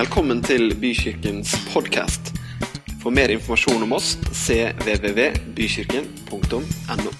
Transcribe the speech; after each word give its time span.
Velkommen 0.00 0.38
til 0.40 0.72
Bykirkens 0.80 1.50
podkast. 1.74 2.30
For 3.02 3.12
mer 3.12 3.28
informasjon 3.34 3.82
om 3.84 3.90
oss 3.92 4.14
cvvvbykirken.no. 4.32 7.10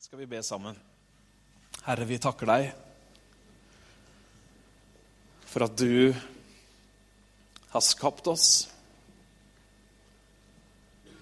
Skal 0.00 0.18
vi 0.22 0.26
be 0.30 0.40
sammen? 0.46 0.78
Herre, 1.84 2.06
vi 2.08 2.18
takker 2.24 2.46
deg 2.48 2.72
for 5.50 5.60
at 5.66 5.74
du 5.76 6.14
har 7.74 7.84
skapt 7.84 8.24
oss. 8.32 8.46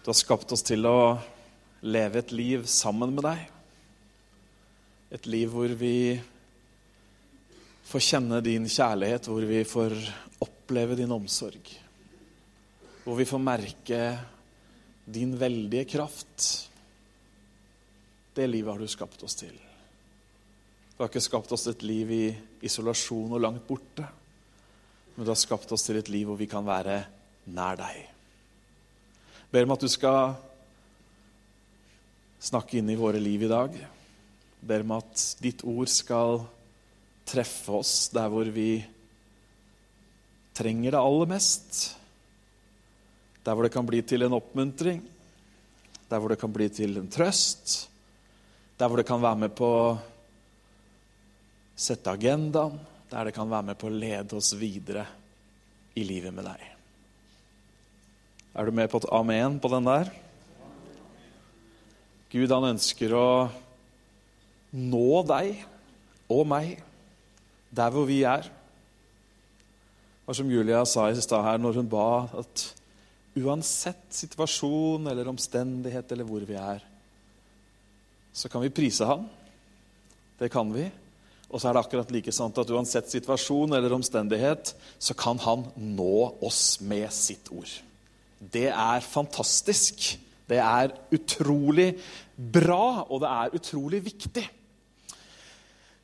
Du 0.05 0.09
har 0.13 0.19
skapt 0.23 0.55
oss 0.55 0.63
til 0.71 0.87
å 0.87 0.99
leve 1.83 2.23
et 2.23 2.33
liv 2.35 2.65
sammen 2.67 3.15
med 3.15 3.27
deg. 3.27 3.45
Et 5.15 5.29
liv 5.31 5.53
hvor 5.53 5.73
vi 5.79 6.19
får 7.89 8.05
kjenne 8.05 8.41
din 8.45 8.67
kjærlighet, 8.69 9.29
hvor 9.31 9.45
vi 9.49 9.63
får 9.65 9.95
oppleve 10.45 10.99
din 10.99 11.13
omsorg. 11.15 11.71
Hvor 13.05 13.17
vi 13.17 13.29
får 13.29 13.41
merke 13.41 14.03
din 15.09 15.33
veldige 15.41 15.87
kraft. 15.95 16.49
Det 18.37 18.47
livet 18.47 18.75
har 18.75 18.83
du 18.83 18.91
skapt 18.91 19.23
oss 19.25 19.39
til. 19.39 19.55
Du 20.93 21.05
har 21.05 21.09
ikke 21.09 21.23
skapt 21.23 21.53
oss 21.55 21.69
et 21.71 21.83
liv 21.87 22.11
i 22.11 22.25
isolasjon 22.67 23.33
og 23.33 23.41
langt 23.41 23.65
borte, 23.69 24.03
men 25.15 25.25
du 25.25 25.31
har 25.31 25.39
skapt 25.39 25.71
oss 25.73 25.87
til 25.87 26.01
et 26.01 26.11
liv 26.11 26.27
hvor 26.27 26.39
vi 26.39 26.49
kan 26.51 26.67
være 26.67 27.01
nær 27.55 27.79
deg. 27.79 28.03
Jeg 29.39 29.53
ber 29.55 29.65
om 29.65 29.75
at 29.77 29.85
du 29.87 29.89
skal 29.89 30.35
snakke 32.39 32.79
inn 32.79 32.91
i 32.91 32.99
våre 32.99 33.21
liv 33.21 33.43
i 33.43 33.51
dag. 33.51 33.75
Ber 34.61 34.85
om 34.87 34.97
at 34.99 35.25
ditt 35.43 35.65
ord 35.67 35.91
skal 35.91 36.43
treffe 37.29 37.79
oss 37.81 38.09
der 38.15 38.31
hvor 38.33 38.49
vi 38.53 38.79
trenger 40.57 40.95
det 40.95 41.03
aller 41.03 41.31
mest. 41.31 41.81
Der 43.45 43.55
hvor 43.55 43.67
det 43.67 43.75
kan 43.75 43.87
bli 43.87 44.03
til 44.03 44.27
en 44.27 44.37
oppmuntring, 44.37 45.03
der 46.09 46.21
hvor 46.21 46.33
det 46.33 46.41
kan 46.41 46.53
bli 46.53 46.69
til 46.73 46.99
en 46.99 47.11
trøst, 47.11 47.89
der 48.79 48.89
hvor 48.89 49.01
det 49.01 49.09
kan 49.09 49.23
være 49.23 49.43
med 49.47 49.55
på 49.57 49.69
å 49.69 49.99
sette 51.79 52.11
agendaen, 52.11 52.79
der 53.09 53.29
det 53.29 53.37
kan 53.37 53.49
være 53.49 53.71
med 53.71 53.79
på 53.81 53.89
å 53.89 53.95
lede 53.95 54.37
oss 54.37 54.53
videre 54.59 55.07
i 55.97 56.05
livet 56.05 56.35
med 56.35 56.45
deg. 56.51 56.65
Er 58.59 58.67
du 58.67 58.75
med 58.75 58.91
på 58.91 59.01
et 59.01 59.13
amen 59.15 59.61
på 59.63 59.71
den 59.73 59.87
der? 59.87 60.11
Gud, 62.29 62.51
han 62.53 62.75
ønsker 62.75 63.15
å 63.17 63.29
nå 64.77 65.23
deg 65.29 65.63
og 66.29 66.45
meg 66.49 66.77
der 67.73 67.93
hvor 67.95 68.05
vi 68.09 68.21
er. 68.29 68.45
Og 70.29 70.37
som 70.37 70.51
Julia 70.53 70.83
sa 70.85 71.07
i 71.09 71.17
stad 71.17 71.47
her 71.47 71.61
når 71.61 71.81
hun 71.81 71.89
ba 71.89 72.29
at 72.37 72.67
uansett 73.39 74.13
situasjon 74.13 75.09
eller 75.09 75.31
omstendighet 75.31 76.13
eller 76.13 76.29
hvor 76.29 76.45
vi 76.45 76.57
er, 76.59 76.85
så 78.33 78.51
kan 78.53 78.63
vi 78.63 78.75
prise 78.77 79.07
ham. 79.09 79.25
Det 80.39 80.51
kan 80.53 80.69
vi. 80.75 80.85
Og 81.49 81.57
så 81.57 81.71
er 81.71 81.79
det 81.79 81.81
akkurat 81.81 82.11
like 82.13 82.33
sant 82.35 82.59
at 82.61 82.71
uansett 82.71 83.09
situasjon 83.09 83.73
eller 83.73 83.95
omstendighet, 83.97 84.75
så 85.01 85.17
kan 85.17 85.41
han 85.43 85.65
nå 85.81 86.17
oss 86.45 86.77
med 86.85 87.09
sitt 87.15 87.49
ord. 87.49 87.71
Det 88.39 88.69
er 88.69 89.01
fantastisk. 89.01 90.19
Det 90.49 90.61
er 90.63 90.95
utrolig 91.13 91.93
bra, 92.37 93.05
og 93.09 93.21
det 93.23 93.33
er 93.35 93.59
utrolig 93.59 94.01
viktig. 94.07 94.47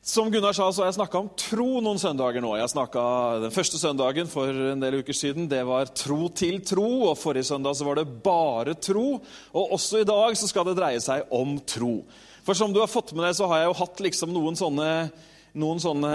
Som 0.05 0.29
Gunnar 0.29 0.53
sa, 0.53 0.67
så 0.69 0.83
har 0.83 0.91
jeg 0.91 0.99
snakka 0.99 1.17
om 1.17 1.31
tro 1.33 1.79
noen 1.81 1.97
søndager 1.97 2.43
nå. 2.43 2.51
Jeg 2.59 2.69
snakket 2.75 3.41
Den 3.41 3.53
første 3.55 3.79
søndagen 3.81 4.27
for 4.29 4.53
en 4.53 4.83
del 4.83 4.99
uker 5.01 5.17
siden 5.17 5.47
det 5.49 5.63
var 5.65 5.89
tro 5.97 6.27
til 6.29 6.59
tro. 6.61 7.09
og 7.09 7.17
Forrige 7.17 7.47
søndag 7.49 7.73
så 7.73 7.87
var 7.87 7.97
det 7.97 8.21
bare 8.21 8.75
tro. 8.77 9.17
Og 9.57 9.73
også 9.73 10.03
i 10.03 10.05
dag 10.05 10.37
så 10.37 10.45
skal 10.51 10.67
det 10.69 10.75
dreie 10.77 11.01
seg 11.01 11.25
om 11.33 11.57
tro. 11.65 12.03
For 12.45 12.53
som 12.53 12.69
du 12.69 12.83
har 12.83 12.91
fått 12.91 13.15
med 13.17 13.25
deg, 13.25 13.33
så 13.33 13.49
har 13.49 13.63
jeg 13.63 13.71
jo 13.71 13.79
hatt 13.81 14.03
liksom 14.05 14.35
noen 14.35 14.59
sånne, 14.59 15.09
noen 15.55 15.79
sånne 15.79 16.11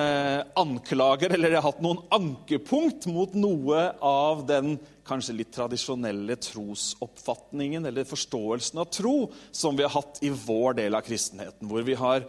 anklager, 0.61 1.33
eller 1.33 1.55
jeg 1.55 1.63
har 1.63 1.71
hatt 1.71 1.83
noen 1.85 2.03
ankepunkt 2.13 3.09
mot 3.09 3.33
noe 3.39 3.87
av 4.05 4.45
den 4.49 4.75
kanskje 5.09 5.39
litt 5.39 5.53
tradisjonelle 5.57 6.37
trosoppfatningen 6.45 7.89
eller 7.89 8.09
forståelsen 8.09 8.83
av 8.83 8.91
tro 8.93 9.17
som 9.51 9.79
vi 9.79 9.87
har 9.87 9.95
hatt 9.97 10.21
i 10.23 10.31
vår 10.31 10.79
del 10.83 10.99
av 10.99 11.07
kristenheten, 11.07 11.69
hvor 11.71 11.87
vi 11.87 11.97
har 11.99 12.27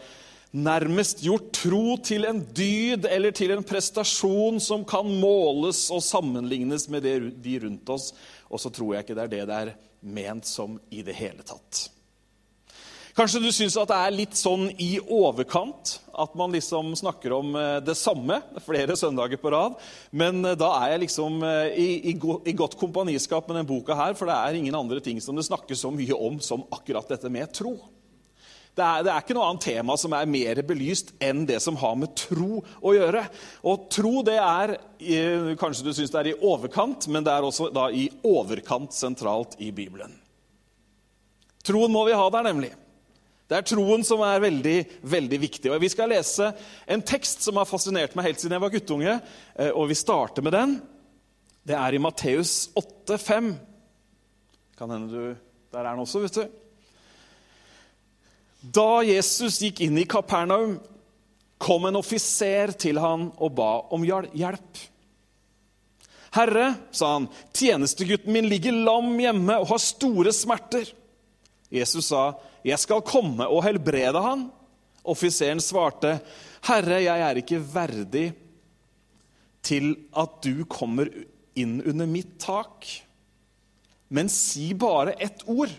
nærmest 0.51 1.23
gjort 1.23 1.51
tro 1.55 1.95
til 2.03 2.27
en 2.27 2.41
dyd 2.55 3.05
eller 3.07 3.35
til 3.35 3.53
en 3.55 3.63
prestasjon 3.63 4.59
som 4.63 4.83
kan 4.87 5.07
måles 5.07 5.85
og 5.93 6.03
sammenlignes 6.03 6.89
med 6.91 7.07
det, 7.07 7.15
de 7.43 7.59
rundt 7.63 7.91
oss. 7.91 8.11
Og 8.51 8.59
så 8.59 8.71
tror 8.73 8.95
jeg 8.95 9.05
ikke 9.05 9.19
det 9.19 9.27
er 9.27 9.33
det 9.35 9.47
det 9.47 9.61
er 9.61 9.73
ment 10.01 10.47
som 10.47 10.79
i 10.91 11.03
det 11.07 11.15
hele 11.15 11.43
tatt. 11.47 11.87
Kanskje 13.21 13.39
du 13.43 13.51
syns 13.53 13.75
at 13.77 13.91
det 13.91 13.97
er 14.01 14.13
litt 14.15 14.33
sånn 14.33 14.63
i 14.81 14.95
overkant 14.97 15.91
at 16.23 16.31
man 16.33 16.55
liksom 16.55 16.95
snakker 16.97 17.35
om 17.35 17.51
det 17.85 17.93
samme 17.99 18.39
flere 18.65 18.95
søndager 18.97 19.37
på 19.37 19.51
rad. 19.53 19.75
Men 20.09 20.41
da 20.57 20.71
er 20.79 20.95
jeg 20.95 21.03
liksom 21.03 21.37
i, 21.45 21.85
i, 22.09 22.15
i 22.17 22.55
godt 22.57 22.79
kompaniskap 22.81 23.45
med 23.45 23.59
denne 23.59 23.69
boka 23.69 23.93
her, 23.99 24.17
for 24.17 24.25
det 24.25 24.39
er 24.39 24.57
ingen 24.57 24.79
andre 24.79 24.97
ting 25.05 25.21
som 25.21 25.37
det 25.37 25.45
snakkes 25.45 25.85
så 25.85 25.93
mye 25.93 26.17
om 26.17 26.41
som 26.41 26.65
akkurat 26.73 27.13
dette 27.13 27.29
med 27.29 27.53
tro. 27.53 27.75
Det 28.73 28.87
er, 28.87 29.05
det 29.05 29.13
er, 29.13 29.21
ikke 29.21 29.37
noe 29.37 29.51
annet 29.51 29.67
tema 29.69 30.01
som 30.01 30.17
er 30.17 30.33
mer 30.39 30.65
belyst 30.65 31.13
enn 31.21 31.45
det 31.45 31.61
som 31.61 31.77
har 31.77 32.01
med 32.01 32.17
tro 32.17 32.63
å 32.81 32.97
gjøre. 32.97 33.27
Og 33.69 33.89
tro 33.93 34.17
det 34.25 34.41
er 34.41 34.77
Kanskje 35.61 35.91
du 35.91 35.93
syns 35.93 36.09
det 36.09 36.23
er 36.25 36.33
i 36.33 36.39
overkant, 36.41 37.05
men 37.05 37.21
det 37.29 37.37
er 37.37 37.45
også 37.45 37.69
da 37.69 37.91
i 37.93 38.09
overkant 38.25 38.97
sentralt 38.97 39.59
i 39.61 39.69
Bibelen. 39.69 40.17
Troen 41.61 41.93
må 41.93 42.07
vi 42.09 42.17
ha 42.17 42.31
der, 42.33 42.49
nemlig. 42.49 42.73
Det 43.51 43.57
er 43.57 43.65
troen 43.67 43.99
som 44.07 44.21
er 44.23 44.39
veldig 44.39 44.77
veldig 45.11 45.37
viktig. 45.41 45.67
Og 45.73 45.81
Vi 45.83 45.89
skal 45.91 46.13
lese 46.13 46.53
en 46.87 47.01
tekst 47.03 47.43
som 47.43 47.57
har 47.59 47.67
fascinert 47.67 48.13
meg 48.15 48.29
helt 48.29 48.39
siden 48.39 48.55
jeg 48.55 48.63
var 48.63 48.71
guttunge. 48.71 49.15
og 49.75 49.89
Vi 49.89 49.97
starter 49.99 50.45
med 50.45 50.55
den. 50.55 50.77
Det 51.67 51.75
er 51.75 51.91
i 51.91 51.99
Matteus 51.99 52.69
8, 52.79 53.17
5. 53.19 53.49
Kan 54.79 54.93
hende 54.95 55.11
du 55.11 55.35
Der 55.71 55.79
er 55.79 55.91
den 55.91 55.99
også, 55.99 56.21
vet 56.23 56.35
du. 56.39 56.47
Da 58.61 59.01
Jesus 59.03 59.59
gikk 59.59 59.81
inn 59.83 59.99
i 59.99 60.07
Kapernaum, 60.07 60.77
kom 61.59 61.85
en 61.85 61.99
offiser 61.99 62.71
til 62.79 62.99
han 62.99 63.33
og 63.35 63.51
ba 63.57 63.71
om 63.91 64.03
hjelp. 64.07 64.79
Herre, 66.31 66.69
sa 66.95 67.17
han, 67.17 67.27
tjenestegutten 67.51 68.31
min 68.31 68.47
ligger 68.47 68.71
lam 68.71 69.11
hjemme 69.19 69.59
og 69.59 69.67
har 69.73 69.83
store 69.83 70.31
smerter. 70.35 70.87
Jesus 71.71 72.07
sa, 72.11 72.31
jeg 72.67 72.79
skal 72.81 73.05
komme 73.05 73.47
og 73.49 73.63
helbrede 73.65 74.21
han. 74.21 74.47
Offiseren 75.01 75.61
svarte, 75.63 76.19
Herre, 76.67 76.99
jeg 77.01 77.25
er 77.25 77.39
ikke 77.41 77.61
verdig 77.73 78.27
til 79.65 79.93
at 80.17 80.41
du 80.45 80.65
kommer 80.69 81.09
inn 81.57 81.79
under 81.85 82.09
mitt 82.09 82.37
tak. 82.41 82.85
Men 84.11 84.29
si 84.29 84.71
bare 84.77 85.15
ett 85.21 85.45
ord 85.49 85.71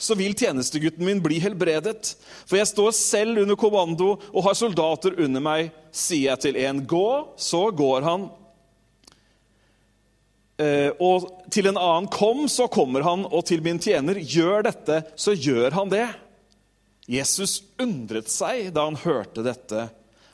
så 0.00 0.16
vil 0.16 0.32
tjenestegutten 0.32 1.04
min 1.04 1.20
bli 1.20 1.36
helbredet. 1.44 2.14
For 2.48 2.56
jeg 2.56 2.70
står 2.70 2.92
selv 2.96 3.42
under 3.42 3.58
kommando 3.60 4.14
og 4.30 4.44
har 4.46 4.56
soldater 4.56 5.18
under 5.20 5.44
meg. 5.44 5.74
Sier 5.92 6.30
jeg 6.30 6.44
til 6.46 6.60
en 6.62 6.80
gå, 6.88 7.08
så 7.36 7.66
går 7.76 8.06
han. 8.06 8.30
Og 11.00 11.28
til 11.52 11.70
en 11.70 11.78
annen 11.80 12.08
kom, 12.12 12.42
så 12.52 12.66
kommer 12.68 13.04
han. 13.06 13.22
Og 13.30 13.46
til 13.48 13.62
min 13.64 13.80
tjener 13.80 14.18
gjør 14.20 14.66
dette, 14.66 14.98
så 15.16 15.32
gjør 15.32 15.72
han 15.78 15.92
det. 15.92 16.04
Jesus 17.10 17.62
undret 17.80 18.30
seg 18.30 18.68
da 18.74 18.84
han 18.86 18.98
hørte 19.02 19.42
dette, 19.42 19.88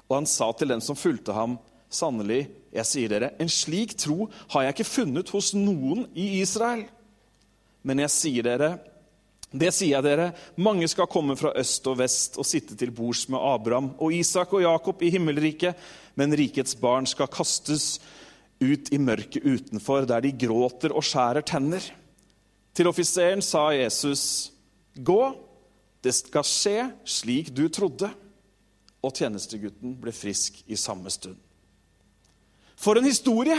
og 0.06 0.18
han 0.18 0.28
sa 0.28 0.50
til 0.52 0.74
den 0.74 0.82
som 0.84 0.98
fulgte 0.98 1.32
ham, 1.32 1.56
sannelig, 1.88 2.46
jeg 2.76 2.88
sier 2.88 3.12
dere, 3.12 3.30
en 3.40 3.48
slik 3.48 3.94
tro 3.96 4.26
har 4.52 4.66
jeg 4.66 4.74
ikke 4.74 4.88
funnet 4.90 5.30
hos 5.32 5.54
noen 5.56 6.04
i 6.12 6.42
Israel. 6.42 6.84
Men 7.86 8.02
jeg 8.04 8.12
sier 8.12 8.44
dere, 8.44 8.70
det 9.56 9.70
sier 9.72 9.94
jeg 9.94 10.04
dere, 10.04 10.26
mange 10.60 10.88
skal 10.90 11.08
komme 11.08 11.38
fra 11.38 11.54
øst 11.56 11.86
og 11.88 12.00
vest 12.02 12.36
og 12.36 12.44
sitte 12.44 12.76
til 12.76 12.92
bords 12.92 13.24
med 13.32 13.40
Abraham 13.40 13.92
og 13.96 14.12
Isak 14.12 14.52
og 14.52 14.66
Jakob 14.66 15.00
i 15.06 15.12
himmelriket, 15.14 15.78
men 16.18 16.36
rikets 16.36 16.76
barn 16.80 17.08
skal 17.08 17.30
kastes 17.32 17.94
ut 18.60 18.92
i 18.92 18.98
mørket 18.98 19.44
utenfor, 19.44 20.06
der 20.08 20.24
de 20.24 20.32
gråter 20.46 20.94
og 20.96 21.04
skjærer 21.04 21.44
tenner. 21.46 21.82
Til 22.76 22.88
offiseren 22.88 23.42
sa 23.44 23.68
Jesus, 23.72 24.52
gå, 24.96 25.20
det 26.04 26.14
skal 26.14 26.46
skje 26.46 26.78
slik 27.08 27.50
du 27.56 27.66
trodde. 27.72 28.10
Og 29.04 29.14
tjenestegutten 29.14 29.94
ble 30.00 30.12
frisk 30.14 30.62
i 30.66 30.78
samme 30.78 31.12
stund. 31.12 31.36
For 32.76 32.98
en 32.98 33.08
historie! 33.08 33.56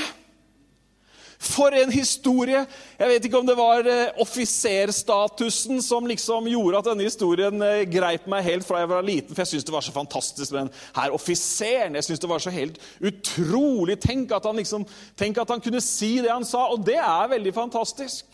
For 1.38 1.70
en 1.78 1.92
historie! 1.94 2.64
Jeg 2.98 3.10
vet 3.12 3.26
ikke 3.28 3.38
om 3.38 3.46
det 3.46 3.56
var 3.58 3.86
eh, 3.86 4.16
offiserstatusen 4.24 5.84
som 5.86 6.08
liksom 6.10 6.48
gjorde 6.50 6.80
at 6.80 6.90
denne 6.90 7.06
historien 7.06 7.62
eh, 7.62 7.84
greip 7.86 8.26
meg 8.32 8.46
helt 8.48 8.66
fra 8.66 8.82
jeg 8.82 8.90
var 8.90 9.06
liten, 9.06 9.36
for 9.36 9.44
jeg 9.44 9.52
syntes 9.52 9.68
det 9.68 9.76
var 9.76 9.86
så 9.86 9.94
fantastisk 9.94 10.56
med 10.56 10.66
den 10.66 10.72
her 10.96 11.14
offiseren. 11.14 12.00
Jeg 12.00 12.08
synes 12.08 12.24
det 12.24 12.32
var 12.32 12.42
så 12.42 12.54
helt 12.54 12.82
utrolig. 12.98 14.00
Tenk 14.02 14.34
at, 14.34 14.50
han 14.50 14.58
liksom, 14.58 14.88
tenk 15.20 15.38
at 15.38 15.54
han 15.54 15.62
kunne 15.62 15.84
si 15.86 16.16
det 16.26 16.34
han 16.34 16.48
sa, 16.48 16.66
og 16.74 16.82
det 16.88 16.98
er 16.98 17.34
veldig 17.36 17.54
fantastisk. 17.54 18.26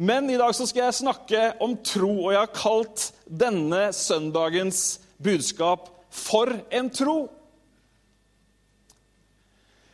Men 0.00 0.30
i 0.32 0.40
dag 0.40 0.54
så 0.56 0.64
skal 0.66 0.86
jeg 0.86 1.00
snakke 1.02 1.44
om 1.60 1.76
tro, 1.84 2.14
og 2.24 2.32
jeg 2.32 2.40
har 2.40 2.56
kalt 2.56 3.10
denne 3.28 3.90
søndagens 3.92 5.00
budskap 5.22 5.90
'For 6.12 6.56
en 6.72 6.90
tro'. 6.90 7.41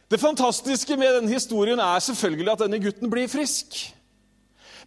Det 0.08 0.20
fantastiske 0.20 0.96
med 0.96 1.18
denne 1.18 1.32
historien 1.32 1.80
er 1.80 2.00
selvfølgelig 2.00 2.52
at 2.52 2.62
denne 2.64 2.80
gutten 2.80 3.10
blir 3.12 3.28
frisk. 3.28 3.76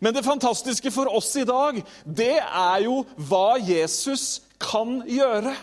Men 0.01 0.15
det 0.15 0.25
fantastiske 0.25 0.91
for 0.91 1.12
oss 1.13 1.29
i 1.38 1.45
dag, 1.45 1.83
det 2.06 2.39
er 2.41 2.79
jo 2.88 3.03
hva 3.29 3.59
Jesus 3.62 4.41
kan 4.62 5.03
gjøre. 5.06 5.53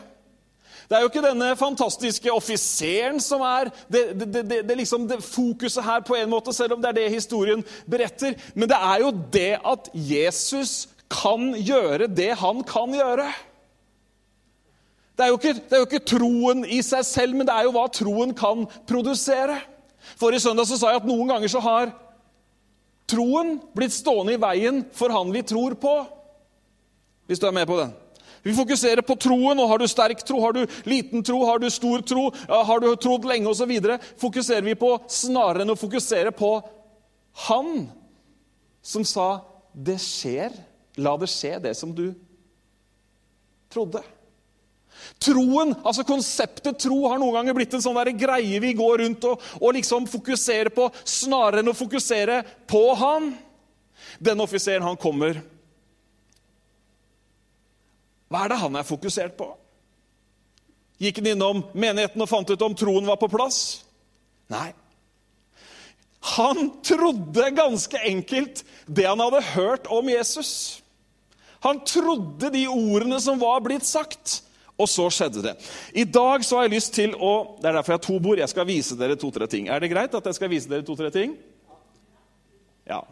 Det 0.89 0.97
er 0.97 1.03
jo 1.03 1.11
ikke 1.11 1.25
denne 1.25 1.51
fantastiske 1.59 2.33
offiseren 2.33 3.19
som 3.21 3.43
er 3.45 3.69
det, 3.93 4.05
det, 4.17 4.29
det, 4.49 4.61
det 4.71 4.77
liksom 4.79 5.09
fokuset 5.21 5.85
her, 5.85 6.01
på 6.07 6.17
en 6.17 6.31
måte, 6.31 6.55
selv 6.57 6.77
om 6.77 6.81
det 6.83 6.93
er 6.93 7.01
det 7.03 7.11
historien 7.13 7.65
beretter. 7.91 8.39
Men 8.55 8.71
det 8.71 8.79
er 8.79 9.03
jo 9.03 9.11
det 9.35 9.59
at 9.59 9.91
Jesus 9.93 10.87
kan 11.13 11.51
gjøre 11.59 12.09
det 12.09 12.31
han 12.41 12.63
kan 12.65 12.95
gjøre. 12.95 13.27
Det 15.19 15.27
er, 15.27 15.35
ikke, 15.35 15.55
det 15.59 15.75
er, 15.75 15.81
jo 15.83 15.87
ikke, 15.89 16.07
troen 16.07 16.61
i 16.63 16.77
seg 16.87 17.03
selv, 17.03 17.35
men 17.35 17.47
det 17.49 17.51
er 17.51 17.65
jo 17.67 17.73
hva 17.75 17.89
troen 17.91 18.31
kan 18.39 18.69
produsere. 18.87 19.57
Forrige 20.15 20.45
søndag 20.45 20.69
så 20.71 20.77
sa 20.79 20.93
jeg 20.93 21.01
at 21.01 21.09
noen 21.09 21.33
ganger 21.33 21.51
så 21.51 21.63
har 21.65 21.91
troen 23.11 23.57
blitt 23.75 23.97
stående 23.97 24.37
i 24.37 24.39
veien 24.39 24.85
for 24.95 25.11
han 25.11 25.33
vi 25.35 25.43
tror 25.43 25.75
på. 25.83 25.95
Hvis 27.27 27.43
du 27.43 27.49
er 27.49 27.57
med 27.57 27.67
på 27.67 27.81
den. 27.81 27.91
Vi 28.47 28.55
fokuserer 28.55 29.03
på 29.03 29.17
troen. 29.19 29.59
og 29.59 29.69
Har 29.73 29.83
du 29.83 29.89
sterk 29.91 30.23
tro, 30.23 30.39
har 30.45 30.55
du 30.55 30.63
liten 30.87 31.27
tro, 31.27 31.41
har 31.49 31.59
du 31.59 31.67
stor 31.67 32.05
tro, 32.07 32.29
har 32.47 32.81
du 32.81 32.87
trodd 32.95 33.27
lenge 33.27 33.51
osv., 33.51 33.75
fokuserer 34.23 34.63
vi 34.65 34.77
på 34.79 34.93
snarere 35.11 35.67
enn 35.67 35.75
å 35.75 35.81
fokusere 35.81 36.31
på 36.31 36.53
han 37.49 37.89
som 38.83 39.05
sa 39.05 39.43
'Det 39.75 39.99
skjer. 39.99 40.55
La 40.97 41.17
det 41.17 41.29
skje, 41.29 41.59
det 41.63 41.77
som 41.77 41.93
du 41.95 42.15
trodde'. 43.71 44.18
Troen, 45.23 45.75
altså 45.83 46.05
Konseptet 46.07 46.79
tro 46.85 47.05
har 47.09 47.21
noen 47.21 47.37
ganger 47.41 47.57
blitt 47.59 47.75
en 47.75 47.83
sånn 47.83 47.99
der 47.99 48.13
greie 48.19 48.61
vi 48.63 48.73
går 48.79 49.03
rundt 49.03 49.27
og, 49.29 49.45
og 49.61 49.77
liksom 49.77 50.07
fokuserer 50.11 50.71
på, 50.75 50.89
snarere 51.03 51.63
enn 51.63 51.73
å 51.73 51.77
fokusere 51.77 52.43
på 52.71 52.83
han. 53.01 53.33
Den 54.23 54.43
offiseren, 54.43 54.87
han 54.87 54.99
kommer. 55.01 55.41
Hva 58.29 58.45
er 58.45 58.53
det 58.53 58.61
han 58.61 58.77
er 58.77 58.87
fokusert 58.87 59.37
på? 59.39 59.49
Gikk 60.99 61.21
han 61.21 61.33
innom 61.33 61.63
menigheten 61.79 62.23
og 62.23 62.31
fant 62.31 62.51
ut 62.51 62.65
om 62.67 62.75
troen 62.77 63.07
var 63.07 63.21
på 63.21 63.31
plass? 63.31 63.85
Nei. 64.51 64.73
Han 66.37 66.71
trodde 66.83 67.51
ganske 67.55 68.01
enkelt 68.11 68.65
det 68.87 69.07
han 69.07 69.23
hadde 69.23 69.45
hørt 69.55 69.87
om 69.95 70.11
Jesus. 70.11 70.83
Han 71.65 71.81
trodde 71.87 72.51
de 72.55 72.67
ordene 72.71 73.21
som 73.23 73.39
var 73.41 73.63
blitt 73.65 73.87
sagt. 73.87 74.41
Og 74.79 74.87
så 74.87 75.09
skjedde 75.11 75.43
det. 75.43 75.55
I 75.91 76.05
dag 76.07 76.45
så 76.47 76.59
har 76.59 76.69
jeg 76.69 76.77
lyst 76.77 76.95
til 76.95 77.15
å 77.19 77.59
Det 77.59 77.67
er 77.67 77.79
derfor 77.81 77.95
jeg 77.95 77.99
har 77.99 78.07
to 78.07 78.19
bord. 78.23 78.39
Jeg 78.39 78.53
skal 78.53 78.69
vise 78.69 78.99
dere 78.99 79.19
to-tre 79.19 79.49
ting. 79.51 79.69
Er 79.69 79.83
det 79.83 79.91
greit 79.91 80.15
at 80.15 80.27
jeg 80.31 80.39
skal 80.39 80.53
vise 80.53 80.71
dere 80.71 80.87
to-tre 80.87 81.11
ting? 81.15 81.35
Ja. 82.89 83.03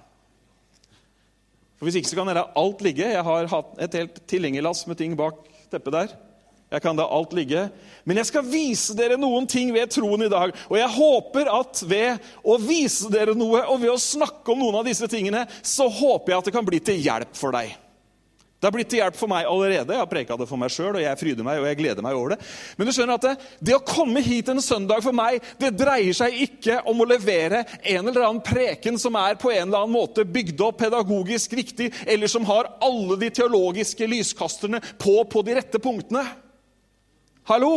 For 1.76 1.88
Hvis 1.88 1.98
ikke 1.98 2.12
så 2.12 2.20
kan 2.20 2.30
dere 2.30 2.46
alt 2.56 2.84
ligge. 2.86 3.08
Jeg 3.10 3.24
har 3.26 3.50
hatt 3.50 3.74
et 3.82 3.98
helt 3.98 4.22
tilhengerlass 4.30 4.86
med 4.86 5.00
ting 5.00 5.18
bak 5.18 5.42
teppet 5.72 5.92
der. 5.92 6.14
Jeg 6.70 6.82
kan 6.82 6.98
da 6.98 7.06
alt 7.14 7.34
ligge. 7.36 7.68
Men 8.04 8.18
jeg 8.18 8.28
skal 8.30 8.46
vise 8.46 8.94
dere 8.98 9.18
noen 9.20 9.46
ting 9.50 9.72
ved 9.74 9.90
troen 9.94 10.26
i 10.26 10.30
dag. 10.30 10.54
Og 10.70 10.78
jeg 10.78 10.94
håper 10.96 11.50
at 11.52 11.82
ved 11.86 12.30
å 12.42 12.56
vise 12.62 13.10
dere 13.12 13.36
noe 13.38 13.62
og 13.66 13.82
ved 13.82 13.92
å 13.92 14.00
snakke 14.02 14.54
om 14.54 14.62
noen 14.64 14.80
av 14.80 14.86
disse 14.86 15.06
tingene, 15.10 15.44
så 15.62 15.86
håper 15.86 16.32
jeg 16.32 16.38
at 16.38 16.48
det 16.50 16.54
kan 16.56 16.66
bli 16.66 16.80
til 16.82 16.98
hjelp 17.02 17.34
for 17.38 17.54
deg. 17.54 17.74
Det 18.66 18.72
har 18.72 18.74
blitt 18.74 18.88
til 18.90 18.98
hjelp 18.98 19.14
for 19.14 19.30
meg 19.30 19.46
allerede. 19.46 19.94
Jeg 19.94 20.02
har 20.02 20.08
preka 20.10 20.36
det 20.40 20.48
for 20.50 20.58
meg 20.58 20.72
sjøl, 20.74 20.96
og 20.98 21.04
jeg 21.04 21.18
fryder 21.20 21.46
meg 21.46 21.60
og 21.60 21.68
jeg 21.68 21.76
gleder 21.78 22.02
meg 22.02 22.16
over 22.18 22.32
det. 22.32 22.38
Men 22.74 22.88
du 22.88 22.92
skjønner 22.96 23.14
at 23.20 23.26
det, 23.28 23.34
det, 23.68 23.76
å 23.76 23.84
komme 23.86 24.22
hit 24.26 24.50
en 24.50 24.58
søndag 24.64 25.04
for 25.04 25.14
meg, 25.14 25.38
det 25.62 25.70
dreier 25.78 26.16
seg 26.18 26.34
ikke 26.48 26.80
om 26.90 27.04
å 27.04 27.06
levere 27.06 27.60
en 27.62 28.10
eller 28.10 28.24
annen 28.26 28.42
preken 28.42 28.98
som 28.98 29.14
er 29.20 29.38
på 29.38 29.52
en 29.52 29.68
eller 29.68 29.84
annen 29.84 29.94
måte 29.94 30.26
bygd 30.26 30.64
opp 30.66 30.80
pedagogisk 30.82 31.54
riktig, 31.54 31.92
eller 32.10 32.32
som 32.32 32.42
har 32.50 32.72
alle 32.82 33.20
de 33.22 33.30
teologiske 33.38 34.10
lyskasterne 34.10 34.82
på 34.98 35.20
på 35.30 35.46
de 35.46 35.54
rette 35.60 35.78
punktene. 35.78 36.26
Hallo? 37.46 37.72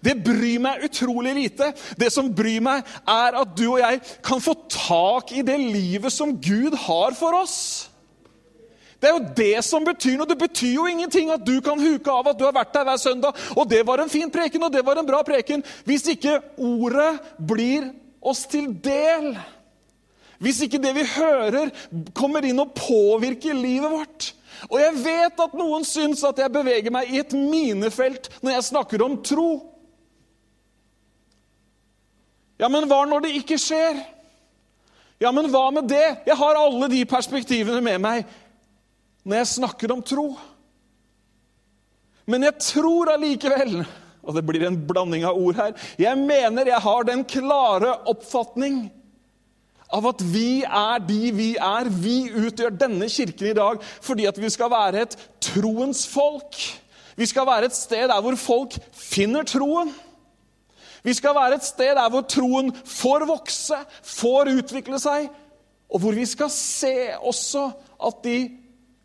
Det 0.00 0.16
bryr 0.24 0.64
meg 0.64 0.88
utrolig 0.88 1.36
lite. 1.36 1.74
Det 2.00 2.08
som 2.16 2.32
bryr 2.32 2.64
meg, 2.64 2.88
er 3.04 3.36
at 3.44 3.52
du 3.60 3.66
og 3.74 3.80
jeg 3.84 4.00
kan 4.24 4.40
få 4.40 4.56
tak 4.72 5.36
i 5.36 5.44
det 5.44 5.60
livet 5.60 6.16
som 6.16 6.32
Gud 6.40 6.80
har 6.88 7.12
for 7.18 7.42
oss. 7.44 7.89
Det 9.00 9.08
er 9.08 9.16
jo 9.16 9.28
det 9.36 9.62
som 9.64 9.84
betyr 9.84 10.18
noe. 10.18 10.28
Det 10.28 10.36
betyr 10.38 10.74
jo 10.74 10.88
ingenting 10.90 11.30
at 11.32 11.44
du 11.46 11.56
kan 11.64 11.80
huke 11.80 12.12
av 12.12 12.28
at 12.32 12.40
du 12.40 12.44
har 12.44 12.56
vært 12.56 12.74
der 12.74 12.84
hver 12.84 13.00
søndag, 13.00 13.38
og 13.56 13.70
det 13.70 13.80
var 13.88 14.02
en 14.02 14.12
fin 14.12 14.30
preken, 14.32 14.66
og 14.66 14.74
det 14.74 14.84
var 14.84 15.00
en 15.00 15.08
bra 15.08 15.22
preken, 15.26 15.64
hvis 15.88 16.04
ikke 16.12 16.36
ordet 16.60 17.14
blir 17.38 17.88
oss 18.20 18.44
til 18.50 18.68
del. 18.84 19.32
Hvis 20.40 20.60
ikke 20.64 20.80
det 20.80 20.92
vi 20.96 21.06
hører, 21.16 21.72
kommer 22.16 22.44
inn 22.48 22.60
og 22.60 22.76
påvirker 22.76 23.56
livet 23.56 23.92
vårt. 23.92 24.30
Og 24.68 24.76
jeg 24.80 24.96
vet 25.00 25.40
at 25.40 25.56
noen 25.56 25.84
syns 25.88 26.22
at 26.26 26.40
jeg 26.40 26.52
beveger 26.52 26.92
meg 26.92 27.08
i 27.12 27.20
et 27.22 27.32
minefelt 27.36 28.28
når 28.40 28.56
jeg 28.56 28.68
snakker 28.68 29.04
om 29.04 29.18
tro. 29.24 29.50
Ja, 32.60 32.68
men 32.68 32.84
hva 32.88 33.06
når 33.08 33.24
det 33.24 33.36
ikke 33.38 33.56
skjer? 33.60 34.02
Ja, 35.20 35.32
men 35.32 35.48
hva 35.52 35.66
med 35.72 35.88
det? 35.88 36.04
Jeg 36.28 36.36
har 36.36 36.60
alle 36.60 36.88
de 36.92 37.00
perspektivene 37.08 37.80
med 37.84 38.00
meg 38.04 38.36
når 39.24 39.42
jeg 39.42 39.52
snakker 39.54 39.92
om 39.92 40.02
tro. 40.04 40.28
Men 42.30 42.46
jeg 42.46 42.60
tror 42.62 43.14
allikevel 43.14 43.82
Og 44.20 44.36
det 44.36 44.42
blir 44.46 44.62
en 44.66 44.76
blanding 44.86 45.24
av 45.24 45.38
ord 45.40 45.56
her. 45.56 45.70
Jeg 45.98 46.18
mener 46.20 46.68
jeg 46.68 46.84
har 46.84 47.06
den 47.08 47.22
klare 47.24 47.94
oppfatning 48.10 48.82
av 49.90 50.06
at 50.12 50.20
vi 50.22 50.60
er 50.62 51.00
de 51.02 51.32
vi 51.34 51.48
er. 51.56 51.88
Vi 51.88 52.28
utgjør 52.28 52.76
denne 52.82 53.08
kirken 53.10 53.50
i 53.50 53.56
dag 53.56 53.80
fordi 54.04 54.28
at 54.28 54.38
vi 54.38 54.50
skal 54.52 54.70
være 54.70 55.06
et 55.06 55.16
troens 55.40 56.04
folk. 56.06 56.60
Vi 57.16 57.26
skal 57.26 57.48
være 57.48 57.70
et 57.70 57.76
sted 57.76 58.06
der 58.12 58.20
hvor 58.22 58.36
folk 58.38 58.76
finner 58.92 59.48
troen. 59.48 59.90
Vi 61.02 61.16
skal 61.16 61.34
være 61.34 61.56
et 61.56 61.64
sted 61.64 61.94
der 61.96 62.12
hvor 62.12 62.28
troen 62.28 62.70
får 62.84 63.24
vokse, 63.28 63.76
får 64.04 64.52
utvikle 64.52 65.00
seg, 65.00 65.30
og 65.90 66.02
hvor 66.02 66.14
vi 66.14 66.26
skal 66.28 66.52
se 66.52 66.94
også 67.16 67.70
at 68.06 68.20
de 68.24 68.36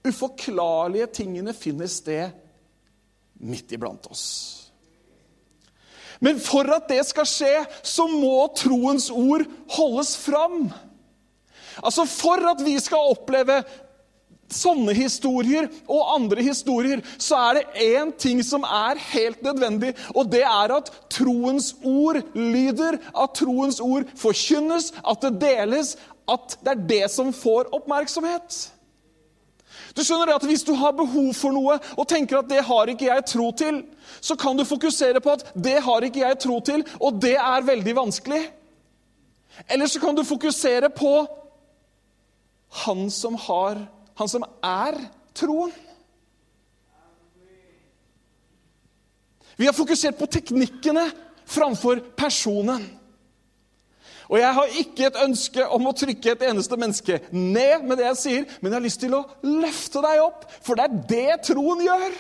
uforklarlige 0.06 1.08
tingene 1.22 1.54
finner 1.58 1.90
sted 1.92 2.36
midt 3.46 3.74
iblant 3.76 4.08
oss. 4.12 4.26
Men 6.24 6.40
for 6.40 6.70
at 6.72 6.88
det 6.90 7.02
skal 7.10 7.28
skje, 7.28 7.56
så 7.84 8.08
må 8.08 8.48
troens 8.56 9.10
ord 9.12 9.44
holdes 9.76 10.16
fram. 10.18 10.70
Altså 11.84 12.06
For 12.08 12.40
at 12.52 12.64
vi 12.64 12.78
skal 12.80 13.12
oppleve 13.12 13.60
sånne 14.56 14.94
historier 14.96 15.68
og 15.90 16.14
andre 16.14 16.44
historier, 16.46 17.02
så 17.18 17.40
er 17.50 17.58
det 17.58 17.88
én 17.88 18.12
ting 18.22 18.44
som 18.46 18.64
er 18.64 19.02
helt 19.12 19.42
nødvendig, 19.44 19.96
og 20.14 20.30
det 20.32 20.44
er 20.46 20.76
at 20.76 20.92
troens 21.12 21.74
ord 21.82 22.22
lyder, 22.38 23.00
at 23.12 23.36
troens 23.42 23.82
ord 23.84 24.06
forkynnes, 24.16 24.92
at 25.02 25.26
det 25.26 25.34
deles, 25.42 25.96
at 26.30 26.58
det 26.62 26.74
er 26.76 26.88
det 26.94 27.04
som 27.12 27.34
får 27.34 27.74
oppmerksomhet. 27.76 28.62
Du 29.96 30.04
skjønner 30.04 30.34
at 30.36 30.44
Hvis 30.44 30.66
du 30.68 30.74
har 30.76 30.92
behov 30.92 31.32
for 31.38 31.56
noe 31.56 31.78
og 31.96 32.08
tenker 32.10 32.42
at 32.42 32.50
det 32.52 32.64
har 32.68 32.92
ikke 32.92 33.08
jeg 33.08 33.26
tro 33.32 33.52
til, 33.56 33.84
så 34.22 34.36
kan 34.36 34.58
du 34.58 34.66
fokusere 34.68 35.22
på 35.24 35.38
at 35.38 35.48
det 35.56 35.80
har 35.84 36.04
ikke 36.04 36.20
jeg 36.20 36.40
tro 36.44 36.60
til, 36.60 36.84
og 37.00 37.22
det 37.24 37.36
er 37.40 37.66
veldig 37.66 37.96
vanskelig. 37.96 38.44
Eller 39.72 39.88
så 39.88 40.00
kan 40.04 40.16
du 40.16 40.24
fokusere 40.28 40.90
på 40.92 41.16
han 42.86 43.10
som 43.12 43.36
har 43.48 43.86
Han 44.16 44.30
som 44.32 44.46
er 44.64 44.96
troen. 45.36 45.74
Vi 49.58 49.66
har 49.66 49.76
fokusert 49.76 50.16
på 50.16 50.28
teknikkene 50.32 51.04
framfor 51.46 52.00
personen. 52.16 52.86
Og 54.30 54.40
jeg 54.40 54.54
har 54.58 54.78
ikke 54.82 55.10
et 55.10 55.20
ønske 55.22 55.66
om 55.76 55.90
å 55.90 55.94
trykke 55.96 56.34
et 56.34 56.46
eneste 56.50 56.78
menneske 56.80 57.20
ned 57.32 57.86
med 57.86 58.00
det 58.00 58.08
jeg 58.08 58.22
sier, 58.22 58.48
men 58.60 58.72
jeg 58.72 58.78
har 58.80 58.86
lyst 58.86 59.04
til 59.04 59.14
å 59.18 59.26
løfte 59.46 60.02
deg 60.06 60.24
opp, 60.24 60.48
for 60.66 60.80
det 60.80 60.88
er 60.88 61.04
det 61.12 61.44
troen 61.52 61.84
gjør. 61.86 62.18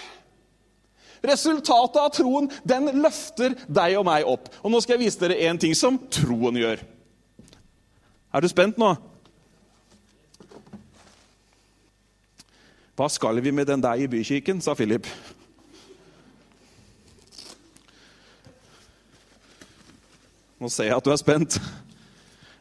Resultatet 1.26 1.98
av 2.02 2.12
troen, 2.14 2.52
den 2.68 2.92
løfter 3.02 3.56
deg 3.66 3.98
og 3.98 4.06
meg 4.06 4.28
opp. 4.30 4.52
Og 4.62 4.74
nå 4.74 4.82
skal 4.84 4.98
jeg 4.98 5.08
vise 5.08 5.22
dere 5.24 5.40
én 5.50 5.60
ting 5.62 5.74
som 5.78 5.98
troen 6.14 6.60
gjør. 6.60 6.84
Er 8.36 8.44
du 8.44 8.50
spent 8.52 8.78
nå? 8.78 8.92
Hva 12.96 13.08
skal 13.12 13.42
vi 13.44 13.52
med 13.52 13.68
den 13.68 13.82
der 13.84 14.00
i 14.00 14.08
bykirken, 14.08 14.62
sa 14.64 14.76
Philip. 14.78 15.08
Nå 20.60 20.70
ser 20.72 20.88
jeg 20.88 20.96
at 20.96 21.04
du 21.04 21.12
er 21.12 21.20
spent. 21.20 21.58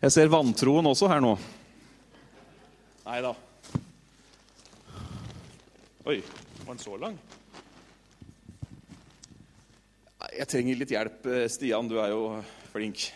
Jeg 0.04 0.12
ser 0.12 0.28
vantroen 0.28 0.84
også 0.84 1.06
her 1.08 1.22
nå. 1.24 1.30
Nei 3.06 3.22
da. 3.24 3.30
Oi, 6.04 6.18
var 6.66 6.74
den 6.74 6.82
så 6.82 6.98
lang? 7.00 7.16
Jeg 10.34 10.50
trenger 10.52 10.82
litt 10.82 10.92
hjelp, 10.92 11.24
Stian. 11.48 11.88
Du 11.88 11.96
er 12.04 12.12
jo 12.12 12.20
flink. 12.74 13.06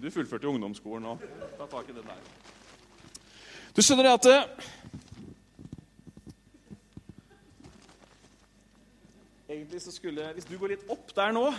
Du 0.00 0.08
fullførte 0.08 0.48
jo 0.48 0.56
ungdomsskolen 0.56 1.12
òg. 1.12 1.28
Ta 1.60 1.68
tak 1.68 1.92
i 1.92 2.00
det 2.00 2.08
der. 2.08 2.26
Du 3.76 3.84
skjønner 3.84 4.08
det 4.08 4.16
at 4.16 4.30
Egentlig 9.48 9.82
så 9.84 9.92
skulle 9.92 10.32
Hvis 10.38 10.48
du 10.48 10.56
går 10.56 10.78
litt 10.78 10.88
opp 10.88 11.12
der 11.12 11.36
nå 11.36 11.50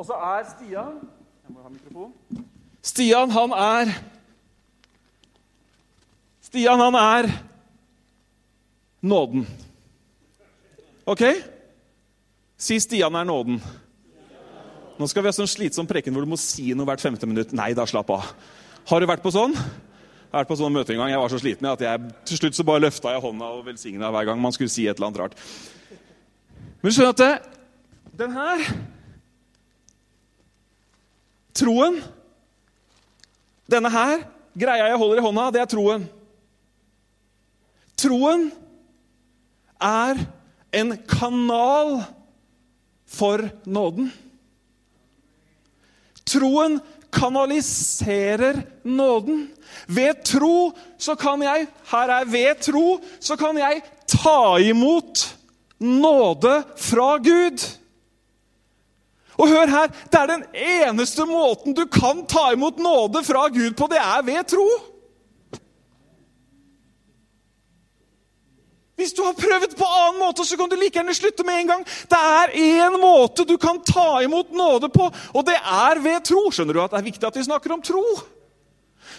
Og 0.00 0.06
så 0.08 0.16
er 0.16 0.46
Stian 0.48 0.94
Jeg 1.44 1.52
må 1.52 1.60
ha 1.60 1.68
mikrofon. 1.68 2.12
Stian, 2.80 3.30
han 3.34 3.52
er 3.52 3.90
Stian, 6.40 6.80
han 6.80 6.96
er 6.96 7.28
nåden. 9.02 9.44
OK? 11.06 11.22
Si 12.56 12.78
'Stian 12.80 13.14
er 13.14 13.24
nåden'. 13.24 13.60
Nå 14.98 15.06
skal 15.06 15.22
vi 15.22 15.28
ha 15.28 15.32
sånn 15.32 15.48
slitsom 15.48 15.86
preken 15.88 16.12
hvor 16.12 16.24
du 16.24 16.30
må 16.32 16.36
si 16.40 16.72
noe 16.74 16.88
hvert 16.88 17.00
femte 17.00 17.28
minutt. 17.28 17.52
Nei 17.52 17.72
da, 17.76 17.84
slapp 17.86 18.10
av. 18.10 18.32
Har 18.88 19.00
du 19.00 19.06
vært 19.08 19.22
på 19.22 19.32
sånn? 19.32 19.52
Jeg 19.52 20.32
har 20.32 20.44
vært 20.44 20.48
på 20.48 20.58
sånn 20.60 20.72
møte 20.72 20.92
en 20.92 21.00
gang. 21.00 21.10
Jeg 21.12 21.20
var 21.20 21.32
så 21.32 21.40
sliten 21.40 21.68
at 21.68 21.80
jeg 21.84 22.12
til 22.24 22.40
slutt 22.40 22.56
så 22.56 22.64
bare 22.64 22.84
løfta 22.86 23.12
jeg 23.12 23.24
hånda 23.24 23.52
og 23.52 23.66
velsigna 23.68 24.10
hver 24.10 24.28
gang 24.28 24.40
man 24.40 24.52
skulle 24.56 24.72
si 24.72 24.88
et 24.88 24.96
eller 24.96 25.10
annet 25.10 25.20
rart. 25.20 25.36
Men 26.80 26.88
du 26.88 26.96
skjønner 26.96 27.14
at 27.14 27.22
det, 27.22 27.34
den 28.20 28.32
her 28.32 28.64
Troen 31.60 32.00
Denne 33.70 33.90
her 33.92 34.24
greia 34.58 34.88
jeg 34.90 34.98
holder 34.98 35.20
i 35.20 35.24
hånda, 35.24 35.44
det 35.54 35.60
er 35.62 35.68
troen. 35.70 36.06
Troen 38.00 38.48
er 39.80 40.18
en 40.74 40.94
kanal 41.08 42.00
for 43.10 43.44
nåden. 43.66 44.10
Troen 46.26 46.78
kanaliserer 47.14 48.62
nåden. 48.86 49.48
Ved 49.86 50.22
tro 50.26 50.72
så 50.98 51.16
kan 51.18 51.42
jeg 51.42 51.66
Her 51.90 52.14
er 52.20 52.28
ved 52.30 52.62
tro 52.62 53.00
så 53.20 53.36
kan 53.38 53.58
jeg 53.58 53.82
ta 54.10 54.58
imot 54.62 55.26
nåde 55.78 56.62
fra 56.76 57.16
Gud. 57.18 57.66
Og 59.40 59.48
hør 59.48 59.70
her, 59.72 59.92
det 60.12 60.20
er 60.20 60.28
den 60.28 60.44
eneste 60.52 61.24
måten 61.24 61.76
du 61.76 61.86
kan 61.88 62.26
ta 62.28 62.50
imot 62.52 62.80
nåde 62.82 63.24
fra 63.24 63.46
Gud 63.48 63.72
på, 63.76 63.88
det 63.88 64.00
er 64.00 64.24
ved 64.26 64.44
tro. 64.52 64.66
Hvis 69.00 69.14
du 69.16 69.22
har 69.24 69.32
prøvd 69.32 69.78
på 69.78 69.86
annen 69.88 70.20
måte, 70.20 70.44
så 70.44 70.58
kan 70.60 70.68
du 70.68 70.76
like 70.76 70.98
gjerne 70.98 71.14
slutte 71.16 71.44
med 71.48 71.62
en 71.62 71.70
gang. 71.70 71.84
Det 72.10 72.18
er 72.20 72.52
én 72.52 72.98
måte 73.00 73.46
du 73.48 73.54
kan 73.56 73.80
ta 73.80 74.20
imot 74.20 74.52
nåde 74.52 74.90
på, 74.92 75.06
og 75.08 75.46
det 75.48 75.56
er 75.56 76.02
ved 76.04 76.20
tro. 76.28 76.42
Skjønner 76.52 76.76
du 76.76 76.82
at 76.82 76.92
det 76.92 77.00
er 77.00 77.08
viktig 77.08 77.28
at 77.30 77.38
vi 77.40 77.46
snakker 77.48 77.72
om 77.72 77.80
tro? 77.80 78.04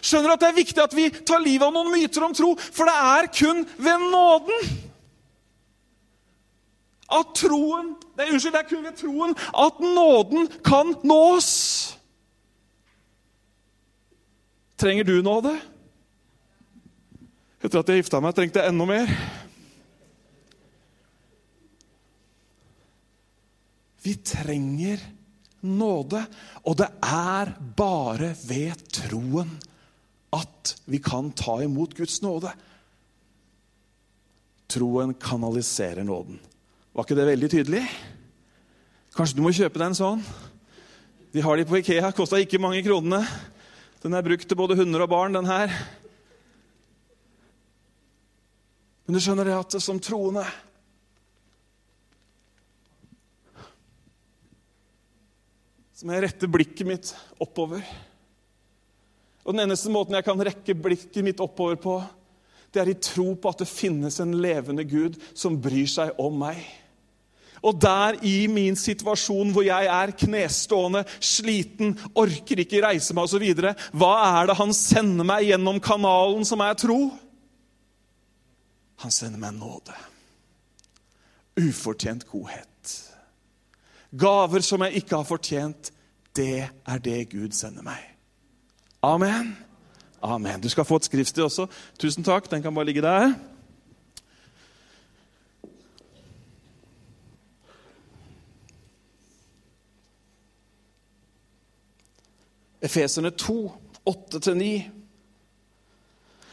Skjønner 0.05 0.29
du 0.29 0.35
at 0.35 0.43
det 0.43 0.51
er 0.51 0.59
viktig 0.59 0.83
at 0.83 0.93
vi 0.93 1.07
tar 1.09 1.41
livet 1.41 1.65
av 1.65 1.73
noen 1.73 1.89
myter 1.95 2.27
om 2.27 2.37
tro? 2.37 2.53
For 2.61 2.85
det 2.85 2.93
er 2.93 3.31
kun 3.33 3.65
ved 3.81 4.05
nåden 4.13 4.69
at 7.11 7.33
troen 7.41 7.95
det, 8.21 8.29
Unnskyld, 8.31 8.53
det 8.55 8.61
er 8.61 8.69
kun 8.69 8.85
ved 8.85 8.97
troen 8.99 9.35
at 9.65 9.81
nåden 9.83 10.47
kan 10.65 10.95
nås. 11.07 11.51
Trenger 14.81 15.05
du 15.05 15.19
nåde? 15.25 15.53
Etter 17.61 17.83
at 17.83 17.89
jeg 17.91 18.01
gifta 18.01 18.21
meg, 18.23 18.33
trengte 18.33 18.61
jeg 18.61 18.73
enda 18.73 18.87
mer. 18.89 19.11
Vi 24.01 24.15
trenger 24.25 25.03
nåde, 25.61 26.23
og 26.65 26.77
det 26.79 26.87
er 27.05 27.53
bare 27.77 28.31
ved 28.49 28.81
troen 28.89 29.53
at 30.33 30.73
vi 30.89 30.97
kan 31.03 31.29
ta 31.37 31.59
imot 31.61 31.93
Guds 31.97 32.21
nåde. 32.25 32.49
Troen 34.71 35.13
kanaliserer 35.21 36.07
nåden. 36.07 36.39
Var 36.91 37.05
ikke 37.05 37.15
det 37.15 37.27
veldig 37.29 37.49
tydelig? 37.51 37.81
Kanskje 39.15 39.37
du 39.37 39.45
må 39.45 39.53
kjøpe 39.55 39.79
deg 39.79 39.91
en 39.91 39.95
sånn? 39.95 40.23
De 41.31 41.43
har 41.43 41.55
de 41.55 41.63
på 41.67 41.77
Ikea. 41.79 42.09
Kosta 42.15 42.39
ikke 42.41 42.59
mange 42.59 42.81
kronene. 42.83 43.21
Den 44.03 44.17
er 44.17 44.25
brukt 44.25 44.43
til 44.49 44.59
både 44.59 44.75
hunder 44.75 45.05
og 45.05 45.11
barn, 45.13 45.37
den 45.37 45.47
her. 45.47 45.71
Men 49.05 49.15
du 49.15 49.21
skjønner 49.23 49.47
det 49.47 49.55
at 49.55 49.77
det 49.77 49.81
som 49.83 50.01
troende 50.03 50.43
så 55.95 56.07
må 56.07 56.15
jeg 56.15 56.25
rette 56.25 56.49
blikket 56.49 56.87
mitt 56.89 57.11
oppover. 57.43 57.83
Og 59.45 59.53
Den 59.53 59.67
eneste 59.67 59.91
måten 59.93 60.17
jeg 60.17 60.25
kan 60.25 60.43
rekke 60.47 60.75
blikket 60.75 61.23
mitt 61.23 61.43
oppover 61.43 61.77
på, 61.77 61.99
det 62.73 62.81
er 62.81 62.89
i 62.89 62.97
tro 62.97 63.35
på 63.35 63.51
at 63.51 63.61
det 63.61 63.69
finnes 63.69 64.17
en 64.23 64.33
levende 64.41 64.83
Gud 64.87 65.19
som 65.37 65.59
bryr 65.61 65.89
seg 65.91 66.15
om 66.21 66.39
meg. 66.41 66.63
Og 67.61 67.77
der 67.81 68.17
i 68.25 68.47
min 68.49 68.75
situasjon 68.75 69.51
hvor 69.53 69.65
jeg 69.65 69.85
er 69.85 70.13
knestående, 70.17 71.03
sliten, 71.21 71.93
orker 72.17 72.63
ikke 72.63 72.81
reise 72.81 73.13
meg 73.13 73.27
osv., 73.27 73.45
hva 73.93 74.13
er 74.41 74.49
det 74.49 74.57
han 74.57 74.73
sender 74.73 75.27
meg 75.27 75.45
gjennom 75.51 75.81
kanalen 75.83 76.47
som 76.47 76.63
er 76.65 76.77
tro? 76.79 76.99
Han 79.05 79.13
sender 79.13 79.41
meg 79.41 79.57
nåde. 79.57 79.97
Ufortjent 81.61 82.25
godhet. 82.29 82.67
Gaver 84.11 84.65
som 84.65 84.81
jeg 84.85 85.03
ikke 85.03 85.21
har 85.21 85.27
fortjent, 85.27 85.91
det 86.35 86.63
er 86.65 87.03
det 87.03 87.29
Gud 87.31 87.53
sender 87.55 87.85
meg. 87.85 88.01
Amen. 89.03 89.53
Amen. 90.21 90.61
Du 90.61 90.69
skal 90.69 90.85
få 90.85 90.99
et 91.01 91.07
skriftsted 91.09 91.43
også. 91.43 91.65
Tusen 91.99 92.23
takk. 92.23 92.49
Den 92.51 92.61
kan 92.61 92.75
bare 92.75 92.85
ligge 92.85 93.01
der. 93.01 93.33
Efeserne 102.81 103.31
2, 103.31 103.71
8-9. 104.09 104.89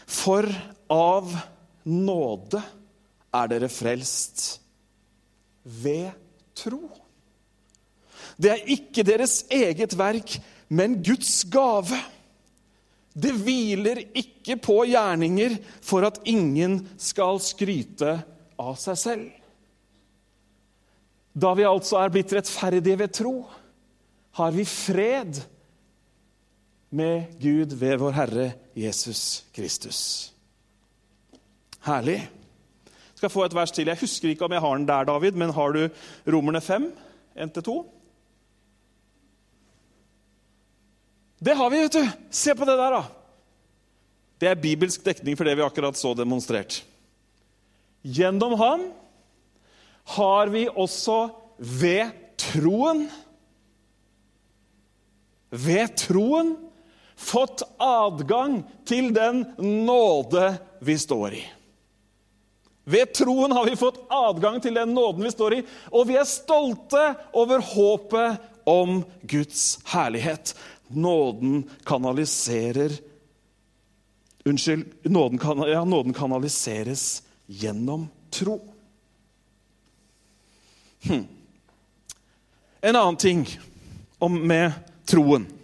For 0.08 0.48
av 0.92 1.32
nåde 1.88 2.60
er 3.38 3.50
dere 3.50 3.68
frelst 3.72 4.60
ved 5.64 6.12
tro. 6.56 6.82
Det 8.38 8.52
er 8.52 8.70
ikke 8.76 9.04
deres 9.06 9.40
eget 9.52 9.96
verk, 9.98 10.36
men 10.68 11.00
Guds 11.04 11.42
gave. 11.50 11.96
Det 13.18 13.32
hviler 13.34 14.04
ikke 14.16 14.58
på 14.62 14.82
gjerninger 14.88 15.56
for 15.82 16.06
at 16.06 16.20
ingen 16.28 16.82
skal 17.00 17.40
skryte 17.42 18.18
av 18.60 18.76
seg 18.78 19.00
selv. 19.00 19.28
Da 21.38 21.52
vi 21.54 21.66
altså 21.66 21.98
er 22.00 22.12
blitt 22.12 22.32
rettferdige 22.34 22.98
ved 23.00 23.14
tro, 23.14 23.36
har 24.38 24.54
vi 24.54 24.64
fred 24.68 25.40
med 26.90 27.40
Gud 27.40 27.74
ved 27.76 27.98
vår 28.00 28.16
Herre 28.16 28.52
Jesus 28.76 29.44
Kristus. 29.54 30.32
Herlig. 31.84 32.18
Jeg 32.88 33.20
skal 33.20 33.30
få 33.30 33.44
et 33.44 33.54
vers 33.54 33.72
til. 33.74 33.90
Jeg 33.90 34.00
husker 34.00 34.30
ikke 34.30 34.46
om 34.46 34.52
jeg 34.52 34.62
har 34.62 34.76
den 34.76 34.88
der, 34.88 35.04
David, 35.04 35.32
men 35.32 35.52
har 35.54 35.74
du 35.74 35.88
Romerne 36.26 36.60
5, 36.60 36.92
1-2? 37.36 37.76
Det 41.38 41.56
har 41.56 41.70
vi, 41.70 41.82
vet 41.82 41.98
du. 41.98 42.04
Se 42.30 42.54
på 42.54 42.66
det 42.66 42.78
der, 42.78 42.94
da. 42.98 43.02
Det 44.38 44.48
er 44.48 44.62
bibelsk 44.62 45.04
dekning 45.06 45.36
for 45.38 45.46
det 45.46 45.56
vi 45.58 45.66
akkurat 45.66 45.98
så 45.98 46.14
demonstrert. 46.14 46.84
Gjennom 48.06 48.54
ham 48.58 48.84
har 50.14 50.50
vi 50.54 50.68
også 50.68 51.28
ved 51.58 52.10
troen 52.38 53.08
Ved 55.50 55.94
troen 55.96 56.54
fått 57.18 57.62
adgang 57.82 58.62
til 58.86 59.10
den 59.14 59.44
nåde 59.58 60.52
vi 60.80 60.94
står 60.98 61.34
i. 61.34 61.44
Ved 62.88 63.10
troen 63.12 63.52
har 63.52 63.66
vi 63.68 63.76
fått 63.76 63.98
adgang 64.08 64.62
til 64.64 64.78
den 64.78 64.94
nåden 64.96 65.26
vi 65.26 65.32
står 65.34 65.58
i, 65.58 65.60
og 65.92 66.06
vi 66.08 66.16
er 66.16 66.28
stolte 66.28 67.02
over 67.36 67.60
håpet 67.74 68.46
om 68.68 69.02
Guds 69.28 69.80
herlighet. 69.92 70.54
Nåden 70.88 71.66
kanaliserer 71.84 72.94
Unnskyld, 74.48 74.86
nåden, 75.02 75.38
kan, 75.38 75.58
ja, 75.58 75.84
nåden 75.84 76.14
kanaliseres 76.14 77.22
gjennom 77.46 78.08
tro. 78.30 78.74
Hm. 81.02 81.26
En 82.80 82.96
annen 82.96 83.16
ting 83.16 83.58
om 84.18 84.46
med 84.48 84.72
troen. 85.04 85.57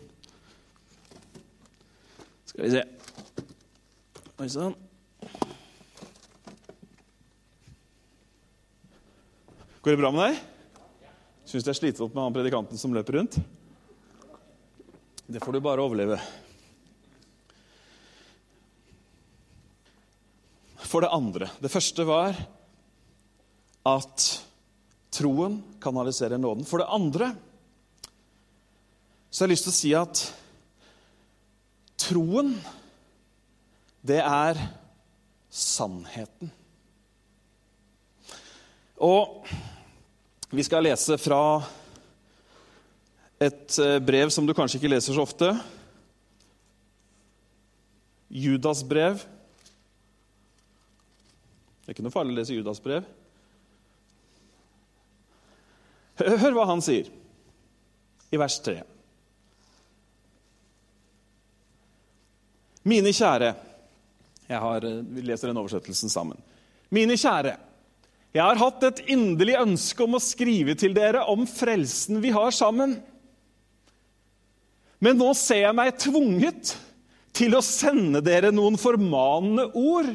Skal 2.54 2.64
vi 2.64 2.70
se 2.70 2.82
Oi 4.38 4.48
sann. 4.50 4.74
Går 9.82 9.90
det 9.90 9.98
bra 9.98 10.10
med 10.14 10.22
deg? 10.22 10.36
Syns 11.50 11.66
det 11.66 11.72
er 11.72 11.78
slitsomt 11.80 12.14
med 12.14 12.22
han 12.22 12.36
predikanten 12.36 12.78
som 12.78 12.94
løper 12.94 13.18
rundt? 13.18 13.40
Det 15.26 15.42
får 15.42 15.56
du 15.56 15.60
bare 15.66 15.82
overleve. 15.82 16.20
For 20.78 21.02
det 21.02 21.10
andre 21.10 21.50
Det 21.58 21.72
første 21.74 22.06
var 22.06 22.38
at 23.82 24.28
troen 25.10 25.58
kanaliserer 25.82 26.38
nåden. 26.38 26.62
For 26.62 26.78
det 26.78 26.86
andre 26.86 27.32
så 29.26 29.42
har 29.42 29.50
jeg 29.50 29.56
lyst 29.56 29.66
til 29.66 29.74
å 29.74 29.80
si 29.80 29.94
at 29.98 30.26
troen, 32.04 32.52
det 34.04 34.20
er 34.20 34.60
sannheten. 35.48 36.52
Og 39.04 39.48
vi 40.54 40.62
skal 40.66 40.84
lese 40.86 41.16
fra 41.18 41.40
et 43.42 43.78
eh, 43.82 43.98
brev 43.98 44.30
som 44.30 44.46
du 44.46 44.54
kanskje 44.54 44.78
ikke 44.78 44.92
leser 44.92 45.16
så 45.16 45.24
ofte. 45.24 45.50
Judas 48.30 48.82
brev. 48.86 49.20
Det 51.82 51.90
er 51.90 51.96
ikke 51.96 52.06
noe 52.06 52.14
farlig 52.14 52.34
å 52.34 52.38
lese 52.38 52.56
Judas 52.56 52.80
brev. 52.82 53.06
Hør 56.22 56.54
hva 56.54 56.68
han 56.70 56.82
sier 56.84 57.10
i 58.30 58.38
vers 58.38 58.60
3. 58.62 58.93
Mine 62.84 63.12
kjære 63.16 63.54
jeg 64.44 64.60
har, 64.60 64.84
eh, 64.84 65.02
Vi 65.02 65.22
leser 65.22 65.48
den 65.48 65.56
oversettelsen 65.56 66.10
sammen. 66.12 66.36
Mine 66.90 67.16
kjære. 67.16 67.56
Jeg 68.34 68.42
har 68.42 68.56
hatt 68.56 68.82
et 68.82 69.00
inderlig 69.08 69.54
ønske 69.60 70.02
om 70.04 70.16
å 70.18 70.22
skrive 70.22 70.74
til 70.74 70.92
dere 70.92 71.24
om 71.30 71.46
frelsen 71.46 72.20
vi 72.20 72.30
har 72.30 72.50
sammen. 72.50 72.96
Men 75.00 75.16
nå 75.16 75.34
ser 75.34 75.62
jeg 75.62 75.76
meg 75.76 75.96
tvunget 75.98 76.74
til 77.32 77.54
å 77.54 77.62
sende 77.62 78.22
dere 78.24 78.50
noen 78.54 78.76
formanende 78.76 79.68
ord 79.74 80.10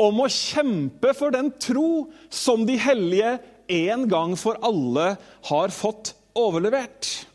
om 0.00 0.22
å 0.24 0.30
kjempe 0.32 1.12
for 1.16 1.30
den 1.34 1.50
tro 1.60 2.10
som 2.32 2.64
de 2.68 2.78
hellige 2.80 3.38
en 3.70 4.06
gang 4.08 4.36
for 4.38 4.56
alle 4.64 5.12
har 5.50 5.74
fått 5.74 6.14
overlevert. 6.38 7.26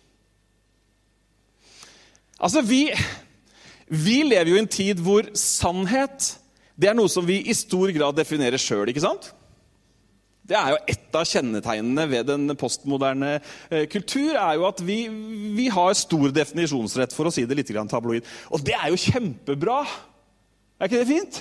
Altså, 2.42 2.62
vi, 2.66 2.90
vi 3.88 4.22
lever 4.26 4.52
jo 4.52 4.58
i 4.58 4.64
en 4.64 4.72
tid 4.72 5.02
hvor 5.04 5.28
sannhet 5.38 6.34
det 6.76 6.90
er 6.90 6.98
noe 6.98 7.12
som 7.12 7.26
vi 7.28 7.40
i 7.48 7.56
stor 7.56 7.92
grad 7.96 8.18
definerer 8.18 8.60
sjøl, 8.60 8.90
ikke 8.92 9.04
sant? 9.04 9.30
Det 10.46 10.58
er 10.58 10.74
jo 10.74 10.82
Et 10.92 11.18
av 11.18 11.26
kjennetegnene 11.26 12.06
ved 12.12 12.28
den 12.28 12.56
postmoderne 12.60 13.38
eh, 13.72 13.86
kultur 13.90 14.36
er 14.36 14.58
jo 14.60 14.68
at 14.68 14.82
vi, 14.84 15.06
vi, 15.56 15.70
har 15.74 15.96
stor 15.98 16.34
definisjonsrett, 16.36 17.16
for 17.16 17.30
å 17.30 17.34
si 17.34 17.46
det 17.48 17.58
litt 17.58 17.72
tabloid. 17.90 18.28
Og 18.52 18.62
det 18.62 18.76
er 18.76 18.92
jo 18.92 19.00
kjempebra! 19.00 19.80
Er 20.76 20.90
ikke 20.90 21.02
det 21.02 21.10
fint? 21.10 21.40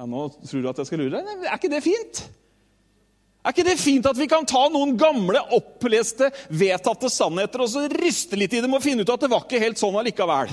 Ja, 0.00 0.08
Nå 0.08 0.30
tror 0.32 0.64
du 0.64 0.70
at 0.72 0.80
jeg 0.80 0.88
skal 0.88 1.02
lure 1.04 1.20
deg. 1.20 1.44
Er 1.44 1.60
ikke 1.60 1.70
det 1.70 1.84
fint? 1.84 2.24
Er 3.40 3.54
ikke 3.54 3.64
det 3.64 3.78
fint 3.80 4.04
at 4.04 4.18
vi 4.20 4.28
kan 4.28 4.44
ta 4.48 4.66
noen 4.68 4.98
gamle, 5.00 5.40
oppleste, 5.56 6.28
vedtatte 6.52 7.08
sannheter 7.12 7.62
og 7.64 7.70
så 7.72 7.86
riste 7.94 8.36
litt 8.36 8.52
i 8.52 8.60
dem 8.60 8.76
og 8.76 8.84
finne 8.84 9.06
ut 9.06 9.12
at 9.14 9.22
det 9.24 9.30
var 9.32 9.46
ikke 9.46 9.62
helt 9.62 9.80
sånn 9.80 9.96
allikevel? 9.96 10.52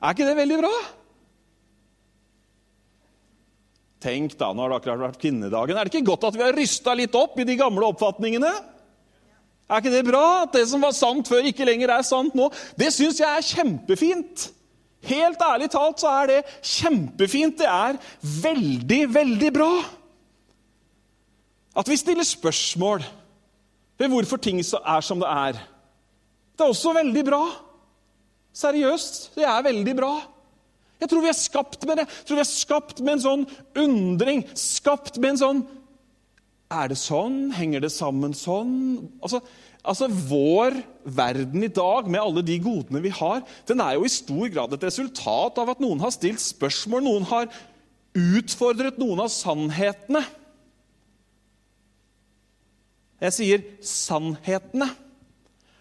Er 0.00 0.16
ikke 0.16 0.28
det 0.30 0.38
veldig 0.38 0.58
bra? 0.62 0.72
Tenk 4.00 4.32
da, 4.40 4.48
nå 4.56 4.64
har 4.64 4.72
det 4.72 4.78
akkurat 4.80 5.02
vært 5.02 5.20
kvinnedagen. 5.20 5.76
Er 5.76 5.84
det 5.84 5.92
ikke 5.92 6.08
godt 6.08 6.24
at 6.30 6.38
vi 6.38 6.46
har 6.46 6.56
rysta 6.56 6.94
litt 6.96 7.16
opp 7.20 7.36
i 7.36 7.44
de 7.44 7.58
gamle 7.60 7.90
oppfatningene? 7.92 8.52
Er 9.70 9.82
ikke 9.82 9.92
det 9.92 10.06
bra 10.08 10.24
at 10.46 10.56
det 10.56 10.64
som 10.72 10.80
var 10.82 10.96
sant 10.96 11.28
før, 11.28 11.44
ikke 11.46 11.68
lenger 11.68 11.92
er 11.98 12.06
sant 12.06 12.32
nå? 12.34 12.48
Det 12.80 12.88
syns 12.96 13.20
jeg 13.20 13.28
er 13.28 13.44
kjempefint. 13.44 14.48
Helt 15.04 15.44
ærlig 15.44 15.68
talt 15.72 16.00
så 16.00 16.10
er 16.22 16.32
det 16.32 16.40
kjempefint. 16.64 17.60
Det 17.60 17.68
er 17.68 18.00
veldig, 18.40 19.02
veldig 19.12 19.52
bra. 19.52 19.72
At 21.76 21.88
vi 21.88 21.98
stiller 21.98 22.26
spørsmål 22.26 23.04
ved 24.00 24.10
hvorfor 24.10 24.40
ting 24.42 24.58
er 24.60 25.04
som 25.04 25.20
det 25.20 25.28
er. 25.28 25.58
Det 26.56 26.64
er 26.64 26.72
også 26.72 26.94
veldig 26.96 27.24
bra. 27.24 27.44
Seriøst, 28.56 29.30
det 29.36 29.46
er 29.46 29.62
veldig 29.64 29.94
bra. 29.96 30.14
Jeg 31.00 31.08
tror 31.08 31.24
vi 31.24 31.30
er 31.30 31.38
skapt 31.38 31.86
med 31.88 32.00
det. 32.00 32.06
Jeg 32.08 32.28
tror 32.28 32.40
vi 32.40 32.44
er 32.44 32.50
skapt 32.50 33.00
med 33.00 33.14
en 33.14 33.22
sånn 33.24 33.44
undring. 33.80 34.42
Skapt 34.58 35.20
med 35.20 35.34
en 35.34 35.44
sånn 35.44 35.62
Er 36.70 36.86
det 36.92 37.00
sånn? 37.00 37.48
Henger 37.50 37.82
det 37.82 37.90
sammen 37.90 38.34
sånn? 38.36 38.74
Altså, 39.24 39.40
altså, 39.82 40.06
Vår 40.06 40.76
verden 41.02 41.64
i 41.66 41.72
dag, 41.72 42.06
med 42.06 42.20
alle 42.20 42.44
de 42.46 42.60
godene 42.62 43.02
vi 43.02 43.10
har, 43.10 43.40
den 43.66 43.82
er 43.82 43.96
jo 43.96 44.04
i 44.06 44.12
stor 44.12 44.52
grad 44.52 44.76
et 44.76 44.84
resultat 44.86 45.58
av 45.58 45.72
at 45.72 45.82
noen 45.82 45.98
har 46.04 46.14
stilt 46.14 46.38
spørsmål, 46.44 47.02
noen 47.02 47.26
har 47.26 47.48
utfordret 48.14 49.00
noen 49.02 49.24
av 49.24 49.32
sannhetene. 49.34 50.22
Jeg 53.20 53.36
sier 53.36 53.64
sannhetene. 53.84 54.88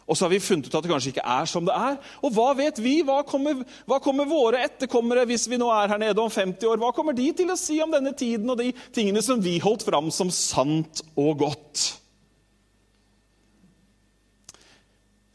Og 0.09 0.17
så 0.17 0.25
har 0.25 0.31
vi 0.33 0.41
funnet 0.41 0.65
ut 0.65 0.73
at 0.73 0.81
det 0.83 0.89
kanskje 0.89 1.11
ikke 1.13 1.27
er 1.37 1.45
som 1.49 1.67
det 1.67 1.73
er. 1.77 1.97
Og 2.25 2.33
hva 2.33 2.47
vet 2.57 2.79
vi? 2.81 2.95
Hva 3.05 3.19
kommer, 3.29 3.61
hva 3.85 3.99
kommer, 4.01 4.25
våre 4.25 4.63
etterkommere 4.65 5.27
hvis 5.29 5.45
vi 5.51 5.59
nå 5.61 5.67
er 5.69 5.91
her 5.93 6.01
nede 6.01 6.23
om 6.23 6.31
50 6.33 6.65
år? 6.65 6.79
Hva 6.81 6.89
kommer 6.97 7.13
de 7.13 7.27
til 7.37 7.51
å 7.53 7.57
si 7.59 7.77
om 7.83 7.93
denne 7.93 8.15
tiden 8.17 8.49
og 8.49 8.57
de 8.57 8.71
tingene 8.95 9.21
som 9.21 9.41
vi 9.43 9.59
holdt 9.61 9.85
fram 9.85 10.09
som 10.13 10.31
sant 10.33 11.03
og 11.13 11.43
godt? 11.43 11.83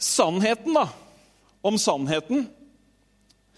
Sannheten, 0.03 0.75
da. 0.75 0.89
Om 1.65 1.79
sannheten. 1.79 2.49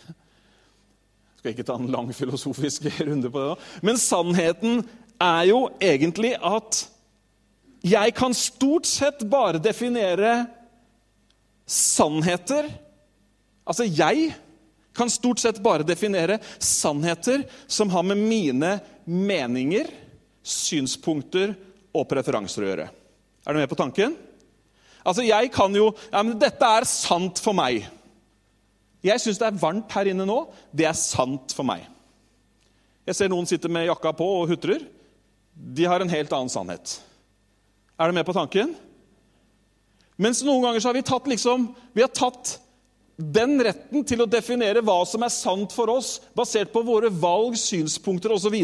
Jeg 0.04 1.40
skal 1.40 1.54
ikke 1.54 1.66
ta 1.66 1.78
en 1.80 1.88
lang 1.96 2.12
filosofisk 2.14 2.90
runde 3.09 3.32
på 3.32 3.40
det 3.40 3.48
nå. 3.54 3.56
Men 3.88 3.96
sannheten 4.04 4.85
er 5.16 5.48
jo 5.48 5.62
egentlig 5.80 6.35
at 6.44 6.85
jeg 7.87 8.14
kan 8.18 8.35
stort 8.35 8.88
sett 8.88 9.22
bare 9.31 9.62
definere 9.62 10.46
sannheter 11.66 12.68
Altså, 13.66 13.83
jeg 13.83 14.31
kan 14.94 15.11
stort 15.11 15.40
sett 15.42 15.57
bare 15.59 15.83
definere 15.83 16.38
sannheter 16.62 17.42
som 17.66 17.90
har 17.90 18.05
med 18.07 18.20
mine 18.20 18.77
meninger, 19.05 19.88
synspunkter 20.46 21.57
og 21.90 22.07
preferanser 22.07 22.62
å 22.62 22.68
gjøre. 22.70 22.87
Er 23.42 23.57
du 23.57 23.59
med 23.59 23.70
på 23.72 23.79
tanken? 23.79 24.14
Altså, 25.03 25.25
jeg 25.27 25.51
kan 25.55 25.75
jo 25.75 25.90
ja, 26.12 26.22
men 26.22 26.38
'Dette 26.38 26.62
er 26.62 26.87
sant 26.87 27.42
for 27.42 27.59
meg'. 27.59 27.87
Jeg 29.03 29.20
syns 29.22 29.38
det 29.38 29.46
er 29.46 29.61
varmt 29.61 29.92
her 29.92 30.11
inne 30.11 30.27
nå. 30.27 30.38
Det 30.75 30.87
er 30.87 30.96
sant 30.99 31.53
for 31.55 31.66
meg. 31.66 31.85
Jeg 33.07 33.14
ser 33.14 33.29
noen 33.31 33.46
sitter 33.46 33.70
med 33.70 33.87
jakka 33.87 34.12
på 34.18 34.27
og 34.40 34.49
hutrer. 34.51 34.83
De 35.55 35.85
har 35.85 36.01
en 36.03 36.11
helt 36.11 36.33
annen 36.33 36.51
sannhet. 36.51 36.96
Er 37.96 38.11
du 38.11 38.16
med 38.16 38.26
på 38.28 38.35
tanken? 38.37 38.74
Mens 40.20 40.42
noen 40.44 40.64
ganger 40.64 40.80
så 40.80 40.90
har 40.90 40.96
vi 40.96 41.04
tatt, 41.04 41.28
liksom, 41.28 41.70
vi 41.96 42.04
har 42.04 42.12
tatt 42.12 42.56
den 43.16 43.56
retten 43.64 44.04
til 44.04 44.20
å 44.20 44.28
definere 44.28 44.82
hva 44.85 44.98
som 45.09 45.24
er 45.24 45.32
sant 45.32 45.72
for 45.72 45.88
oss, 45.92 46.18
basert 46.37 46.72
på 46.72 46.82
våre 46.85 47.09
valg, 47.09 47.56
synspunkter 47.61 48.35
osv., 48.37 48.56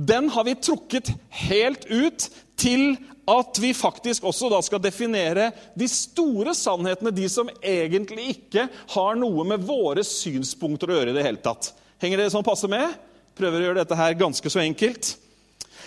den 0.00 0.28
har 0.32 0.44
vi 0.46 0.54
trukket 0.56 1.10
helt 1.48 1.84
ut 1.88 2.28
til 2.60 2.94
at 3.28 3.58
vi 3.60 3.72
faktisk 3.76 4.24
også 4.28 4.48
da 4.52 4.60
skal 4.64 4.80
definere 4.82 5.50
de 5.78 5.88
store 5.90 6.54
sannhetene, 6.56 7.12
de 7.14 7.26
som 7.32 7.50
egentlig 7.60 8.30
ikke 8.34 8.66
har 8.94 9.18
noe 9.18 9.44
med 9.48 9.64
våre 9.66 10.04
synspunkter 10.06 10.90
å 10.90 10.98
gjøre 10.98 11.14
i 11.14 11.16
det 11.16 11.24
hele 11.26 11.42
tatt. 11.42 11.72
Henger 12.00 12.22
dere 12.22 12.32
sånn 12.32 12.46
passe 12.46 12.68
med? 12.70 12.96
Prøver 13.36 13.60
å 13.60 13.68
gjøre 13.68 13.82
dette 13.82 13.98
her 13.98 14.16
ganske 14.20 14.52
så 14.52 14.62
enkelt. 14.62 15.14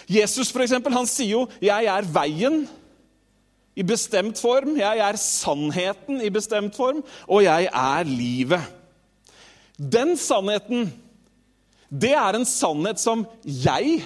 Jesus 0.10 0.52
for 0.52 0.64
eksempel, 0.64 0.94
han 0.94 1.08
sier 1.08 1.32
jo 1.32 1.48
'Jeg 1.62 1.86
er 1.86 2.02
veien' 2.04 2.68
i 3.76 3.84
bestemt 3.84 4.38
form, 4.38 4.76
jeg 4.78 5.00
er 5.02 5.18
sannheten 5.18 6.22
i 6.22 6.30
bestemt 6.30 6.76
form, 6.76 7.04
og 7.28 7.44
jeg 7.44 7.70
er 7.74 8.04
livet. 8.04 8.62
Den 9.78 10.18
sannheten, 10.18 10.94
det 11.90 12.14
er 12.14 12.38
en 12.38 12.46
sannhet 12.46 13.00
som 13.02 13.26
jeg 13.46 14.04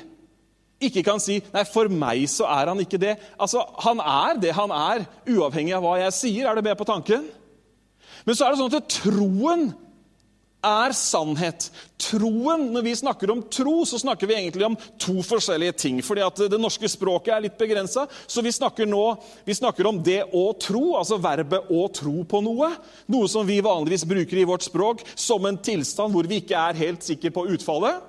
ikke 0.80 1.04
kan 1.04 1.20
si 1.20 1.42
'nei, 1.54 1.64
for 1.66 1.90
meg 1.90 2.30
så 2.30 2.46
er 2.46 2.68
han 2.68 2.80
ikke 2.80 2.98
det'. 2.98 3.18
Altså, 3.40 3.64
Han 3.84 4.00
er 4.00 4.40
det 4.40 4.54
han 4.54 4.72
er, 4.72 5.06
uavhengig 5.28 5.74
av 5.74 5.84
hva 5.84 5.98
jeg 6.00 6.14
sier. 6.14 6.48
Er 6.48 6.56
du 6.56 6.62
med 6.62 6.78
på 6.78 6.86
tanken? 6.86 7.28
Men 8.26 8.36
så 8.36 8.46
er 8.46 8.52
det 8.52 8.60
sånn 8.60 8.76
at 8.76 8.90
troen 8.90 9.74
er 10.64 10.94
sannhet. 10.94 11.70
Troen, 12.02 12.72
Når 12.74 12.82
vi 12.82 12.96
snakker 12.96 13.32
om 13.32 13.44
tro, 13.50 13.86
så 13.86 14.00
snakker 14.00 14.28
vi 14.28 14.36
egentlig 14.36 14.66
om 14.66 14.78
to 15.00 15.22
forskjellige 15.24 15.78
ting. 15.78 16.02
fordi 16.02 16.22
at 16.22 16.36
Det 16.36 16.60
norske 16.60 16.90
språket 16.90 17.34
er 17.34 17.42
litt 17.42 17.58
begrensa, 17.58 18.08
så 18.28 18.42
vi 18.42 18.52
snakker 18.52 18.86
nå 18.86 19.18
vi 19.46 19.54
snakker 19.54 19.86
om 19.88 20.04
det 20.04 20.24
å 20.34 20.58
tro, 20.60 20.98
altså 20.98 21.22
verbet 21.22 21.70
'å 21.70 21.94
tro 21.94 22.24
på 22.24 22.42
noe'. 22.42 22.78
Noe 23.08 23.28
som 23.28 23.46
vi 23.46 23.62
vanligvis 23.62 24.06
bruker 24.06 24.38
i 24.38 24.46
vårt 24.46 24.64
språk 24.64 25.04
som 25.16 25.46
en 25.46 25.58
tilstand 25.58 26.12
hvor 26.12 26.28
vi 26.28 26.42
ikke 26.42 26.56
er 26.70 26.74
helt 26.74 27.04
sikre 27.04 27.32
på 27.32 27.48
utfallet. 27.48 28.02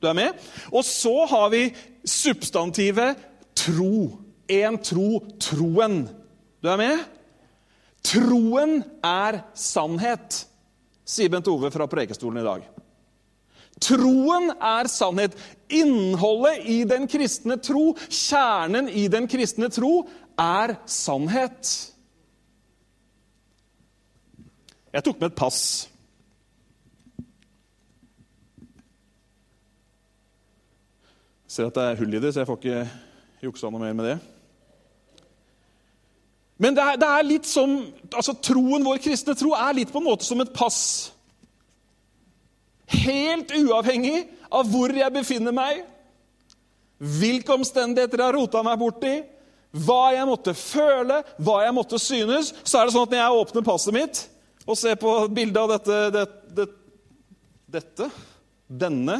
Du 0.00 0.08
er 0.08 0.14
med? 0.14 0.34
Og 0.72 0.84
så 0.84 1.26
har 1.28 1.50
vi 1.50 1.74
substantivet 2.04 3.16
tro. 3.54 4.18
En 4.48 4.78
tro, 4.78 5.20
troen. 5.38 6.08
Du 6.62 6.68
er 6.68 6.76
med? 6.76 7.04
Troen 8.02 8.82
er 9.04 9.44
sannhet 9.54 10.46
sier 11.04 11.30
Bent 11.32 11.48
Ove 11.50 11.70
fra 11.74 11.88
Prekestolen 11.90 12.42
i 12.42 12.46
dag. 12.46 12.66
Troen 13.82 14.50
er 14.52 14.88
sannhet. 14.90 15.36
Innholdet 15.72 16.66
i 16.68 16.82
den 16.88 17.08
kristne 17.10 17.56
tro, 17.62 17.92
kjernen 18.08 18.90
i 18.90 19.08
den 19.10 19.28
kristne 19.30 19.70
tro, 19.72 20.04
er 20.38 20.76
sannhet. 20.86 21.72
Jeg 24.92 25.06
tok 25.06 25.20
med 25.20 25.32
et 25.32 25.38
pass. 25.38 25.62
Jeg 31.48 31.56
ser 31.56 31.68
at 31.68 31.76
det 31.76 31.84
er 31.84 31.98
hull 32.00 32.14
i 32.16 32.20
det, 32.20 32.32
så 32.32 32.42
jeg 32.42 32.48
får 32.48 32.60
ikke 32.60 32.84
juksa 33.44 33.72
noe 33.72 33.82
mer 33.82 33.96
med 33.96 34.08
det. 34.08 34.18
Men 36.62 36.76
det 36.78 36.82
er, 36.84 36.98
det 37.00 37.08
er, 37.08 37.26
litt 37.26 37.48
som 37.48 37.74
altså 38.12 38.36
Troen, 38.38 38.84
vår 38.86 39.00
kristne 39.02 39.34
tro, 39.38 39.50
er 39.58 39.74
litt 39.74 39.90
på 39.90 39.98
en 39.98 40.06
måte 40.06 40.26
som 40.26 40.38
et 40.44 40.52
pass. 40.54 41.10
Helt 42.92 43.50
uavhengig 43.56 44.28
av 44.52 44.68
hvor 44.70 44.94
jeg 44.94 45.14
befinner 45.14 45.54
meg, 45.56 45.80
hvilke 47.02 47.56
omstendigheter 47.56 48.20
jeg 48.20 48.28
har 48.28 48.38
rota 48.38 48.62
meg 48.62 48.78
borti, 48.78 49.14
hva 49.72 50.12
jeg 50.14 50.28
måtte 50.28 50.54
føle, 50.54 51.22
hva 51.42 51.62
jeg 51.64 51.74
måtte 51.74 51.98
synes, 51.98 52.52
så 52.62 52.78
er 52.78 52.86
det 52.86 52.94
sånn 52.94 53.08
at 53.08 53.14
når 53.14 53.22
jeg 53.22 53.40
åpner 53.40 53.66
passet 53.66 53.96
mitt 53.96 54.22
og 54.62 54.78
ser 54.78 54.98
på 55.00 55.16
bildet 55.34 55.58
av 55.58 55.72
dette, 55.72 56.00
det, 56.14 56.26
det, 56.54 56.68
dette 57.78 58.12
Denne 58.72 59.16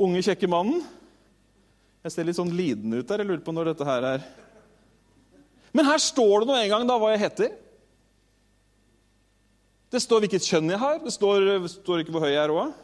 unge, 0.00 0.22
kjekke 0.24 0.48
mannen 0.50 0.80
Jeg 2.02 2.14
ser 2.14 2.26
litt 2.26 2.38
sånn 2.38 2.54
liden 2.56 2.96
ut 2.96 3.04
der. 3.04 3.20
Jeg 3.20 3.28
lurer 3.28 3.42
på 3.44 3.52
når 3.54 3.74
dette 3.74 3.86
her 3.86 4.06
er 4.14 4.24
men 5.72 5.86
her 5.86 6.00
står 6.02 6.42
det 6.42 6.50
nå 6.50 6.56
en 6.58 6.72
gang 6.72 6.86
da 6.88 6.96
hva 6.98 7.12
jeg 7.12 7.22
heter. 7.24 7.52
Det 9.90 10.00
står 10.02 10.24
hvilket 10.24 10.46
kjønn 10.46 10.70
jeg 10.70 10.78
har. 10.78 10.98
Det 11.02 11.12
står, 11.14 11.46
står 11.70 12.02
ikke 12.02 12.14
hvor 12.14 12.24
høy 12.26 12.32
jeg 12.32 12.42
er 12.42 12.54
òg. 12.54 12.74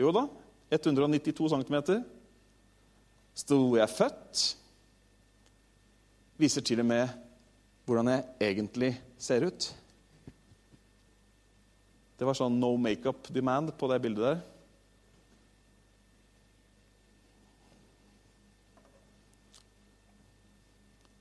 Jo 0.00 0.12
da. 0.12 0.26
192 0.72 1.50
cm. 1.52 1.76
Sto 3.36 3.58
jeg 3.76 3.92
født? 3.92 4.44
Viser 6.40 6.64
til 6.64 6.80
og 6.82 6.88
med 6.88 7.12
hvordan 7.86 8.10
jeg 8.12 8.24
egentlig 8.48 8.92
ser 9.20 9.46
ut. 9.46 9.68
Det 12.16 12.24
var 12.24 12.36
sånn 12.36 12.56
no 12.60 12.72
makeup 12.80 13.28
demand 13.32 13.74
på 13.76 13.88
det 13.92 14.00
bildet 14.04 14.24
der. 14.24 14.44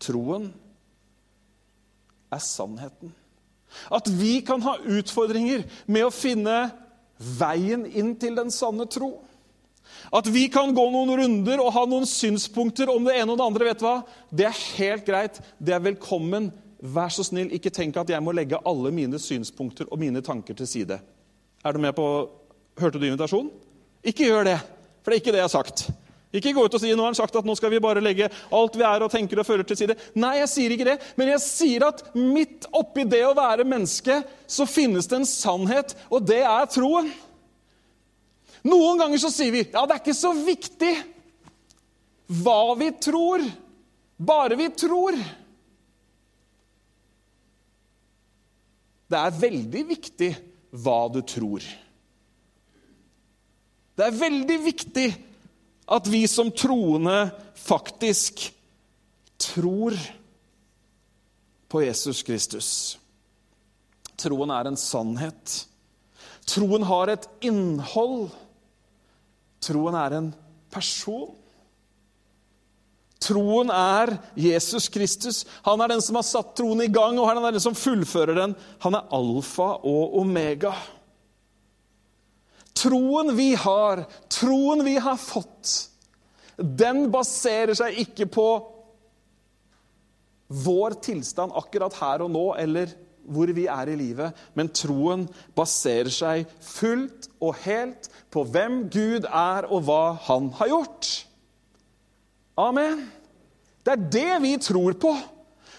Troen 0.05 0.51
er 2.35 2.43
sannheten. 2.43 3.13
At 3.91 4.07
vi 4.07 4.39
kan 4.45 4.63
ha 4.63 4.77
utfordringer 4.79 5.65
med 5.91 6.07
å 6.07 6.13
finne 6.13 6.69
veien 7.39 7.85
inn 7.87 8.13
til 8.19 8.37
den 8.37 8.51
sanne 8.53 8.87
tro. 8.91 9.17
At 10.15 10.27
vi 10.31 10.45
kan 10.51 10.73
gå 10.75 10.85
noen 10.91 11.15
runder 11.19 11.61
og 11.63 11.73
ha 11.75 11.85
noen 11.89 12.07
synspunkter 12.09 12.89
om 12.91 13.05
det 13.07 13.17
ene 13.19 13.33
og 13.33 13.39
det 13.39 13.47
andre. 13.47 13.65
vet 13.69 13.81
du 13.81 13.87
hva? 13.87 13.97
Det 14.29 14.47
er 14.47 14.61
helt 14.77 15.05
greit. 15.07 15.41
Det 15.57 15.75
er 15.75 15.83
velkommen. 15.83 16.51
Vær 16.85 17.09
så 17.13 17.25
snill, 17.25 17.53
ikke 17.55 17.73
tenk 17.73 17.97
at 17.97 18.11
jeg 18.11 18.21
må 18.21 18.33
legge 18.35 18.61
alle 18.67 18.91
mine 18.93 19.19
synspunkter 19.21 19.89
og 19.89 20.01
mine 20.01 20.21
tanker 20.21 20.57
til 20.57 20.67
side. 20.69 20.99
Er 21.65 21.73
du 21.73 21.81
med 21.81 21.95
på 21.97 22.07
Hørte 22.75 22.99
du 22.99 23.05
invitasjonen? 23.07 23.53
Ikke 24.03 24.25
gjør 24.27 24.43
det, 24.49 24.57
for 24.99 25.09
det 25.09 25.15
er 25.15 25.21
ikke 25.21 25.31
det 25.31 25.39
jeg 25.39 25.47
har 25.47 25.53
sagt. 25.53 25.85
Ikke 26.35 26.53
gå 26.55 26.65
ut 26.65 26.77
og 26.77 26.81
si 26.81 26.91
nå 26.91 27.03
har 27.03 27.13
han 27.13 27.17
sagt 27.17 27.35
at 27.39 27.47
nå 27.47 27.55
skal 27.57 27.71
vi 27.73 27.81
bare 27.83 28.03
legge 28.03 28.29
alt 28.55 28.77
vi 28.77 28.85
er 28.87 29.05
og 29.05 29.11
tenker 29.13 29.39
og 29.41 29.47
føler 29.47 29.67
til 29.67 29.79
side. 29.79 29.97
Nei, 30.19 30.35
jeg 30.41 30.51
sier 30.51 30.75
ikke 30.75 30.87
det, 30.89 30.97
men 31.19 31.31
jeg 31.33 31.43
sier 31.43 31.87
at 31.87 32.03
midt 32.17 32.67
oppi 32.75 33.05
det 33.09 33.23
å 33.27 33.35
være 33.37 33.67
menneske 33.67 34.21
så 34.47 34.67
finnes 34.69 35.07
det 35.11 35.21
en 35.21 35.29
sannhet, 35.29 35.95
og 36.11 36.27
det 36.27 36.41
er 36.43 36.69
troen. 36.71 37.11
Noen 38.65 39.01
ganger 39.01 39.21
så 39.21 39.29
sier 39.33 39.53
vi 39.53 39.63
ja, 39.63 39.85
det 39.85 39.95
er 39.95 40.01
ikke 40.01 40.17
så 40.17 40.33
viktig 40.37 40.93
hva 42.41 42.73
vi 42.79 42.89
tror, 42.97 43.43
bare 44.17 44.57
vi 44.57 44.69
tror. 44.73 45.17
Det 49.05 49.19
er 49.21 49.41
veldig 49.41 49.83
viktig 49.91 50.31
hva 50.81 50.99
du 51.13 51.21
tror. 51.21 51.65
Det 53.95 54.03
er 54.03 54.17
veldig 54.19 54.57
viktig 54.65 55.05
at 55.85 56.07
vi 56.09 56.25
som 56.27 56.51
troende 56.51 57.29
faktisk 57.55 58.47
tror 59.37 59.97
på 61.69 61.83
Jesus 61.83 62.23
Kristus. 62.23 62.69
Troen 64.17 64.51
er 64.53 64.69
en 64.69 64.79
sannhet. 64.79 65.55
Troen 66.47 66.85
har 66.87 67.11
et 67.11 67.27
innhold. 67.45 68.29
Troen 69.65 69.97
er 69.99 70.17
en 70.17 70.29
person. 70.73 71.33
Troen 73.25 73.71
er 73.73 74.15
Jesus 74.37 74.87
Kristus. 74.93 75.43
Han 75.65 75.81
er 75.81 75.95
den 75.95 76.03
som 76.03 76.19
har 76.19 76.27
satt 76.27 76.53
troen 76.57 76.83
i 76.83 76.91
gang, 76.91 77.17
og 77.17 77.29
han 77.29 77.41
er 77.41 77.55
den 77.55 77.63
som 77.63 77.77
fullfører 77.77 78.37
den. 78.37 78.53
Han 78.85 78.97
er 78.97 79.09
alfa 79.15 79.71
og 79.81 80.19
omega. 80.21 80.73
Troen 82.75 83.31
vi 83.37 83.53
har, 83.55 84.03
troen 84.31 84.83
vi 84.85 84.97
har 84.99 85.17
fått, 85.19 85.89
den 86.57 87.07
baserer 87.11 87.75
seg 87.77 87.97
ikke 88.05 88.27
på 88.31 88.47
vår 90.47 90.99
tilstand 91.03 91.55
akkurat 91.57 91.95
her 91.99 92.25
og 92.25 92.31
nå, 92.35 92.45
eller 92.59 92.91
hvor 93.25 93.49
vi 93.57 93.65
er 93.71 93.89
i 93.89 93.97
livet, 93.97 94.35
men 94.53 94.69
troen 94.69 95.25
baserer 95.57 96.11
seg 96.13 96.51
fullt 96.61 97.29
og 97.41 97.57
helt 97.63 98.09
på 98.33 98.43
hvem 98.53 98.83
Gud 98.93 99.25
er, 99.25 99.65
og 99.71 99.87
hva 99.87 100.17
Han 100.27 100.51
har 100.59 100.69
gjort. 100.69 101.09
Amen. 102.55 103.07
Det 103.85 103.95
er 103.95 104.05
det 104.13 104.35
vi 104.45 104.53
tror 104.61 104.93
på. 105.01 105.15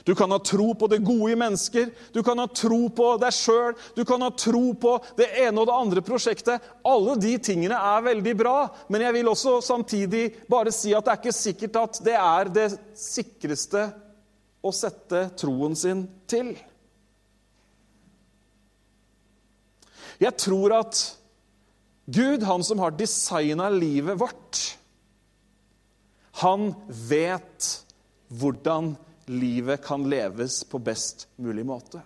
Du 0.07 0.15
kan 0.15 0.31
ha 0.31 0.39
tro 0.39 0.69
på 0.79 0.87
det 0.87 1.01
gode 1.03 1.33
i 1.33 1.37
mennesker, 1.39 1.89
du 2.15 2.21
kan 2.23 2.39
ha 2.39 2.47
tro 2.47 2.85
på 2.95 3.09
deg 3.19 3.35
sjøl, 3.35 3.73
du 3.97 4.05
kan 4.07 4.23
ha 4.23 4.29
tro 4.39 4.69
på 4.79 4.93
det 5.19 5.27
ene 5.43 5.59
og 5.59 5.67
det 5.67 5.75
andre 5.75 6.03
prosjektet. 6.07 6.63
Alle 6.87 7.17
de 7.19 7.33
tingene 7.43 7.75
er 7.75 8.05
veldig 8.07 8.35
bra, 8.39 8.55
men 8.87 9.03
jeg 9.03 9.17
vil 9.17 9.31
også 9.33 9.57
samtidig 9.67 10.29
bare 10.47 10.71
si 10.71 10.95
at 10.95 11.09
det 11.09 11.11
er 11.11 11.19
ikke 11.19 11.35
sikkert 11.35 11.79
at 11.81 11.99
det 12.07 12.15
er 12.23 12.53
det 12.55 12.69
sikreste 13.03 13.83
å 14.63 14.71
sette 14.75 15.25
troen 15.43 15.75
sin 15.79 16.05
til. 16.31 16.53
Jeg 20.23 20.39
tror 20.39 20.77
at 20.79 21.01
Gud, 22.07 22.47
han 22.47 22.63
som 22.63 22.79
har 22.79 22.95
designa 22.95 23.67
livet 23.75 24.23
vårt, 24.23 24.63
han 26.47 26.71
vet 27.11 27.73
hvordan 28.31 28.95
livet 29.27 29.83
kan 29.85 30.05
leves 30.11 30.63
på 30.65 30.79
best 30.83 31.27
mulig 31.37 31.65
måte. 31.67 32.03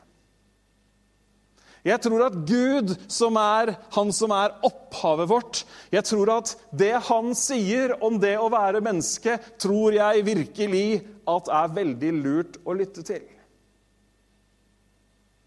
Jeg 1.85 1.97
tror 2.05 2.27
at 2.27 2.35
Gud, 2.45 2.93
som 3.09 3.39
er 3.41 3.73
han 3.95 4.11
som 4.13 4.35
er 4.37 4.53
opphavet 4.67 5.31
vårt 5.31 5.61
Jeg 5.89 6.05
tror 6.05 6.29
at 6.35 6.53
det 6.77 6.93
han 7.09 7.33
sier 7.39 7.95
om 8.05 8.19
det 8.21 8.35
å 8.37 8.51
være 8.53 8.83
menneske, 8.85 9.39
tror 9.57 9.97
jeg 9.97 10.27
virkelig 10.27 11.01
at 11.31 11.49
er 11.49 11.77
veldig 11.79 12.13
lurt 12.19 12.59
å 12.69 12.77
lytte 12.77 13.05
til. 13.07 13.25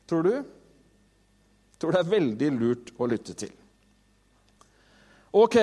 Tror 0.10 0.26
du? 0.26 0.34
Jeg 0.34 1.82
tror 1.82 1.94
det 1.94 2.02
er 2.02 2.12
veldig 2.16 2.50
lurt 2.58 2.92
å 2.98 3.10
lytte 3.12 3.38
til. 3.38 3.54
Ok. 5.34 5.58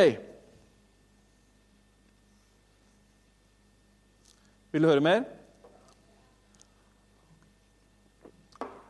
Vil 4.71 4.87
du 4.87 4.91
høre 4.91 5.03
mer? 5.03 5.27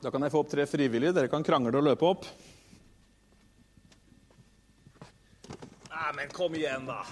Da 0.00 0.08
kan 0.08 0.24
jeg 0.24 0.32
få 0.32 0.40
opp 0.40 0.48
tre 0.48 0.64
frivillige. 0.64 1.12
Dere 1.12 1.28
kan 1.28 1.44
krangle 1.44 1.76
og 1.76 1.84
løpe 1.84 2.06
opp. 2.08 2.24
Nei, 5.90 6.06
men 6.16 6.32
kom 6.32 6.56
igjen, 6.56 6.86
da. 6.88 7.02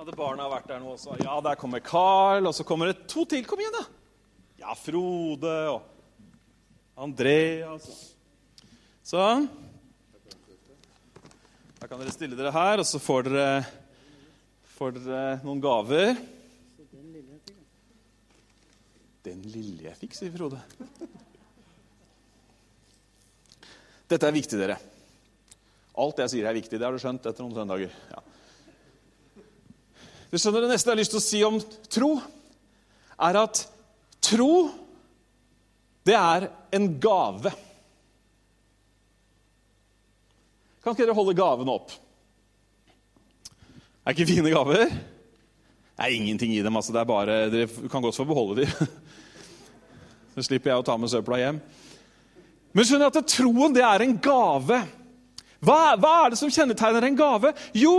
Hadde 0.00 0.16
barna 0.18 0.48
vært 0.50 0.66
der 0.72 0.82
nå 0.82 0.96
også? 0.96 1.14
Ja, 1.22 1.36
der 1.44 1.58
kommer 1.60 1.82
Carl, 1.86 2.48
og 2.50 2.56
så 2.56 2.66
kommer 2.66 2.90
det 2.90 3.06
to 3.06 3.22
til. 3.30 3.44
Kom 3.46 3.62
igjen, 3.62 3.76
da! 3.78 3.84
Ja, 4.64 4.74
Frode 4.74 5.54
og 5.70 5.86
Andreas. 6.98 7.86
Sånn. 9.06 9.46
Da 11.78 11.86
kan 11.86 12.02
dere 12.02 12.16
stille 12.16 12.34
dere 12.36 12.50
her, 12.52 12.82
og 12.82 12.90
så 12.90 12.98
får 12.98 13.30
dere, 13.30 13.62
får 14.74 14.98
dere 14.98 15.24
noen 15.46 15.62
gaver. 15.62 16.18
Den 19.26 19.42
lille 19.52 19.84
jeg 19.90 19.98
fikk, 20.00 20.14
sier 20.16 20.32
Frode. 20.32 20.60
Dette 24.10 24.26
er 24.26 24.34
viktig, 24.34 24.58
dere. 24.58 24.78
Alt 26.00 26.22
jeg 26.24 26.32
sier, 26.32 26.46
er 26.48 26.56
viktig. 26.56 26.78
Det 26.78 26.86
har 26.86 26.96
du 26.96 27.02
skjønt 27.02 27.26
etter 27.28 27.44
noen 27.44 27.58
søndager. 27.58 27.92
Ja. 28.10 28.22
Du 30.30 30.38
skjønner, 30.38 30.64
Det 30.64 30.70
neste 30.72 30.88
jeg 30.88 30.94
har 30.94 31.02
lyst 31.02 31.12
til 31.12 31.20
å 31.20 31.26
si 31.26 31.42
om 31.44 31.58
tro, 31.90 32.10
er 33.20 33.38
at 33.42 33.64
tro, 34.24 34.52
det 36.08 36.16
er 36.16 36.48
en 36.72 36.88
gave. 37.02 37.52
Kan 40.80 40.94
ikke 40.94 41.04
dere 41.04 41.18
holde 41.18 41.36
gavene 41.36 41.74
opp? 41.76 41.92
Er 44.00 44.16
ikke 44.16 44.30
fine 44.30 44.50
gaver? 44.54 44.88
Det 44.88 46.06
er 46.06 46.16
ingenting 46.16 46.54
i 46.56 46.62
dem. 46.64 46.76
altså. 46.78 46.94
Det 46.96 47.02
er 47.02 47.10
bare, 47.10 47.40
Dere 47.52 47.88
kan 47.92 48.00
godt 48.00 48.16
få 48.16 48.24
beholde 48.24 48.64
dem. 48.64 48.70
Så 50.34 50.46
slipper 50.46 50.72
jeg 50.72 50.82
å 50.82 50.86
ta 50.86 50.96
med 51.00 51.10
søpla 51.12 51.38
hjem. 51.40 51.60
Men 52.76 52.86
skjønner 52.86 53.10
at 53.10 53.30
troen 53.32 53.74
det 53.74 53.82
er 53.84 54.04
en 54.04 54.16
gave. 54.22 54.80
Hva, 55.60 55.78
hva, 56.00 56.12
er 56.24 56.32
det 56.32 56.40
som 56.40 56.52
kjennetegner 56.52 57.04
en 57.04 57.18
gave? 57.18 57.52
Jo, 57.76 57.94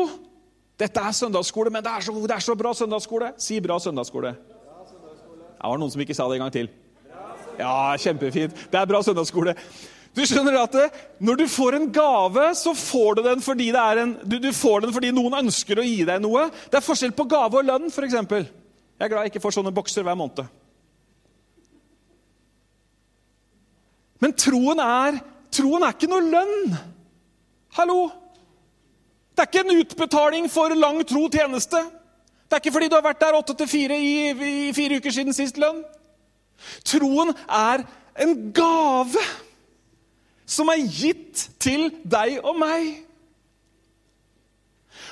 dette 0.79 1.03
er 1.03 1.17
søndagsskole, 1.17 1.73
men 1.73 1.83
det 1.85 1.91
er 1.91 2.05
så, 2.05 2.15
det 2.15 2.35
er 2.37 2.45
så 2.45 2.55
bra 2.57 2.71
søndagsskole. 2.77 3.33
Si 3.41 3.59
bra 3.61 3.77
søndagsskole. 3.83 4.31
Det 4.31 5.69
var 5.69 5.77
noen 5.77 5.91
som 5.93 6.01
ikke 6.01 6.15
sa 6.17 6.25
det 6.29 6.39
en 6.39 6.45
gang 6.47 6.53
til. 6.55 6.71
Ja, 7.59 7.93
kjempefint. 8.01 8.55
Det 8.71 8.79
er 8.79 8.87
bra 8.89 9.03
søndagsskole. 9.05 9.53
Du 10.17 10.23
skjønner 10.27 10.57
at 10.59 10.73
det, 10.75 10.87
Når 11.23 11.37
du 11.39 11.45
får 11.47 11.75
en 11.77 11.91
gave, 11.93 12.47
så 12.55 12.73
får 12.75 13.15
du 13.15 13.21
den 13.27 13.43
fordi, 13.43 13.69
en, 13.71 14.17
du, 14.23 14.39
du 14.39 14.51
får 14.51 14.81
den 14.81 14.93
fordi 14.95 15.11
noen 15.15 15.37
ønsker 15.45 15.79
å 15.79 15.85
gi 15.85 16.01
deg 16.07 16.23
noe. 16.23 16.49
Det 16.71 16.79
er 16.79 16.87
forskjell 16.87 17.13
på 17.15 17.27
gave 17.29 17.61
og 17.61 17.67
lønn, 17.67 17.87
f.eks. 17.91 18.17
Jeg 18.17 19.05
er 19.05 19.11
glad 19.11 19.23
jeg 19.23 19.31
ikke 19.31 19.43
får 19.45 19.59
sånne 19.59 19.71
bokser 19.75 20.03
hver 20.03 20.17
måned. 20.17 20.49
Men 24.21 24.35
troen 24.37 24.81
er, 24.83 25.17
troen 25.53 25.83
er 25.83 25.95
ikke 25.95 26.09
noe 26.11 26.25
lønn. 26.25 26.75
Hallo? 27.77 28.01
Det 29.31 29.43
er 29.43 29.49
ikke 29.49 29.63
en 29.65 29.81
utbetaling 29.81 30.49
for 30.51 30.75
lang 30.77 30.99
tro 31.07 31.25
tjeneste. 31.31 31.81
Det 32.45 32.57
er 32.57 32.61
ikke 32.61 32.75
fordi 32.75 32.89
du 32.91 32.97
har 32.97 33.05
vært 33.05 33.21
der 33.23 33.37
åtte 33.37 33.55
til 33.57 33.69
fire 33.71 33.97
i, 33.97 34.33
fire 34.75 34.99
uker 34.99 35.13
siden 35.15 35.33
sist 35.33 35.57
lønn. 35.61 35.81
Troen 36.85 37.31
er 37.47 37.85
en 38.21 38.35
gave 38.53 39.23
som 40.51 40.69
er 40.69 40.83
gitt 40.83 41.47
til 41.63 41.87
deg 42.03 42.41
og 42.43 42.59
meg. 42.59 42.91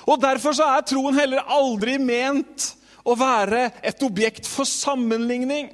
Og 0.10 0.20
Derfor 0.22 0.54
så 0.58 0.68
er 0.76 0.86
troen 0.86 1.18
heller 1.18 1.48
aldri 1.50 1.96
ment 2.02 2.74
å 3.08 3.16
være 3.18 3.70
et 3.88 4.04
objekt 4.06 4.48
for 4.50 4.68
sammenligning 4.68 5.72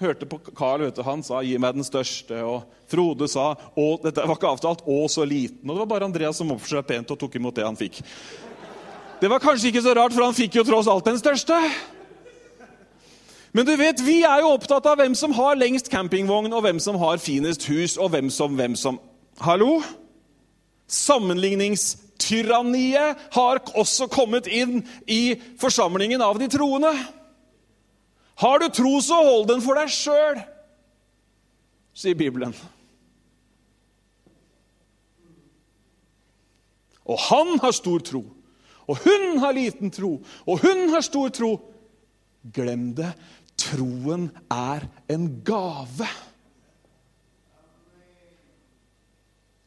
hørte 0.00 0.26
på 0.26 0.38
Carl, 0.56 0.80
vet 0.86 0.96
du, 0.96 1.02
han 1.04 1.22
sa 1.22 1.42
'gi 1.42 1.58
meg 1.60 1.74
den 1.74 1.84
største', 1.84 2.42
og 2.42 2.62
Frode 2.88 3.28
sa 3.28 3.54
og 3.76 4.02
dette 4.02 4.26
var 4.26 4.36
ikke 4.36 4.56
avtalt 4.56 4.82
'å, 4.86 5.08
så 5.08 5.24
liten'. 5.24 5.68
Og 5.68 5.74
det 5.74 5.78
var 5.78 5.86
bare 5.86 6.04
Andreas 6.04 6.36
som 6.36 6.50
oppførte 6.50 6.80
seg 6.80 6.86
pent 6.86 7.10
og 7.10 7.18
tok 7.18 7.34
imot 7.36 7.54
det 7.54 7.64
han 7.64 7.76
fikk. 7.76 8.02
Det 9.20 9.30
var 9.30 9.38
kanskje 9.38 9.66
ikke 9.68 9.82
så 9.82 9.94
rart, 9.94 10.12
for 10.12 10.24
han 10.24 10.34
fikk 10.34 10.54
jo 10.54 10.64
tross 10.64 10.88
alt 10.88 11.04
den 11.04 11.18
største. 11.18 11.70
Men 13.52 13.66
du 13.66 13.76
vet, 13.76 14.00
vi 14.00 14.22
er 14.22 14.40
jo 14.40 14.54
opptatt 14.54 14.86
av 14.86 14.96
hvem 14.96 15.14
som 15.14 15.32
har 15.32 15.56
lengst 15.56 15.90
campingvogn, 15.90 16.52
og 16.52 16.62
hvem 16.62 16.80
som 16.80 16.96
har 16.96 17.18
finest 17.18 17.68
hus, 17.68 17.96
og 17.98 18.10
hvem 18.10 18.30
som 18.30 18.56
hvem 18.56 18.76
som 18.76 19.00
Hallo? 19.40 19.82
Sammenligningstyranniet 20.88 23.16
har 23.32 23.58
også 23.74 24.06
kommet 24.10 24.46
inn 24.46 24.84
i 25.06 25.40
forsamlingen 25.60 26.22
av 26.22 26.38
de 26.38 26.48
troende. 26.48 27.19
Har 28.40 28.58
du 28.58 28.68
tro, 28.72 28.92
så 29.04 29.18
hold 29.20 29.48
den 29.50 29.62
for 29.64 29.76
deg 29.76 29.90
sjøl, 29.92 30.38
sier 31.92 32.16
Bibelen. 32.16 32.54
Og 37.10 37.18
han 37.26 37.58
har 37.60 37.74
stor 37.76 38.00
tro, 38.06 38.22
og 38.88 39.02
hun 39.04 39.42
har 39.42 39.56
liten 39.56 39.92
tro, 39.92 40.14
og 40.46 40.64
hun 40.64 40.88
har 40.94 41.04
stor 41.04 41.28
tro. 41.34 41.52
Glem 42.54 42.94
det. 42.96 43.10
Troen 43.60 44.30
er 44.48 44.86
en 45.12 45.26
gave. 45.44 46.06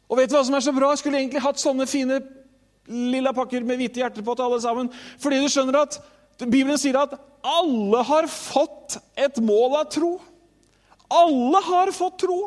Og 0.10 0.18
vet 0.18 0.32
du 0.32 0.36
hva 0.36 0.42
som 0.46 0.58
er 0.58 0.66
så 0.66 0.74
bra? 0.74 0.90
Jeg 0.94 1.04
skulle 1.04 1.20
egentlig 1.22 1.44
hatt 1.44 1.62
sånne 1.62 1.86
fine 1.90 2.18
lilla 2.90 3.32
pakker 3.38 3.64
med 3.66 3.78
hvite 3.80 4.02
hjerter 4.02 4.26
på 4.26 4.34
til 4.34 4.48
alle 4.48 4.60
sammen. 4.64 4.90
Fordi 5.22 5.40
du 5.44 5.48
skjønner 5.52 5.84
at 5.84 6.00
Bibelen 6.42 6.82
sier 6.82 6.98
at 7.04 7.14
alle 7.44 8.04
har 8.08 8.28
fått 8.32 8.98
et 9.20 9.38
mål 9.44 9.76
av 9.82 9.90
tro. 9.92 10.14
Alle 11.12 11.60
har 11.68 11.92
fått 11.92 12.20
tro. 12.24 12.38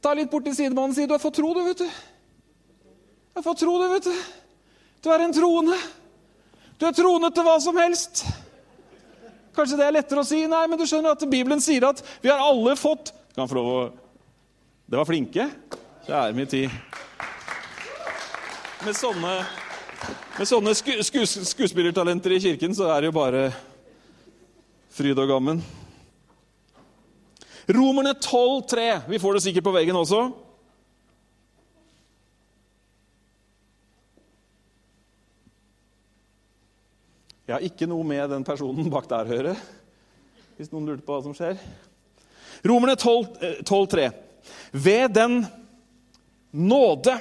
Ta 0.00 0.14
litt 0.14 0.30
borti 0.30 0.54
sidemannen 0.54 0.94
og 0.94 0.96
si 0.96 1.06
'Du 1.06 1.14
har 1.14 1.18
fått 1.18 1.34
tro, 1.34 1.52
du, 1.54 1.64
vet 1.64 1.78
du'. 1.78 1.90
Du 1.90 3.38
har 3.40 3.42
fått 3.42 3.58
tro, 3.58 3.82
du, 3.82 3.88
vet 3.88 4.04
du. 4.04 4.14
Du 5.02 5.10
er 5.10 5.18
en 5.20 5.32
troende. 5.32 5.76
Du 6.78 6.86
er 6.86 6.92
troende 6.92 7.30
til 7.34 7.42
hva 7.42 7.58
som 7.60 7.76
helst. 7.76 8.24
Kanskje 9.56 9.76
det 9.76 9.86
er 9.86 9.96
lettere 9.98 10.20
å 10.20 10.28
si, 10.28 10.46
nei, 10.46 10.66
men 10.68 10.78
du 10.78 10.86
skjønner 10.86 11.16
at 11.16 11.30
Bibelen 11.30 11.60
sier 11.60 11.88
at 11.88 12.02
vi 12.22 12.28
har 12.28 12.38
alle 12.38 12.76
fått 12.76 13.12
Kan 13.34 13.48
få 13.48 13.54
lov 13.54 13.66
å 13.66 13.92
Det 14.86 14.96
var 14.96 15.04
flinke. 15.04 15.50
Kjære 16.06 16.32
min 16.32 16.46
tid. 16.46 16.70
Med 18.84 18.94
sånne 18.94 19.65
med 20.36 20.48
sånne 20.48 20.74
sku, 20.76 20.92
sku, 21.06 21.22
skuespillertalenter 21.24 22.36
i 22.36 22.40
kirken 22.42 22.74
så 22.76 22.90
er 22.92 23.02
det 23.02 23.10
jo 23.10 23.16
bare 23.16 23.46
fryd 24.96 25.18
og 25.18 25.28
gammen. 25.30 25.62
Romerne 27.66 28.12
12,3. 28.14 29.08
Vi 29.08 29.18
får 29.18 29.34
det 29.34 29.42
sikkert 29.46 29.66
på 29.66 29.74
veggen 29.74 29.98
også. 29.98 30.20
Jeg 37.46 37.54
har 37.54 37.66
ikke 37.66 37.86
noe 37.86 38.06
med 38.06 38.30
den 38.30 38.46
personen 38.46 38.88
bak 38.90 39.06
der 39.10 39.28
å 39.28 39.36
gjøre, 39.36 39.52
hvis 40.58 40.72
noen 40.72 40.88
lurte 40.90 41.06
på 41.06 41.14
hva 41.14 41.22
som 41.22 41.34
skjer. 41.36 41.58
Romerne 42.66 42.96
12,3. 42.98 44.06
Eh, 44.06 44.22
Ved 44.72 45.14
den 45.14 45.44
nåde 46.50 47.14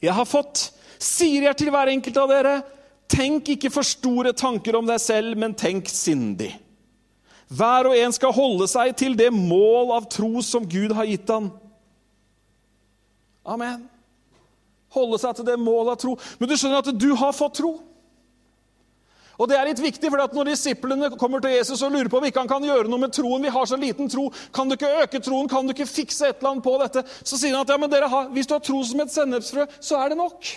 jeg 0.00 0.14
har 0.14 0.28
fått, 0.28 0.68
sier 1.02 1.48
jeg 1.48 1.58
til 1.58 1.70
hver 1.74 1.90
enkelt 1.92 2.20
av 2.20 2.32
dere, 2.32 2.54
tenk 3.08 3.54
ikke 3.54 3.70
for 3.72 3.86
store 3.86 4.34
tanker 4.36 4.76
om 4.78 4.88
deg 4.88 5.00
selv, 5.02 5.38
men 5.40 5.56
tenk 5.56 5.88
sindig. 5.90 6.52
Hver 7.48 7.88
og 7.88 7.96
en 7.96 8.12
skal 8.12 8.34
holde 8.36 8.68
seg 8.68 8.92
til 9.00 9.16
det 9.16 9.30
mål 9.32 9.94
av 9.96 10.08
tro 10.12 10.42
som 10.44 10.66
Gud 10.68 10.92
har 10.92 11.08
gitt 11.08 11.30
han. 11.32 11.48
Amen. 13.48 13.86
Holde 14.92 15.20
seg 15.20 15.38
til 15.38 15.48
det 15.48 15.56
mål 15.60 15.94
av 15.94 16.00
tro. 16.00 16.16
Men 16.38 16.50
du 16.50 16.56
skjønner 16.56 16.82
at 16.82 16.92
du 16.92 17.10
har 17.16 17.32
fått 17.36 17.60
tro. 17.62 17.78
Og 19.38 19.46
det 19.46 19.54
er 19.54 19.68
litt 19.70 19.80
viktig, 19.80 20.10
for 20.10 20.34
Når 20.34 20.50
disiplene 20.50 21.10
kommer 21.16 21.40
til 21.40 21.54
Jesus 21.54 21.82
og 21.86 21.92
lurer 21.94 22.10
på 22.10 22.18
om 22.18 22.24
ikke 22.26 22.42
han 22.42 22.50
kan 22.50 22.64
gjøre 22.64 22.90
noe 22.90 23.04
med 23.04 23.14
troen 23.14 23.44
Vi 23.46 23.52
har 23.54 23.66
så 23.70 23.78
liten 23.78 24.10
tro. 24.10 24.28
Kan 24.52 24.68
du 24.68 24.74
ikke 24.74 25.04
øke 25.04 25.20
troen? 25.22 25.48
Kan 25.48 25.66
du 25.66 25.72
ikke 25.72 25.86
fikse 25.86 26.28
et 26.28 26.40
eller 26.40 26.56
annet 26.56 26.64
på 26.66 26.74
dette? 26.82 27.04
Så 27.22 27.38
sier 27.38 27.54
han 27.54 27.62
at 27.62 27.70
ja, 27.70 27.78
men 27.78 27.92
har, 27.92 28.32
hvis 28.34 28.50
du 28.50 28.56
har 28.56 28.64
tro 28.66 28.82
som 28.84 29.00
et 29.00 29.14
sennepsfrø, 29.14 29.68
så 29.80 30.02
er 30.02 30.10
det 30.10 30.18
nok. 30.18 30.50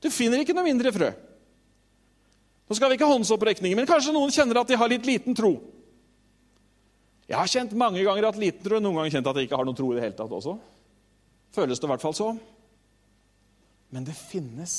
Du 0.00 0.08
finner 0.12 0.40
ikke 0.42 0.56
noe 0.56 0.66
mindre 0.66 0.92
frø. 0.94 1.10
Nå 2.70 2.76
skal 2.78 2.90
vi 2.92 2.96
ikke 2.96 3.08
ha 3.08 3.16
håndsopprekninger, 3.16 3.76
men 3.76 3.88
kanskje 3.88 4.14
noen 4.14 4.32
kjenner 4.32 4.60
at 4.60 4.70
de 4.70 4.78
har 4.78 4.90
litt 4.92 5.06
liten 5.08 5.36
tro. 5.36 5.56
Jeg 7.30 7.38
har 7.38 7.50
kjent 7.50 7.74
mange 7.78 8.02
ganger 8.06 8.28
at 8.28 8.38
liten 8.40 8.62
tro, 8.64 8.78
noen 8.82 9.00
ganger 9.00 9.16
kjent 9.16 9.30
at 9.30 9.38
jeg 9.38 9.48
ikke 9.48 9.58
har 9.58 9.66
noen 9.66 9.78
tro 9.78 9.90
i 9.90 9.98
det 9.98 10.04
hele 10.04 10.16
tatt 10.18 10.32
også. 10.34 10.56
Føles 11.54 11.82
det 11.82 11.86
i 11.86 11.90
hvert 11.92 12.04
fall 12.04 12.16
så. 12.16 12.28
Men 13.90 14.06
det 14.06 14.14
finnes 14.18 14.74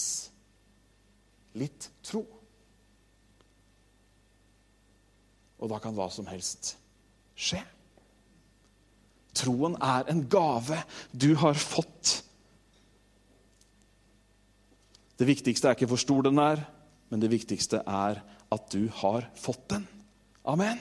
litt 1.59 1.89
tro. 2.07 2.23
Og 5.61 5.69
da 5.69 5.79
kan 5.83 5.95
hva 5.95 6.07
som 6.11 6.27
helst 6.31 6.73
skje. 7.35 7.59
Troen 9.37 9.77
er 9.83 10.07
en 10.11 10.25
gave 10.31 10.79
du 11.11 11.33
har 11.39 11.59
fått 11.59 12.21
det 15.21 15.29
viktigste 15.29 15.69
er 15.69 15.77
ikke 15.77 15.89
hvor 15.91 16.01
stor 16.01 16.25
den 16.25 16.41
er, 16.41 16.63
men 17.13 17.21
det 17.21 17.29
viktigste 17.29 17.83
er 17.85 18.21
at 18.51 18.71
du 18.73 18.87
har 19.01 19.27
fått 19.37 19.67
den. 19.75 19.83
Amen. 20.49 20.79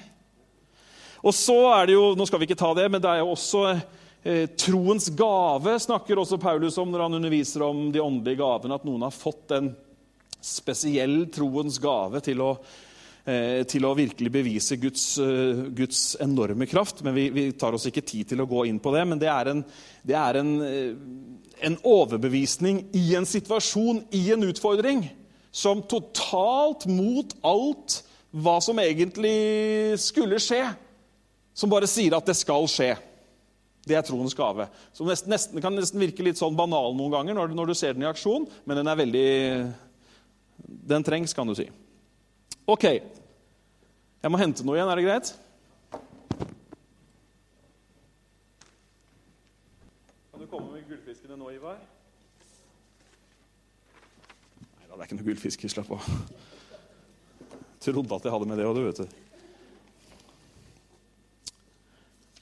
Og 1.20 1.34
så 1.36 1.58
er 1.74 1.90
det 1.90 1.98
jo, 1.98 2.04
Nå 2.16 2.24
skal 2.24 2.40
vi 2.40 2.48
ikke 2.48 2.58
ta 2.58 2.70
det, 2.78 2.86
men 2.88 3.02
det 3.04 3.10
er 3.10 3.20
jo 3.20 3.34
også 3.34 3.64
eh, 4.24 4.46
troens 4.56 5.10
gave 5.12 5.76
snakker 5.84 6.22
også 6.22 6.40
Paulus 6.40 6.78
om 6.80 6.88
når 6.88 7.04
han 7.04 7.18
underviser 7.20 7.66
om 7.66 7.90
de 7.92 8.00
åndelige 8.00 8.40
gavene, 8.40 8.80
at 8.80 8.86
noen 8.88 9.04
har 9.04 9.12
fått 9.12 9.52
en 9.58 9.74
spesiell 10.40 11.26
troens 11.28 11.76
gave 11.82 12.22
til 12.24 12.40
å, 12.40 12.54
til 13.68 13.84
å 13.84 13.92
virkelig 13.96 14.30
bevise 14.32 14.78
Guds, 14.80 15.04
eh, 15.18 15.64
Guds 15.76 16.16
enorme 16.20 16.66
kraft. 16.66 17.02
Men 17.06 17.14
vi, 17.14 17.28
vi, 17.34 17.46
tar 17.52 17.76
oss 17.76 17.86
ikke 17.90 18.04
tid 18.06 18.30
til 18.32 18.42
å 18.42 18.48
gå 18.48 18.64
inn 18.68 18.80
på 18.82 18.92
det. 18.94 19.04
Men 19.08 19.20
det 19.20 19.28
er 19.32 19.52
en, 19.52 19.64
det 20.06 20.16
er 20.16 20.40
en, 20.40 20.52
eh, 20.64 20.94
en 21.68 21.76
overbevisning 21.84 22.86
i 22.96 23.14
en 23.18 23.28
situasjon, 23.28 24.04
i 24.16 24.24
en 24.34 24.46
utfordring, 24.48 25.04
som 25.52 25.82
totalt 25.82 26.86
mot 26.88 27.34
alt 27.44 28.00
hva 28.30 28.60
som 28.62 28.78
egentlig 28.78 29.98
skulle 29.98 30.38
skje, 30.42 30.62
som 31.52 31.70
bare 31.72 31.88
sier 31.90 32.14
at 32.16 32.28
det 32.28 32.38
skal 32.38 32.68
skje. 32.70 32.94
Det 33.86 33.96
er 33.96 34.04
troens 34.06 34.36
gave. 34.36 34.68
Som 34.94 35.08
nesten, 35.08 35.32
nesten, 35.32 35.60
kan 35.62 35.74
nesten 35.74 36.00
virke 36.02 36.24
litt 36.24 36.38
sånn 36.38 36.56
banal 36.56 36.92
noen 36.94 37.14
ganger 37.14 37.36
når, 37.36 37.54
når, 37.56 37.72
du 37.72 37.78
ser 37.78 37.96
den 37.96 38.04
i 38.04 38.10
aksjon, 38.10 38.46
men 38.68 38.80
den 38.80 38.90
er 38.90 38.98
veldig 39.00 39.28
Den 40.90 41.02
trengs, 41.02 41.32
kan 41.34 41.48
du 41.48 41.54
si. 41.56 41.66
Ok. 42.66 42.84
Jeg 44.20 44.30
må 44.32 44.40
hente 44.40 44.64
noe 44.66 44.76
igjen. 44.76 44.90
Er 44.90 45.00
det 45.00 45.06
greit? 45.06 45.32
Kan 50.30 50.42
du 50.42 50.46
komme 50.50 50.72
med 50.74 50.84
gullfiskene 50.88 51.38
nå, 51.40 51.50
Ivar? 51.56 51.80
Nei 54.76 54.86
da, 54.86 54.92
det 54.92 55.00
er 55.00 55.08
ikke 55.08 55.20
noe 55.20 55.28
gullfisk. 55.30 55.64
Slapp 55.72 55.94
av. 55.96 56.10
Trodde 57.80 58.16
at 58.16 58.28
jeg 58.28 58.34
hadde 58.34 58.50
med 58.50 58.60
det 58.60 58.68
òg, 58.68 58.76
du, 58.76 58.84
vet 58.90 59.00
du. 59.00 59.06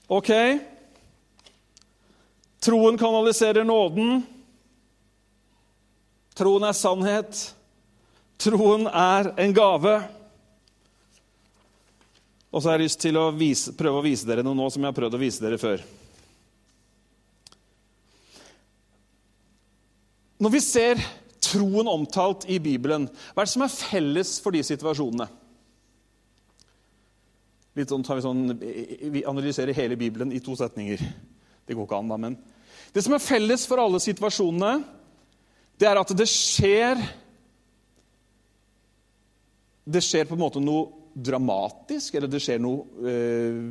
Ok. 0.08 0.32
Troen 2.64 2.98
kanaliserer 2.98 3.64
nåden. 3.64 4.26
Troen 6.34 6.66
er 6.66 6.74
sannhet. 6.74 7.57
Troen 8.38 8.86
er 8.86 9.32
en 9.42 9.54
gave. 9.54 9.94
Og 12.48 12.62
så 12.62 12.70
har 12.70 12.78
jeg 12.78 12.86
lyst 12.86 13.00
til 13.02 13.18
å 13.18 13.28
vise, 13.34 13.74
prøve 13.76 13.98
å 13.98 14.04
vise 14.04 14.28
dere 14.28 14.44
noe 14.46 14.56
nå 14.56 14.68
som 14.70 14.84
jeg 14.84 14.92
har 14.92 14.96
prøvd 14.96 15.18
å 15.18 15.20
vise 15.20 15.42
dere 15.42 15.58
før. 15.60 15.82
Når 20.38 20.54
vi 20.54 20.62
ser 20.62 21.02
troen 21.42 21.90
omtalt 21.90 22.46
i 22.46 22.60
Bibelen, 22.62 23.08
hva 23.34 23.42
er 23.42 23.48
det 23.48 23.54
som 23.56 23.66
er 23.66 23.74
felles 23.74 24.36
for 24.42 24.54
de 24.54 24.62
situasjonene? 24.64 25.26
Litt 27.78 27.90
sånn, 27.90 28.04
tar 28.06 28.18
Vi 28.18 28.24
sånn, 28.24 28.44
vi 29.14 29.26
analyserer 29.26 29.74
hele 29.74 29.98
Bibelen 29.98 30.32
i 30.34 30.40
to 30.42 30.54
setninger. 30.58 31.02
Det 31.66 31.74
går 31.74 31.86
ikke 31.86 31.98
an, 31.98 32.10
da, 32.10 32.16
men 32.16 32.38
Det 32.94 33.02
som 33.04 33.12
er 33.12 33.22
felles 33.22 33.66
for 33.68 33.82
alle 33.82 34.00
situasjonene, 34.00 34.78
det 35.78 35.86
er 35.86 35.98
at 36.00 36.14
det 36.16 36.26
skjer 36.30 37.02
Det 39.88 40.02
skjer 40.04 40.26
på 40.28 40.36
en 40.36 40.42
måte 40.42 40.60
noe 40.60 40.90
dramatisk, 41.18 42.14
eller 42.14 42.30
det 42.30 42.40
skjer 42.44 42.60
noe 42.62 43.08
eh, 43.08 43.62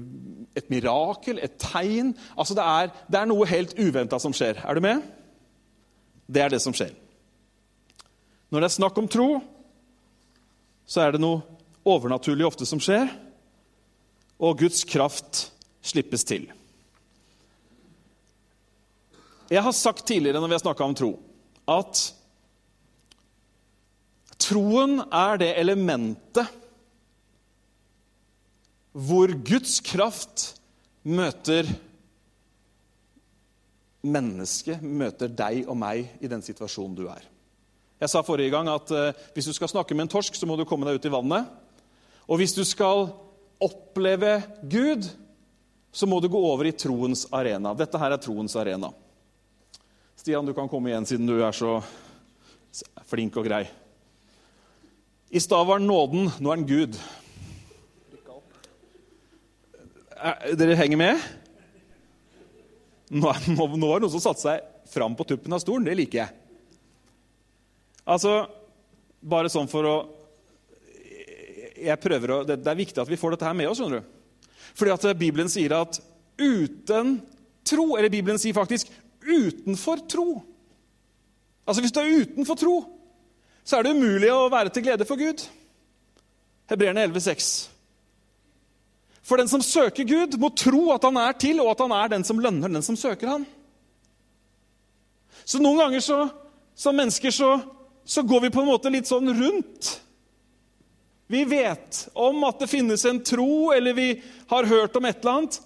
Et 0.57 0.71
mirakel, 0.73 1.39
et 1.39 1.57
tegn. 1.61 2.11
Altså 2.35 2.57
det 2.57 2.65
er, 2.65 2.89
det 3.07 3.19
er 3.19 3.29
noe 3.29 3.47
helt 3.47 3.75
uventa 3.77 4.19
som 4.19 4.33
skjer. 4.35 4.59
Er 4.65 4.77
du 4.77 4.83
med? 4.83 5.05
Det 6.27 6.41
er 6.43 6.51
det 6.51 6.59
som 6.63 6.75
skjer. 6.75 6.95
Når 8.49 8.63
det 8.63 8.67
er 8.67 8.75
snakk 8.79 8.97
om 8.99 9.07
tro, 9.11 9.29
så 10.87 11.03
er 11.03 11.15
det 11.15 11.21
noe 11.21 11.43
overnaturlig 11.87 12.47
ofte 12.47 12.67
som 12.67 12.81
skjer, 12.83 13.09
og 14.37 14.59
Guds 14.59 14.83
kraft 14.87 15.47
slippes 15.85 16.25
til. 16.27 16.47
Jeg 19.47 19.63
har 19.63 19.75
sagt 19.75 20.03
tidligere 20.07 20.41
når 20.41 20.51
vi 20.51 20.57
har 20.57 20.65
snakka 20.65 20.83
om 20.83 20.95
tro, 20.97 21.11
at 21.67 22.01
troen 24.47 25.01
er 25.11 25.41
det 25.41 25.51
elementet 25.59 26.55
hvor 28.97 29.29
Guds 29.45 29.77
kraft 29.85 30.53
møter 31.05 31.67
mennesket, 34.07 34.81
møter 34.81 35.29
deg 35.29 35.67
og 35.67 35.77
meg 35.77 36.07
i 36.23 36.29
den 36.31 36.41
situasjonen 36.45 36.95
du 36.97 37.05
er. 37.11 37.23
Jeg 37.97 38.11
sa 38.11 38.21
forrige 38.25 38.53
gang 38.53 38.69
at 38.69 38.91
uh, 38.93 39.13
hvis 39.35 39.49
du 39.49 39.53
skal 39.57 39.71
snakke 39.71 39.95
med 39.97 40.07
en 40.07 40.13
torsk, 40.17 40.35
så 40.37 40.49
må 40.49 40.57
du 40.57 40.65
komme 40.69 40.87
deg 40.87 40.99
ut 40.99 41.07
i 41.09 41.13
vannet. 41.13 41.49
Og 42.27 42.41
hvis 42.41 42.53
du 42.57 42.63
skal 42.67 43.09
oppleve 43.63 44.37
Gud, 44.69 45.07
så 45.91 46.05
må 46.09 46.19
du 46.21 46.29
gå 46.29 46.37
over 46.37 46.69
i 46.69 46.75
troens 46.77 47.25
arena. 47.33 47.73
Dette 47.77 47.97
her 47.97 48.13
er 48.13 48.21
troens 48.21 48.53
arena. 48.59 48.91
Stian, 50.17 50.45
du 50.45 50.53
kan 50.57 50.69
komme 50.69 50.91
igjen 50.91 51.07
siden 51.09 51.29
du 51.29 51.39
er 51.41 51.55
så 51.55 51.79
flink 53.09 53.37
og 53.39 53.47
grei. 53.47 53.63
I 55.29 55.39
stad 55.39 55.67
var 55.67 55.79
nåden, 55.79 56.29
nå 56.39 56.51
er 56.51 56.59
den 56.61 56.67
Gud. 56.67 56.97
Dere 60.57 60.77
henger 60.79 60.99
med? 60.99 61.25
Nå 63.11 63.27
er 63.31 63.43
det 63.43 63.55
noen 63.57 64.07
som 64.11 64.23
satte 64.23 64.43
seg 64.43 64.63
fram 64.91 65.17
på 65.19 65.27
tuppen 65.27 65.53
av 65.53 65.61
stolen. 65.63 65.85
Det 65.87 65.97
liker 65.99 66.21
jeg. 66.23 66.31
Altså, 68.07 68.47
bare 69.19 69.51
sånn 69.51 69.67
for 69.71 69.87
å 69.87 69.95
jeg 71.77 72.01
prøver 72.01 72.31
å, 72.33 72.37
Det 72.47 72.57
er 72.57 72.79
viktig 72.79 73.01
at 73.03 73.09
vi 73.09 73.19
får 73.19 73.35
dette 73.35 73.45
her 73.45 73.53
med 73.53 73.67
oss. 73.69 73.77
skjønner 73.77 74.01
du. 74.01 74.39
Fordi 74.73 74.93
at 74.95 75.19
Bibelen 75.19 75.49
sier 75.51 75.75
at 75.77 75.99
uten 76.39 77.19
tro 77.67 77.97
Eller 77.97 78.09
Bibelen 78.09 78.39
sier 78.39 78.55
faktisk 78.55 78.89
utenfor 79.21 80.01
tro. 80.09 80.41
Altså 81.67 81.83
Hvis 81.83 81.93
du 81.93 81.99
er 81.99 82.23
utenfor 82.23 82.57
tro, 82.57 82.75
så 83.67 83.77
er 83.77 83.83
det 83.83 83.95
umulig 83.97 84.29
å 84.31 84.47
være 84.51 84.71
til 84.71 84.85
glede 84.85 85.05
for 85.07 85.19
Gud. 85.19 85.43
Hebreerne 86.71 87.03
11,6. 87.09 87.49
For 89.27 89.39
den 89.39 89.51
som 89.51 89.63
søker 89.63 90.07
Gud, 90.07 90.37
må 90.39 90.53
tro 90.55 90.85
at 90.95 91.03
han 91.03 91.19
er 91.19 91.35
til, 91.35 91.59
og 91.59 91.73
at 91.73 91.83
han 91.83 91.95
er 91.97 92.13
den 92.15 92.23
som 92.27 92.39
lønner 92.39 92.71
den 92.71 92.85
som 92.85 92.95
søker 92.99 93.33
han. 93.33 93.43
Så 95.43 95.59
noen 95.59 95.81
ganger 95.81 96.03
så, 96.03 96.21
som 96.79 96.95
mennesker 96.95 97.35
så 97.35 97.51
så 98.07 98.21
går 98.23 98.41
vi 98.41 98.49
på 98.49 98.61
en 98.63 98.69
måte 98.69 98.91
litt 98.91 99.09
sånn 99.09 99.27
rundt. 99.35 99.89
Vi 101.27 101.41
vet 101.43 102.05
om 102.15 102.39
at 102.47 102.61
det 102.63 102.69
finnes 102.71 103.01
en 103.03 103.19
tro, 103.19 103.73
eller 103.75 103.91
vi 103.97 104.05
har 104.47 104.69
hørt 104.69 104.95
om 104.95 105.07
et 105.09 105.19
eller 105.19 105.41
annet. 105.41 105.57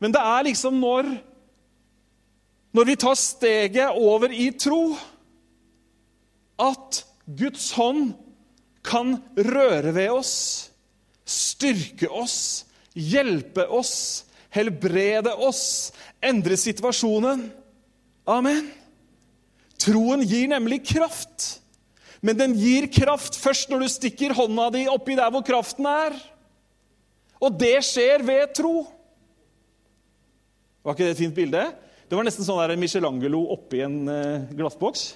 Men 0.00 0.14
det 0.16 0.22
er 0.24 0.46
liksom 0.48 0.80
når 0.80 1.18
Når 2.70 2.84
vi 2.86 2.94
tar 3.02 3.16
steget 3.18 3.96
over 3.98 4.30
i 4.30 4.52
tro, 4.54 4.94
at 6.54 7.00
Guds 7.38 7.70
hånd 7.76 8.14
kan 8.86 9.18
røre 9.36 9.92
ved 9.94 10.10
oss, 10.14 10.34
styrke 11.28 12.08
oss, 12.08 12.66
hjelpe 12.96 13.66
oss, 13.70 14.24
helbrede 14.50 15.32
oss, 15.36 15.92
endre 16.24 16.58
situasjonen. 16.58 17.46
Amen. 18.30 18.70
Troen 19.80 20.24
gir 20.26 20.50
nemlig 20.50 20.82
kraft. 20.90 21.60
Men 22.20 22.36
den 22.36 22.56
gir 22.58 22.88
kraft 22.92 23.38
først 23.40 23.70
når 23.70 23.84
du 23.84 23.92
stikker 23.92 24.34
hånda 24.36 24.68
di 24.74 24.84
oppi 24.92 25.16
der 25.16 25.30
hvor 25.32 25.44
kraften 25.46 25.86
er. 25.88 26.16
Og 27.40 27.54
det 27.56 27.78
skjer 27.86 28.24
ved 28.26 28.50
tro. 28.56 28.74
Var 30.84 30.96
ikke 30.96 31.06
det 31.06 31.14
et 31.14 31.22
fint 31.22 31.36
bilde? 31.36 31.62
Det 32.10 32.18
var 32.18 32.26
nesten 32.26 32.44
sånn 32.44 32.60
der 32.60 32.80
Michelangelo 32.80 33.44
oppi 33.54 33.80
en 33.84 34.02
uh, 34.08 34.48
glassboks. 34.56 35.12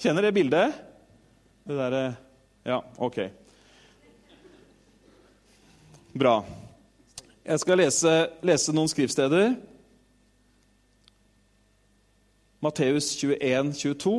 Kjenner 0.00 0.26
det 0.26 0.34
bildet? 0.36 0.74
Det 1.64 1.78
derre 1.78 2.04
Ja, 2.64 2.78
OK. 2.96 3.18
Bra. 6.14 6.38
Jeg 7.44 7.60
skal 7.60 7.80
lese, 7.82 8.12
lese 8.46 8.72
noen 8.72 8.88
skriftsteder. 8.88 9.52
Matteus 12.64 13.10
21, 13.18 13.74
22. 13.76 14.14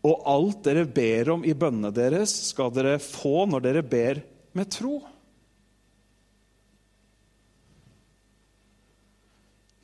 Og 0.00 0.26
alt 0.32 0.62
dere 0.64 0.86
ber 0.88 1.34
om 1.34 1.44
i 1.44 1.52
bønnene 1.52 1.92
deres, 1.92 2.32
skal 2.48 2.72
dere 2.72 2.96
få 3.02 3.44
når 3.50 3.66
dere 3.66 3.84
ber 3.84 4.22
med 4.56 4.70
tro. 4.72 4.96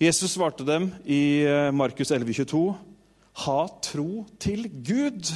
Jesus 0.01 0.35
svarte 0.37 0.65
dem 0.69 0.91
i 1.09 1.45
eh, 1.49 1.71
Markus 1.73 2.11
11, 2.13 2.33
22, 2.45 2.65
ha 3.45 3.61
tro 3.85 4.25
til 4.41 4.69
Gud. 4.87 5.33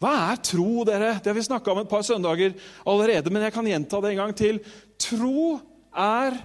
Hva 0.00 0.12
er 0.30 0.40
tro, 0.40 0.84
dere? 0.88 1.12
Det 1.20 1.28
har 1.28 1.36
vi 1.36 1.44
snakka 1.44 1.74
om 1.74 1.82
et 1.82 1.90
par 1.90 2.04
søndager 2.06 2.54
allerede, 2.88 3.32
men 3.32 3.44
jeg 3.44 3.52
kan 3.52 3.68
gjenta 3.68 4.00
det 4.00 4.14
en 4.14 4.22
gang 4.22 4.32
til. 4.36 4.62
Tro 5.00 5.58
er 5.92 6.38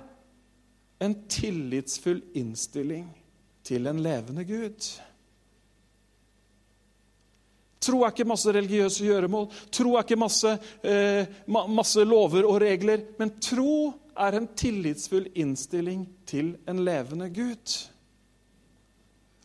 en 1.06 1.16
tillitsfull 1.32 2.20
innstilling 2.36 3.08
til 3.66 3.88
en 3.88 4.02
levende 4.04 4.44
Gud. 4.48 4.90
Tro 7.86 8.02
er 8.02 8.12
ikke 8.12 8.28
masse 8.28 8.52
religiøse 8.52 9.06
gjøremål, 9.06 9.48
tro 9.72 9.94
er 9.96 10.04
ikke 10.04 10.20
masse, 10.20 10.56
eh, 10.84 11.28
masse 11.48 12.04
lover 12.04 12.48
og 12.50 12.60
regler. 12.64 13.06
Men 13.20 13.38
tro 13.40 13.94
er 14.18 14.36
en 14.36 14.48
tillitsfull 14.58 15.30
innstilling 15.36 16.08
til 16.28 16.58
en 16.68 16.84
levende 16.84 17.30
Gud. 17.30 17.95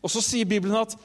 Og 0.01 0.11
så 0.11 0.23
sier 0.25 0.49
Bibelen 0.49 0.77
at 0.79 0.95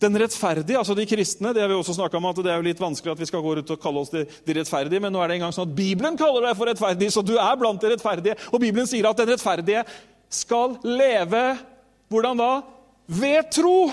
den 0.00 0.18
rettferdige, 0.20 0.76
altså 0.76 0.92
de 0.92 1.06
kristne 1.08 1.54
Det 1.56 1.62
har 1.62 1.70
vi 1.70 1.74
også 1.74 2.08
om 2.18 2.26
at 2.28 2.36
det 2.44 2.50
er 2.52 2.58
jo 2.60 2.66
litt 2.66 2.80
vanskelig 2.80 3.14
at 3.14 3.20
vi 3.20 3.28
skal 3.30 3.40
gå 3.40 3.54
rundt 3.56 3.70
og 3.72 3.80
kalle 3.80 4.02
oss 4.02 4.12
de, 4.12 4.26
de 4.44 4.56
rettferdige, 4.58 5.00
men 5.00 5.12
nå 5.12 5.22
er 5.22 5.28
det 5.32 5.38
engang 5.38 5.54
sånn 5.56 5.70
at 5.70 5.78
Bibelen 5.78 6.18
kaller 6.20 6.44
deg 6.44 6.58
for 6.58 6.68
rettferdig, 6.68 7.08
så 7.12 7.24
du 7.24 7.32
er 7.40 7.56
blant 7.56 7.80
de 7.80 7.94
rettferdige. 7.94 8.36
Og 8.52 8.60
Bibelen 8.60 8.88
sier 8.88 9.08
at 9.08 9.16
den 9.16 9.30
rettferdige 9.32 9.86
skal 10.28 10.76
leve 10.84 11.44
hvordan 12.12 12.38
da? 12.38 12.50
Ved 13.06 13.50
tro. 13.56 13.90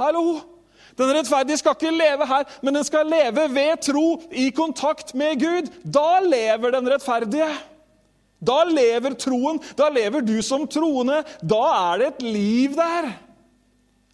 Hallo! 0.00 0.40
Den 0.96 1.12
rettferdige 1.12 1.60
skal 1.60 1.76
ikke 1.76 1.92
leve 1.92 2.26
her, 2.26 2.44
men 2.64 2.78
den 2.78 2.84
skal 2.88 3.10
leve 3.12 3.42
ved 3.52 3.82
tro, 3.84 4.06
i 4.32 4.48
kontakt 4.56 5.12
med 5.14 5.40
Gud. 5.42 5.68
Da 5.84 6.22
lever 6.24 6.72
den 6.72 6.88
rettferdige. 6.88 7.50
Da 8.46 8.62
lever 8.68 9.16
troen. 9.18 9.60
Da 9.78 9.90
lever 9.92 10.24
du 10.26 10.36
som 10.44 10.66
troende. 10.70 11.22
Da 11.42 11.62
er 11.92 12.02
det 12.02 12.08
et 12.14 12.24
liv 12.36 12.78
der. 12.78 13.10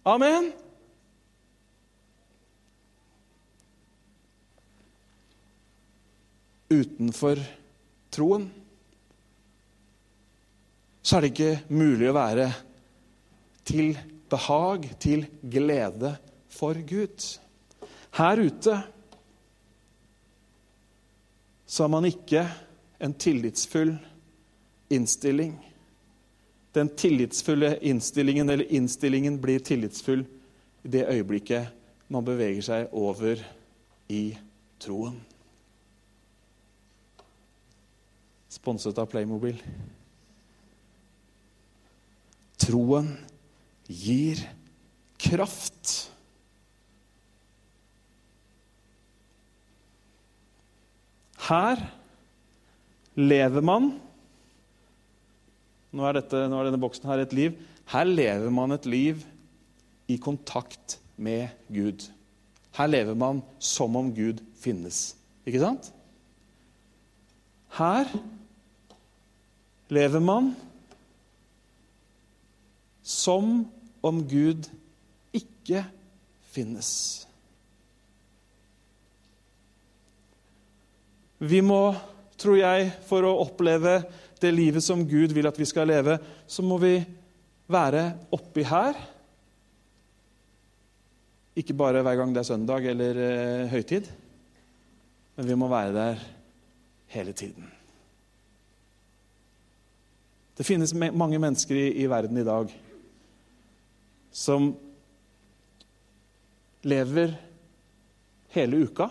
Amen. 0.09 0.51
Utenfor 6.73 7.39
troen 8.13 8.49
så 11.03 11.17
er 11.17 11.25
det 11.25 11.33
ikke 11.33 11.75
mulig 11.75 12.07
å 12.07 12.15
være 12.15 12.45
til 13.67 13.91
behag, 14.31 14.85
til 15.03 15.25
glede 15.43 16.13
for 16.47 16.79
Gud. 16.87 17.25
Her 18.15 18.39
ute 18.39 18.77
så 21.67 21.83
har 21.83 21.91
man 21.91 22.07
ikke 22.07 22.45
en 23.03 23.15
tillitsfull 23.19 23.91
innstilling 24.89 25.59
den 26.73 26.89
tillitsfulle 26.89 27.77
innstillingen, 27.81 28.49
eller 28.49 28.71
innstillingen 28.71 29.41
blir 29.41 29.59
tillitsfull 29.59 30.25
i 30.83 30.87
det 30.87 31.05
øyeblikket 31.05 31.69
man 32.09 32.25
beveger 32.25 32.65
seg 32.65 32.95
over 32.97 33.37
i 34.09 34.33
troen. 34.81 35.19
Sponset 38.49 38.97
av 38.97 39.05
Playmobil. 39.11 39.59
Troen 42.57 43.11
gir 43.85 44.41
kraft. 45.21 45.93
Her 51.43 51.85
lever 53.13 53.61
man 53.61 53.91
nå 55.93 56.05
er, 56.07 56.17
dette, 56.17 56.47
nå 56.49 56.57
er, 56.57 56.69
denne 56.69 56.81
boksen 56.81 57.07
her 57.09 57.21
et 57.21 57.35
liv. 57.37 57.57
Her 57.93 58.07
lever 58.09 58.53
man 58.53 58.73
et 58.73 58.87
liv 58.89 59.21
i 60.09 60.17
kontakt 60.21 60.97
med 61.15 61.53
Gud. 61.73 62.07
Her 62.73 62.89
lever 62.89 63.17
man 63.17 63.43
som 63.61 63.95
om 63.99 64.09
Gud 64.15 64.41
finnes. 64.57 65.13
Ikke 65.45 65.61
sant? 65.61 65.91
Her 67.77 68.09
lever 69.93 70.23
man 70.23 70.53
som 73.03 73.65
om 74.03 74.23
Gud 74.29 74.69
ikke 75.35 75.83
finnes. 76.53 76.89
Vi 81.43 81.59
må, 81.65 81.91
tror 82.39 82.55
jeg, 82.55 82.91
for 83.09 83.25
å 83.27 83.37
oppleve 83.43 83.99
det 84.43 84.53
livet 84.53 84.83
som 84.83 85.05
Gud 85.07 85.33
vil 85.35 85.47
at 85.49 85.57
vi 85.59 85.67
skal 85.67 85.89
leve, 85.89 86.17
så 86.47 86.65
må 86.65 86.77
vi 86.81 86.97
være 87.71 88.03
oppi 88.35 88.65
her. 88.67 88.97
Ikke 91.55 91.75
bare 91.77 92.03
hver 92.03 92.17
gang 92.19 92.33
det 92.33 92.41
er 92.43 92.49
søndag 92.49 92.87
eller 92.89 93.19
eh, 93.23 93.71
høytid, 93.71 94.09
men 95.37 95.47
vi 95.47 95.57
må 95.57 95.69
være 95.71 95.93
der 95.95 96.23
hele 97.13 97.33
tiden. 97.37 97.69
Det 100.57 100.65
finnes 100.65 100.93
mange 100.93 101.39
mennesker 101.41 101.77
i, 101.77 101.87
i 102.03 102.09
verden 102.09 102.37
i 102.37 102.45
dag 102.45 102.73
som 104.33 104.71
lever 106.83 107.35
hele 108.53 108.83
uka 108.85 109.07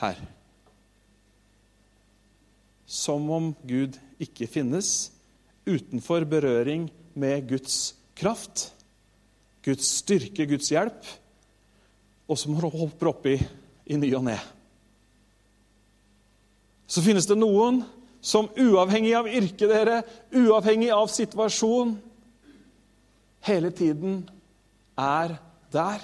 her 0.00 0.20
som 2.88 3.28
om 3.30 3.52
Gud 3.68 3.98
ikke 4.16 4.48
finnes, 4.48 5.10
utenfor 5.68 6.24
berøring 6.24 6.88
med 7.18 7.44
Guds 7.50 7.92
kraft, 8.16 8.70
Guds 9.62 9.90
styrke, 10.00 10.46
Guds 10.48 10.70
hjelp, 10.72 11.04
og 12.28 12.38
som 12.40 12.56
hopper 12.56 13.10
oppi 13.12 13.36
i 13.88 13.98
ny 14.00 14.08
og 14.16 14.24
ne. 14.30 14.38
Så 16.88 17.04
finnes 17.04 17.28
det 17.28 17.36
noen 17.36 17.82
som 18.24 18.48
uavhengig 18.56 19.12
av 19.16 19.28
yrket 19.28 19.68
dere, 19.68 19.98
uavhengig 20.32 20.88
av 20.94 21.12
situasjon, 21.12 21.98
hele 23.44 23.70
tiden 23.70 24.22
er 24.98 25.36
der 25.72 26.02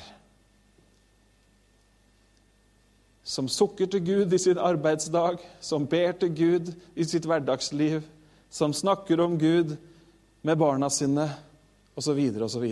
som 3.25 3.49
sukker 3.49 3.89
til 3.89 4.05
Gud 4.05 4.33
i 4.33 4.39
sin 4.39 4.61
arbeidsdag, 4.61 5.41
som 5.61 5.89
ber 5.89 6.12
til 6.20 6.35
Gud 6.37 6.70
i 6.95 7.07
sitt 7.09 7.25
hverdagsliv, 7.25 8.03
som 8.53 8.75
snakker 8.77 9.20
om 9.25 9.39
Gud 9.41 9.77
med 10.45 10.59
barna 10.61 10.91
sine, 10.93 11.27
osv., 11.97 12.20
osv. 12.45 12.66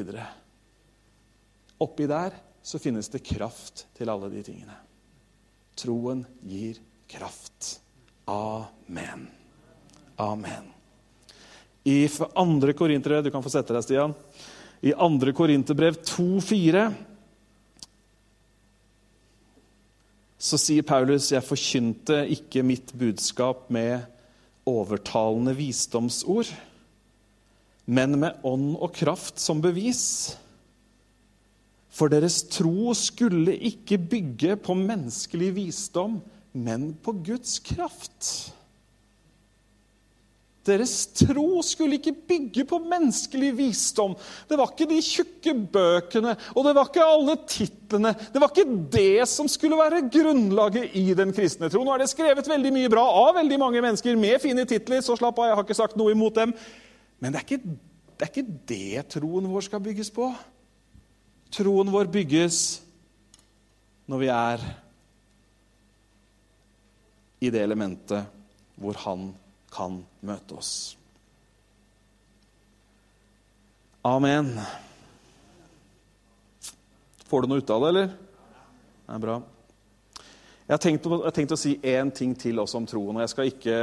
Oppi 1.83 2.07
der 2.07 2.37
så 2.63 2.79
finnes 2.79 3.09
det 3.11 3.25
kraft 3.27 3.87
til 3.97 4.13
alle 4.13 4.29
de 4.31 4.43
tingene. 4.47 4.77
Troen 5.75 6.21
gir 6.47 6.79
kraft. 7.11 7.79
Amen. 8.29 9.27
Amen. 10.21 10.69
I 11.83 12.07
andre 12.39 12.77
Korinterbrev 12.79 13.25
Du 13.25 13.31
kan 13.35 13.43
få 13.43 13.51
sette 13.51 13.75
deg, 13.75 13.83
Stian. 13.83 14.13
I 14.85 14.93
andre 14.95 15.33
Korinterbrev 15.35 15.97
2,4 16.05 16.85
så 20.43 20.59
sier 20.59 20.82
Paulus, 20.82 21.30
'Jeg 21.30 21.45
forkynte 21.47 22.24
ikke 22.34 22.64
mitt 22.66 22.90
budskap 22.99 23.70
med 23.70 24.03
overtalende 24.66 25.55
visdomsord', 25.55 26.51
men 27.86 28.18
med 28.18 28.43
ånd 28.43 28.74
og 28.76 28.93
kraft 28.93 29.38
som 29.40 29.62
bevis. 29.62 30.36
For 31.93 32.09
deres 32.09 32.43
tro 32.51 32.95
skulle 32.95 33.55
ikke 33.55 33.99
bygge 33.99 34.57
på 34.57 34.74
menneskelig 34.74 35.55
visdom, 35.55 36.20
men 36.53 36.95
på 36.95 37.12
Guds 37.24 37.59
kraft. 37.59 38.55
Deres 40.63 41.09
tro 41.19 41.59
skulle 41.67 41.97
ikke 41.99 42.15
bygge 42.15 42.65
på 42.71 42.79
menneskelig 42.87 43.49
visdom. 43.59 44.13
Det 44.47 44.59
var 44.59 44.71
ikke 44.71 44.87
de 44.93 45.01
tjukke 45.03 45.55
bøkene, 45.75 46.37
og 46.55 46.67
det 46.69 46.75
var 46.77 46.87
ikke 46.87 47.07
alle 47.07 47.35
titlene. 47.51 48.13
Det 48.31 48.43
var 48.43 48.53
ikke 48.53 48.77
det 48.95 49.27
som 49.31 49.51
skulle 49.51 49.81
være 49.81 50.05
grunnlaget 50.07 50.95
i 50.99 51.09
den 51.19 51.35
kristne 51.35 51.71
tro. 51.73 51.83
Nå 51.83 51.97
er 51.97 52.05
det 52.05 52.13
skrevet 52.13 52.47
veldig 52.47 52.73
mye 52.79 52.93
bra 52.93 53.03
av 53.25 53.35
veldig 53.41 53.59
mange 53.59 53.83
mennesker 53.83 54.21
med 54.21 54.39
fine 54.45 54.67
titler, 54.71 55.03
så 55.03 55.19
slapp 55.19 55.43
av, 55.43 55.51
jeg 55.51 55.59
har 55.59 55.67
ikke 55.67 55.81
sagt 55.83 55.99
noe 55.99 56.15
imot 56.15 56.39
dem. 56.39 56.55
Men 57.19 57.35
det 57.35 57.43
er 57.43 57.49
ikke 57.49 57.63
det, 57.67 58.23
er 58.23 58.31
ikke 58.31 58.57
det 58.71 59.05
troen 59.17 59.51
vår 59.51 59.67
skal 59.67 59.83
bygges 59.83 60.15
på. 60.15 60.31
Troen 61.53 61.91
vår 61.91 62.07
bygges 62.13 62.63
når 64.07 64.23
vi 64.23 64.31
er 64.31 64.67
i 67.43 67.51
det 67.51 67.67
elementet 67.67 68.31
hvor 68.79 68.95
Han 69.03 69.33
kan 69.73 70.03
møte 70.20 70.59
oss. 70.59 70.75
Amen. 74.05 74.51
Får 77.31 77.43
du 77.43 77.49
noe 77.49 77.62
ut 77.62 77.70
av 77.70 77.85
det, 77.85 77.91
eller? 77.93 78.09
Det 79.07 79.14
er 79.16 79.23
bra. 79.23 79.37
Jeg 80.66 80.75
har 80.75 80.81
tenkt, 80.83 81.07
jeg 81.07 81.25
har 81.25 81.37
tenkt 81.37 81.55
å 81.55 81.61
si 81.61 81.77
én 81.85 82.11
ting 82.14 82.35
til 82.39 82.61
også 82.62 82.81
om 82.81 82.89
troen. 82.89 83.16
og 83.16 83.23
Jeg 83.23 83.33
skal 83.33 83.49
ikke, 83.51 83.79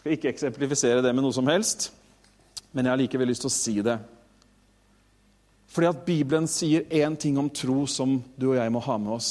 skal 0.00 0.16
ikke 0.16 0.32
eksemplifisere 0.32 1.04
det 1.04 1.12
med 1.14 1.24
noe 1.26 1.34
som 1.34 1.48
helst, 1.48 1.90
men 2.72 2.86
jeg 2.86 2.92
har 2.92 3.00
likevel 3.00 3.30
lyst 3.32 3.44
til 3.46 3.52
å 3.52 3.54
si 3.54 3.76
det. 3.84 3.98
Fordi 5.74 5.90
at 5.90 6.04
Bibelen 6.06 6.46
sier 6.50 6.86
én 6.86 7.16
ting 7.18 7.38
om 7.40 7.50
tro 7.50 7.82
som 7.90 8.20
du 8.38 8.52
og 8.52 8.58
jeg 8.60 8.72
må 8.72 8.82
ha 8.84 8.98
med 9.00 9.16
oss. 9.16 9.30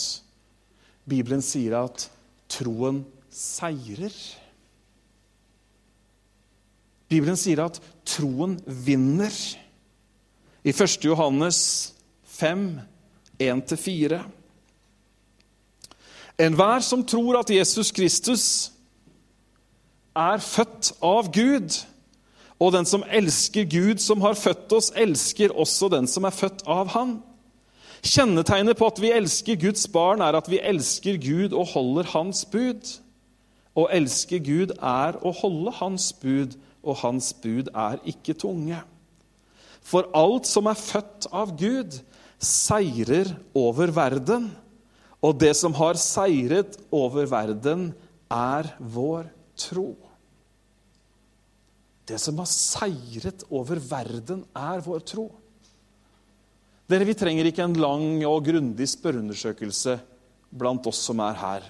Bibelen 1.08 1.42
sier 1.44 1.78
at 1.80 2.10
troen 2.52 3.04
seirer. 3.32 4.12
Bibelen 7.14 7.38
sier 7.38 7.62
at 7.64 7.80
troen 8.10 8.58
vinner. 8.66 9.34
I 10.64 10.72
1. 10.74 11.04
Johannes 11.06 11.94
5, 12.40 12.80
1-4. 13.40 14.24
Enhver 16.42 16.80
som 16.80 17.04
tror 17.06 17.40
at 17.40 17.52
Jesus 17.54 17.92
Kristus 17.92 18.72
er 20.16 20.42
født 20.42 20.94
av 21.02 21.30
Gud, 21.34 21.76
og 22.60 22.74
den 22.74 22.86
som 22.86 23.04
elsker 23.10 23.68
Gud 23.70 24.02
som 24.02 24.22
har 24.22 24.38
født 24.40 24.74
oss, 24.74 24.92
elsker 24.96 25.54
også 25.54 25.90
den 25.94 26.08
som 26.08 26.26
er 26.26 26.34
født 26.34 26.66
av 26.70 26.94
Han. 26.96 27.18
Kjennetegnet 28.04 28.78
på 28.78 28.88
at 28.88 29.00
vi 29.02 29.14
elsker 29.16 29.60
Guds 29.60 29.88
barn, 29.88 30.22
er 30.22 30.38
at 30.38 30.50
vi 30.50 30.60
elsker 30.60 31.18
Gud 31.22 31.54
og 31.54 31.68
holder 31.74 32.10
Hans 32.14 32.46
bud. 32.46 32.98
Å 33.76 33.88
elske 33.92 34.40
Gud 34.44 34.76
er 34.78 35.18
å 35.22 35.32
holde 35.34 35.74
Hans 35.80 36.12
bud, 36.14 36.58
og 36.84 37.00
Hans 37.02 37.32
bud 37.40 37.72
er 37.72 38.02
ikke 38.10 38.36
tunge. 38.36 38.80
For 39.84 40.08
alt 40.16 40.48
som 40.48 40.68
er 40.70 40.80
født 40.80 41.28
av 41.32 41.54
Gud, 41.60 42.00
seirer 42.44 43.34
over 43.56 43.92
verden. 43.96 44.50
Og 45.24 45.38
det 45.40 45.54
som 45.56 45.76
har 45.80 46.00
seiret 46.00 46.76
over 46.92 47.28
verden, 47.32 47.92
er 48.32 48.74
vår 48.80 49.30
tro. 49.60 49.94
Det 52.04 52.20
som 52.20 52.40
har 52.42 52.50
seiret 52.52 53.46
over 53.52 53.80
verden, 53.80 54.44
er 54.52 54.84
vår 54.84 55.06
tro. 55.08 55.30
Dere, 56.90 57.08
Vi 57.08 57.16
trenger 57.16 57.48
ikke 57.48 57.64
en 57.64 57.80
lang 57.80 58.26
og 58.28 58.44
grundig 58.44 58.90
spørreundersøkelse 58.92 59.96
blant 60.52 60.86
oss 60.88 61.00
som 61.08 61.22
er 61.24 61.40
her, 61.40 61.70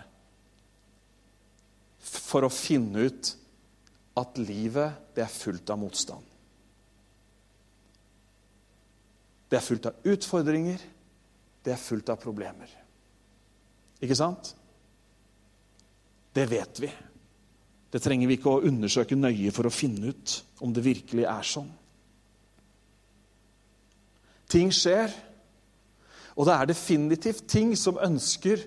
for 2.03 2.43
å 2.43 2.51
finne 2.51 3.05
ut 3.07 3.29
at 4.19 4.37
livet 4.37 5.15
det 5.15 5.23
er 5.25 5.31
fullt 5.31 5.69
av 5.73 5.79
motstand. 5.81 6.25
Det 9.49 9.57
er 9.59 9.65
fullt 9.65 9.89
av 9.89 10.09
utfordringer, 10.09 10.81
det 11.63 11.73
er 11.73 11.81
fullt 11.81 12.09
av 12.09 12.19
problemer. 12.21 12.69
Ikke 14.03 14.17
sant? 14.17 14.55
Det 16.33 16.45
vet 16.49 16.81
vi. 16.81 16.89
Det 17.93 18.01
trenger 18.01 18.29
vi 18.29 18.39
ikke 18.39 18.55
å 18.55 18.63
undersøke 18.65 19.17
nøye 19.17 19.53
for 19.53 19.69
å 19.69 19.73
finne 19.73 20.09
ut 20.09 20.39
om 20.65 20.73
det 20.73 20.85
virkelig 20.85 21.27
er 21.29 21.45
sånn. 21.45 21.69
Ting 24.49 24.73
skjer, 24.73 25.13
og 26.33 26.49
det 26.49 26.55
er 26.55 26.69
definitivt 26.69 27.45
ting 27.49 27.75
som 27.77 28.01
ønsker 28.01 28.65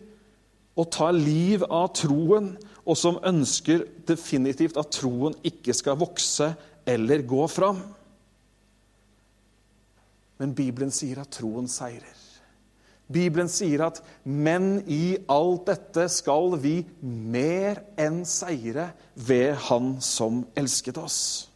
å 0.78 0.86
ta 0.86 1.10
liv 1.14 1.64
av 1.66 1.90
troen, 1.98 2.52
og 2.86 2.96
som 2.98 3.18
ønsker 3.26 3.84
definitivt 4.06 4.78
at 4.78 4.92
troen 4.94 5.34
ikke 5.46 5.74
skal 5.74 5.98
vokse 5.98 6.52
eller 6.86 7.24
gå 7.26 7.46
fram. 7.50 7.80
Men 10.38 10.54
Bibelen 10.54 10.92
sier 10.94 11.22
at 11.22 11.32
troen 11.34 11.66
seirer. 11.70 12.22
Bibelen 13.06 13.48
sier 13.48 13.84
at 13.86 14.02
'men 14.24 14.82
i 14.90 15.16
alt 15.30 15.66
dette 15.66 16.08
skal 16.10 16.58
vi 16.58 16.84
mer 17.02 17.82
enn 17.98 18.24
seire 18.24 18.92
ved 19.14 19.54
Han 19.54 20.00
som 20.00 20.46
elsket 20.56 20.98
oss'. 20.98 21.46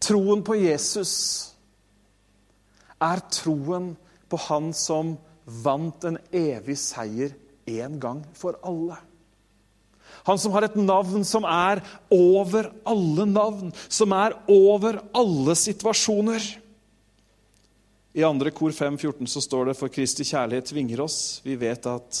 Troen 0.00 0.42
på 0.42 0.54
Jesus 0.54 1.52
er 3.00 3.20
troen 3.30 3.96
på 4.28 4.36
Han 4.36 4.72
som 4.72 5.18
vant 5.44 6.04
en 6.04 6.18
evig 6.32 6.76
seier 6.78 7.34
en 7.66 7.98
gang 8.00 8.22
for 8.36 8.58
alle. 8.62 8.98
Han 10.24 10.40
som 10.40 10.52
har 10.54 10.66
et 10.66 10.76
navn 10.78 11.24
som 11.26 11.44
er 11.48 11.82
over 12.12 12.70
alle 12.88 13.26
navn, 13.28 13.72
som 13.88 14.12
er 14.16 14.36
over 14.50 15.00
alle 15.16 15.56
situasjoner. 15.58 16.46
I 18.14 18.22
andre 18.24 18.52
kor 18.54 18.72
5,14 18.72 19.26
så 19.26 19.42
står 19.42 19.70
det 19.70 19.76
for 19.78 19.92
Kristi 19.92 20.24
kjærlighet 20.24 20.70
tvinger 20.70 21.02
oss. 21.04 21.42
Vi 21.44 21.56
vet 21.60 21.88
at 21.90 22.20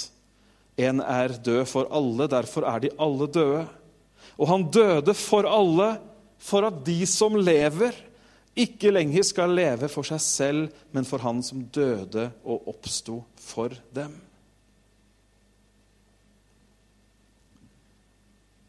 en 0.84 1.00
er 1.00 1.36
død 1.38 1.62
for 1.70 1.88
alle, 1.94 2.26
derfor 2.28 2.66
er 2.66 2.82
de 2.82 2.90
alle 2.98 3.30
døde. 3.30 3.62
Og 4.34 4.50
han 4.50 4.66
døde 4.74 5.14
for 5.14 5.46
alle, 5.46 5.94
for 6.42 6.66
at 6.66 6.82
de 6.84 6.98
som 7.06 7.38
lever, 7.38 7.94
ikke 8.58 8.92
lenger 8.92 9.24
skal 9.26 9.54
leve 9.54 9.88
for 9.90 10.06
seg 10.06 10.20
selv, 10.22 10.68
men 10.94 11.06
for 11.06 11.22
han 11.22 11.40
som 11.46 11.62
døde 11.74 12.28
og 12.44 12.68
oppsto 12.74 13.20
for 13.40 13.74
dem. 13.94 14.12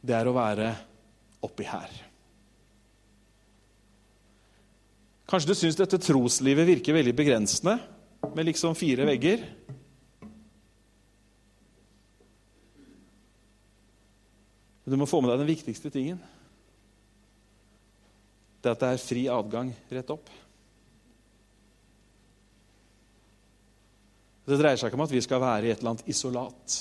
Det 0.05 0.13
er 0.13 0.29
å 0.29 0.35
være 0.35 0.69
oppi 1.45 1.65
her. 1.67 1.93
Kanskje 5.25 5.49
du 5.49 5.57
syns 5.57 5.77
dette 5.79 5.97
troslivet 6.01 6.67
virker 6.67 6.97
veldig 6.99 7.15
begrensende, 7.17 7.79
med 8.35 8.47
liksom 8.47 8.75
fire 8.77 9.05
vegger. 9.05 9.41
Men 14.85 14.93
du 14.93 14.97
må 15.01 15.09
få 15.09 15.21
med 15.21 15.31
deg 15.33 15.41
den 15.41 15.49
viktigste 15.49 15.89
tingen. 15.93 16.21
Det 18.61 18.69
er 18.69 18.77
at 18.77 18.81
det 18.81 18.91
er 18.93 19.01
fri 19.01 19.25
adgang 19.29 19.71
rett 19.93 20.13
opp. 20.13 20.29
Det 24.45 24.57
dreier 24.61 24.77
seg 24.77 24.91
ikke 24.91 24.99
om 24.99 25.05
at 25.07 25.13
vi 25.13 25.23
skal 25.25 25.41
være 25.41 25.65
i 25.65 25.73
et 25.73 25.81
eller 25.81 25.95
annet 25.95 26.09
isolat, 26.09 26.79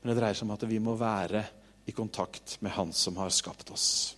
men 0.00 0.08
det 0.08 0.16
dreier 0.20 0.36
seg 0.36 0.48
om 0.48 0.54
at 0.54 0.64
vi 0.68 0.80
må 0.80 0.94
være 0.96 1.44
i 1.88 1.92
kontakt 1.92 2.60
med 2.60 2.72
Han 2.72 2.92
som 2.92 3.16
har 3.16 3.30
skapt 3.32 3.70
oss. 3.70 4.16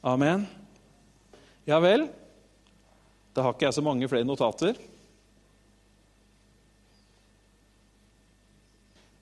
Amen. 0.00 0.46
Ja 1.64 1.78
vel. 1.78 2.08
Da 3.30 3.44
har 3.44 3.54
ikke 3.54 3.68
jeg 3.68 3.76
så 3.76 3.84
mange 3.86 4.08
flere 4.10 4.26
notater. 4.26 4.74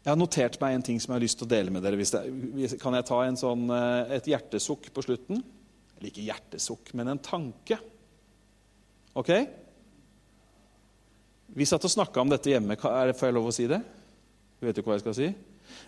Jeg 0.00 0.08
har 0.14 0.16
notert 0.16 0.56
meg 0.62 0.78
en 0.78 0.86
ting 0.86 1.02
som 1.02 1.12
jeg 1.12 1.18
har 1.18 1.24
lyst 1.26 1.36
til 1.42 1.44
å 1.44 1.50
dele 1.50 1.74
med 1.74 1.84
dere. 1.84 1.98
Det, 2.00 2.78
kan 2.80 2.96
jeg 2.96 3.06
ta 3.10 3.18
sånn, 3.36 3.66
eh, 3.76 4.14
et 4.16 4.30
hjertesukk 4.32 4.88
på 4.96 5.04
slutten? 5.04 5.42
Eller 5.98 6.08
ikke 6.08 6.24
hjertesukk, 6.30 6.94
men 6.96 7.12
en 7.12 7.20
tanke. 7.20 7.76
Ok? 9.20 9.34
Vi 11.58 11.68
satt 11.68 11.84
og 11.84 11.92
snakka 11.92 12.24
om 12.24 12.32
dette 12.32 12.54
hjemme. 12.54 12.78
Får 12.80 13.28
jeg 13.28 13.36
lov 13.36 13.52
å 13.52 13.52
si 13.52 13.68
det? 13.68 13.82
Vet 14.64 14.80
du 14.80 14.82
hva 14.86 14.96
jeg 14.96 15.04
skal 15.04 15.18
si? 15.18 15.28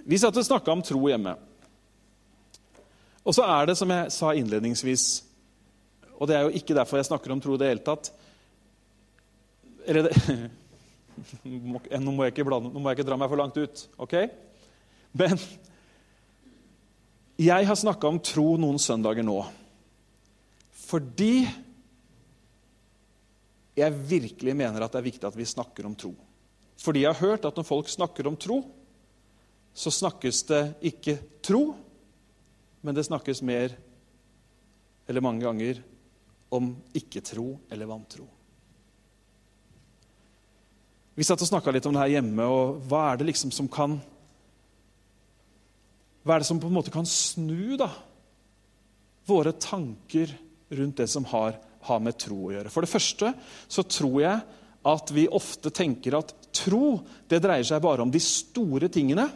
Vi 0.05 0.19
satt 0.21 0.37
og 0.37 0.47
snakka 0.47 0.73
om 0.73 0.83
tro 0.85 1.01
hjemme. 1.09 1.35
Og 3.25 3.37
så 3.37 3.45
er 3.45 3.69
det, 3.69 3.77
som 3.79 3.91
jeg 3.93 4.13
sa 4.15 4.31
innledningsvis 4.33 5.05
Og 6.17 6.29
det 6.29 6.37
er 6.37 6.47
jo 6.47 6.57
ikke 6.57 6.77
derfor 6.77 6.97
jeg 7.01 7.09
snakker 7.11 7.33
om 7.33 7.41
tro 7.41 7.55
i 7.57 7.61
det 7.61 7.69
hele 7.69 7.85
tatt. 7.85 8.11
Eller 9.89 10.09
det, 10.09 10.41
nå, 11.45 12.13
må 12.13 12.27
jeg 12.27 12.35
ikke 12.35 12.47
blande, 12.49 12.73
nå 12.73 12.81
må 12.81 12.91
jeg 12.91 13.01
ikke 13.01 13.09
dra 13.09 13.17
meg 13.21 13.31
for 13.33 13.41
langt 13.41 13.57
ut, 13.57 13.85
OK? 14.01 14.17
Men 15.17 15.41
jeg 17.41 17.67
har 17.67 17.79
snakka 17.79 18.11
om 18.11 18.21
tro 18.21 18.53
noen 18.61 18.79
søndager 18.81 19.25
nå 19.25 19.39
fordi 20.91 21.47
jeg 23.79 23.99
virkelig 24.11 24.55
mener 24.59 24.83
at 24.83 24.91
det 24.91 24.99
er 24.99 25.07
viktig 25.07 25.27
at 25.29 25.37
vi 25.39 25.47
snakker 25.47 25.87
om 25.87 25.95
tro. 25.95 26.11
Fordi 26.81 27.05
jeg 27.05 27.13
har 27.13 27.29
hørt 27.29 27.47
at 27.47 27.55
når 27.55 27.67
folk 27.69 27.91
snakker 27.93 28.27
om 28.27 28.35
tro, 28.35 28.57
så 29.75 29.93
snakkes 29.95 30.43
det 30.49 30.65
ikke 30.91 31.17
tro, 31.45 31.63
men 32.83 32.97
det 32.97 33.07
snakkes 33.07 33.43
mer, 33.47 33.77
eller 35.09 35.25
mange 35.25 35.45
ganger, 35.45 35.81
om 36.51 36.73
ikke-tro 36.97 37.53
eller 37.71 37.87
vantro. 37.87 38.27
Vi 41.15 41.27
satt 41.27 41.43
og 41.45 41.51
snakka 41.51 41.73
litt 41.75 41.87
om 41.87 41.95
det 41.95 42.03
her 42.03 42.15
hjemme, 42.17 42.47
og 42.47 42.81
hva 42.89 43.11
er 43.11 43.21
det 43.21 43.31
liksom 43.31 43.53
som 43.55 43.69
kan 43.71 43.99
Hva 46.21 46.35
er 46.35 46.43
det 46.43 46.51
som 46.51 46.59
på 46.61 46.69
en 46.69 46.75
måte 46.77 46.93
kan 46.93 47.07
snu 47.09 47.79
da, 47.81 47.89
våre 49.25 49.55
tanker 49.57 50.29
rundt 50.77 50.99
det 51.01 51.07
som 51.09 51.25
har, 51.31 51.55
har 51.89 52.03
med 52.05 52.19
tro 52.21 52.37
å 52.45 52.51
gjøre? 52.53 52.73
For 52.73 52.85
det 52.85 52.93
første 52.93 53.31
så 53.73 53.85
tror 53.89 54.19
jeg 54.21 54.43
at 54.91 55.13
vi 55.17 55.25
ofte 55.33 55.73
tenker 55.73 56.19
at 56.19 56.35
tro 56.57 56.99
det 57.29 57.41
dreier 57.41 57.65
seg 57.65 57.81
bare 57.85 58.05
om 58.05 58.13
de 58.13 58.21
store 58.21 58.91
tingene. 58.93 59.27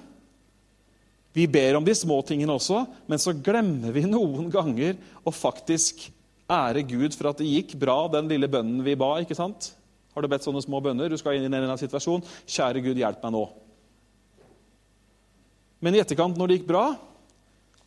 Vi 1.34 1.46
ber 1.50 1.74
om 1.78 1.86
de 1.86 1.94
små 1.98 2.20
tingene 2.26 2.54
også, 2.54 2.84
men 3.10 3.20
så 3.20 3.34
glemmer 3.34 3.94
vi 3.94 4.04
noen 4.10 4.50
ganger 4.52 4.98
å 5.26 5.34
faktisk 5.34 6.06
ære 6.50 6.84
Gud 6.86 7.16
for 7.16 7.32
at 7.32 7.40
det 7.40 7.50
gikk 7.50 7.74
bra, 7.80 8.04
den 8.12 8.28
lille 8.30 8.50
bønnen 8.50 8.84
vi 8.86 8.94
ba. 8.98 9.16
ikke 9.22 9.36
sant? 9.38 9.72
Har 10.14 10.22
du 10.22 10.30
bedt 10.30 10.46
sånne 10.46 10.62
små 10.62 10.78
bønner? 10.84 11.10
Du 11.10 11.18
skal 11.18 11.34
inn 11.34 11.46
i 11.46 11.48
en 11.48 11.56
eller 11.56 11.72
annen 11.72 11.80
situasjon. 11.80 12.22
Kjære 12.46 12.84
Gud, 12.84 13.00
hjelp 13.00 13.24
meg 13.24 13.34
nå. 13.34 13.42
Men 15.82 15.96
i 15.96 16.00
etterkant, 16.00 16.38
når 16.38 16.48
det 16.48 16.60
gikk 16.60 16.70
bra, 16.70 16.84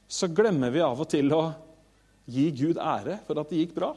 så 0.08 0.28
glemmer 0.32 0.74
vi 0.74 0.84
av 0.84 1.00
og 1.00 1.08
til 1.12 1.32
å 1.36 1.42
gi 2.28 2.50
Gud 2.52 2.80
ære 2.84 3.22
for 3.28 3.40
at 3.40 3.50
det 3.52 3.64
gikk 3.64 3.74
bra. 3.78 3.94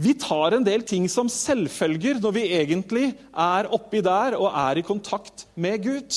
Vi 0.00 0.14
tar 0.18 0.56
en 0.56 0.64
del 0.64 0.84
ting 0.86 1.06
som 1.10 1.28
selvfølger 1.30 2.22
når 2.22 2.34
vi 2.38 2.44
egentlig 2.56 3.10
er 3.30 3.68
oppi 3.74 4.00
der 4.04 4.38
og 4.38 4.48
er 4.48 4.80
i 4.80 4.86
kontakt 4.86 5.46
med 5.58 5.82
Gud. 5.84 6.16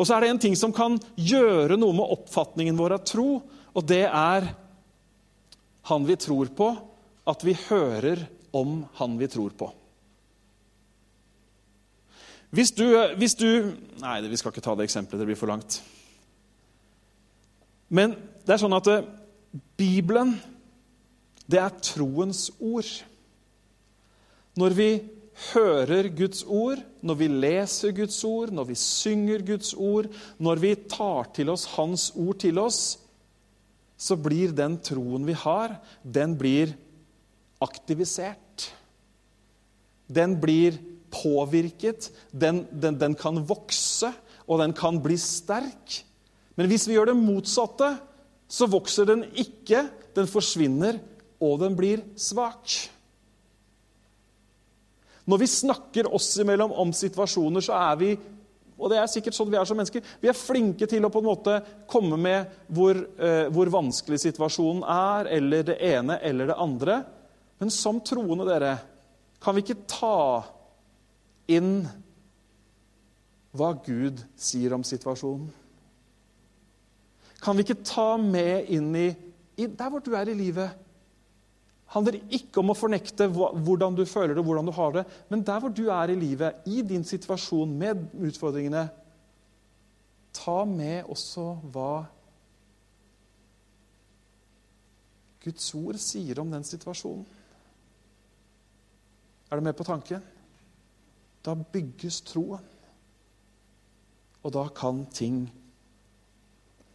Og 0.00 0.08
så 0.08 0.16
er 0.16 0.24
det 0.24 0.30
en 0.32 0.40
ting 0.40 0.56
som 0.56 0.72
kan 0.72 0.96
gjøre 1.20 1.76
noe 1.76 1.92
med 1.92 2.14
oppfatningen 2.16 2.78
vår 2.78 2.96
av 2.96 3.04
tro, 3.04 3.28
og 3.76 3.84
det 3.84 4.06
er 4.08 4.46
han 5.90 6.06
vi 6.08 6.16
tror 6.16 6.48
på, 6.56 6.70
at 7.28 7.44
vi 7.44 7.52
hører 7.68 8.24
om 8.56 8.80
han 8.96 9.18
vi 9.20 9.28
tror 9.30 9.52
på. 9.58 9.68
Hvis 12.50 12.72
du, 12.74 12.86
hvis 13.20 13.36
du 13.38 13.76
Nei, 14.00 14.16
vi 14.26 14.38
skal 14.40 14.50
ikke 14.50 14.64
ta 14.64 14.72
det 14.74 14.88
eksempelet. 14.88 15.20
Det 15.20 15.28
blir 15.28 15.38
for 15.38 15.52
langt. 15.52 15.76
Men 17.92 18.16
det 18.46 18.54
er 18.54 18.62
sånn 18.62 18.74
at 18.74 18.88
eh, 18.90 19.06
Bibelen, 19.78 20.32
det 21.50 21.60
er 21.60 21.76
troens 21.84 22.46
ord. 22.56 22.88
Når 24.58 24.76
vi 24.78 24.88
hører 25.50 26.10
Guds 26.14 26.42
ord, 26.44 26.80
når 27.02 27.16
vi 27.20 27.28
leser 27.32 27.94
Guds 27.96 28.18
ord, 28.24 28.52
når 28.52 28.68
vi 28.70 28.76
synger 28.78 29.44
Guds 29.46 29.72
ord, 29.74 30.10
når 30.38 30.60
vi 30.62 30.74
tar 30.90 31.30
til 31.36 31.52
oss 31.52 31.66
Hans 31.76 32.10
ord 32.16 32.40
til 32.42 32.60
oss, 32.60 32.98
så 34.00 34.16
blir 34.16 34.54
den 34.56 34.78
troen 34.84 35.26
vi 35.28 35.36
har, 35.36 35.76
den 36.04 36.36
blir 36.40 36.72
aktivisert. 37.60 38.70
Den 40.10 40.38
blir 40.40 40.78
påvirket, 41.12 42.08
den, 42.32 42.64
den, 42.70 42.96
den 43.00 43.16
kan 43.18 43.42
vokse, 43.46 44.12
og 44.48 44.62
den 44.62 44.72
kan 44.76 44.98
bli 45.02 45.18
sterk. 45.20 46.00
Men 46.56 46.70
hvis 46.70 46.88
vi 46.88 46.96
gjør 46.96 47.12
det 47.12 47.18
motsatte, 47.20 47.92
så 48.50 48.66
vokser 48.70 49.06
den 49.06 49.26
ikke, 49.38 49.84
den 50.16 50.26
forsvinner, 50.30 50.98
og 51.40 51.60
den 51.62 51.76
blir 51.78 52.02
svak. 52.18 52.72
Når 55.30 55.38
vi 55.38 55.48
snakker 55.50 56.10
oss 56.10 56.32
imellom 56.42 56.72
om 56.82 56.92
situasjoner, 56.96 57.62
så 57.62 57.78
er 57.78 57.98
vi 58.00 58.12
og 58.80 58.88
det 58.88 58.96
er 58.96 59.10
sikkert 59.12 59.36
sånn 59.36 59.50
vi 59.52 59.58
er 59.60 59.66
som 59.68 59.76
mennesker. 59.76 60.04
Vi 60.22 60.28
er 60.30 60.36
flinke 60.36 60.86
til 60.88 61.04
å 61.04 61.10
på 61.12 61.20
en 61.20 61.26
måte 61.26 61.58
komme 61.90 62.16
med 62.16 62.48
hvor, 62.72 62.96
eh, 62.96 63.50
hvor 63.52 63.68
vanskelig 63.68 64.22
situasjonen 64.22 64.86
er, 64.88 65.28
eller 65.36 65.66
det 65.68 65.76
ene 65.84 66.16
eller 66.24 66.48
det 66.48 66.56
andre. 66.56 66.96
Men 67.60 67.72
som 67.74 68.00
troende, 68.00 68.46
dere, 68.48 68.78
kan 69.44 69.56
vi 69.56 69.66
ikke 69.66 69.82
ta 69.84 70.44
inn 71.52 71.84
hva 73.52 73.74
Gud 73.84 74.22
sier 74.40 74.72
om 74.72 74.86
situasjonen? 74.86 75.50
Kan 77.44 77.56
vi 77.56 77.66
ikke 77.66 77.82
ta 77.84 78.14
med 78.20 78.68
inn 78.72 78.94
i, 78.96 79.10
i 79.60 79.68
der 79.68 79.92
hvor 79.92 80.00
du 80.04 80.14
er 80.16 80.28
i 80.28 80.38
livet? 80.40 80.72
Handler 81.90 82.20
ikke 82.30 82.62
om 82.62 82.70
å 82.70 82.78
fornekte 82.78 83.26
hvordan 83.30 83.96
du 83.98 84.04
føler 84.06 84.36
det 84.36 84.44
hvordan 84.46 84.70
du 84.70 84.74
har 84.76 84.94
det, 84.94 85.04
men 85.30 85.42
der 85.46 85.60
hvor 85.62 85.72
du 85.74 85.88
er 85.90 86.12
i 86.12 86.18
livet, 86.18 86.62
i 86.70 86.84
din 86.86 87.04
situasjon 87.06 87.72
med 87.78 88.04
utfordringene, 88.28 88.86
ta 90.34 90.62
med 90.68 91.10
også 91.10 91.46
hva 91.74 91.92
Guds 95.40 95.70
ord 95.74 95.98
sier 95.98 96.38
om 96.42 96.50
den 96.52 96.66
situasjonen. 96.68 97.24
Er 99.50 99.58
du 99.58 99.64
med 99.66 99.74
på 99.74 99.86
tanken? 99.88 100.22
Da 101.42 101.56
bygges 101.56 102.20
troen. 102.28 102.62
Og 104.44 104.52
da 104.54 104.68
kan 104.72 105.04
ting 105.12 105.48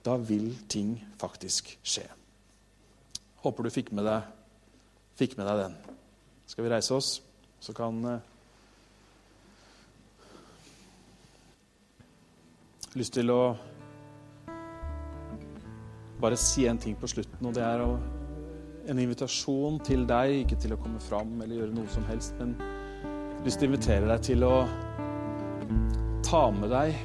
Da 0.05 0.15
vil 0.21 0.51
ting 0.69 0.99
faktisk 1.17 1.71
skje. 1.81 2.03
Håper 3.41 3.65
du 3.65 3.71
fikk 3.73 3.87
med 3.89 4.05
deg 4.05 4.34
fikk 5.15 5.37
med 5.39 5.47
deg 5.49 5.61
den. 5.63 5.75
Skal 6.49 6.65
vi 6.65 6.71
reise 6.73 6.95
oss, 6.95 7.09
så 7.59 7.73
kan 7.73 8.01
eh, 8.09 8.31
lyst 12.99 13.15
til 13.17 13.31
å 13.33 13.41
bare 16.21 16.37
si 16.39 16.67
en 16.69 16.79
ting 16.79 16.95
på 16.99 17.09
slutten, 17.11 17.47
og 17.47 17.55
det 17.57 17.63
er 17.65 17.83
en 18.91 19.01
invitasjon 19.01 19.81
til 19.83 20.05
deg, 20.07 20.45
ikke 20.45 20.59
til 20.61 20.75
å 20.75 20.79
komme 20.79 21.01
fram 21.03 21.35
eller 21.41 21.59
gjøre 21.59 21.75
noe 21.75 21.91
som 21.91 22.05
helst, 22.07 22.37
men 22.39 22.55
lyst 23.45 23.59
til 23.59 23.67
å 23.67 23.73
invitere 23.73 24.09
deg 24.13 24.23
til 24.29 24.47
å 24.47 24.55
ta 26.25 26.47
med 26.55 26.71
deg 26.71 26.95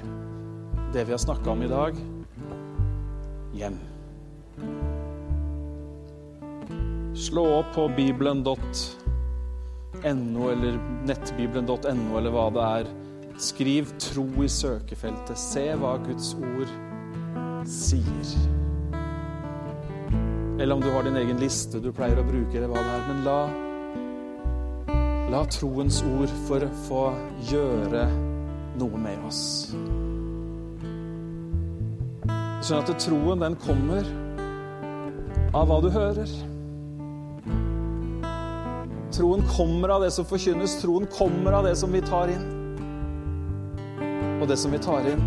det 0.94 1.06
vi 1.06 1.14
har 1.14 1.22
snakka 1.22 1.52
om 1.52 1.62
i 1.62 1.70
dag, 1.70 1.98
hjem. 3.54 3.89
Slå 7.20 7.42
opp 7.58 7.74
på 7.74 7.88
bibelen.no 7.96 8.50
eller 10.52 10.78
nettbibelen.no 11.04 12.16
eller 12.16 12.32
hva 12.32 12.46
det 12.54 12.62
er. 12.64 12.86
Skriv 13.36 13.90
'tro' 14.00 14.44
i 14.44 14.48
søkefeltet. 14.48 15.36
Se 15.38 15.74
hva 15.76 15.98
Guds 16.00 16.32
ord 16.40 16.70
sier. 17.68 18.30
Eller 20.56 20.72
om 20.74 20.80
du 20.80 20.88
har 20.94 21.02
din 21.04 21.16
egen 21.20 21.36
liste 21.36 21.80
du 21.80 21.92
pleier 21.92 22.20
å 22.20 22.24
bruke, 22.24 22.56
eller 22.56 22.72
hva 22.72 22.80
det 22.80 22.92
er. 22.94 23.02
Men 23.10 23.24
la, 23.28 23.40
la 25.36 25.42
troens 25.52 26.00
ord 26.16 26.32
for 26.48 26.64
få 26.86 27.02
gjøre 27.52 28.06
noe 28.80 28.96
med 28.96 29.18
oss. 29.28 29.42
Sånn 32.64 32.80
at 32.80 32.96
troen, 33.04 33.44
den 33.44 33.60
kommer 33.60 34.08
av 35.52 35.68
hva 35.68 35.84
du 35.84 35.90
hører. 35.92 36.49
Troen 39.20 39.42
kommer 39.56 39.88
av 39.88 40.00
det 40.00 40.10
som 40.10 40.24
forkynnes. 40.24 40.78
Troen 40.80 41.04
kommer 41.12 41.52
av 41.52 41.64
det 41.64 41.74
som 41.76 41.92
vi 41.92 42.00
tar 42.00 42.30
inn. 42.32 42.46
Og 44.40 44.48
det 44.48 44.56
som 44.56 44.72
vi 44.72 44.78
tar 44.80 45.04
inn, 45.10 45.20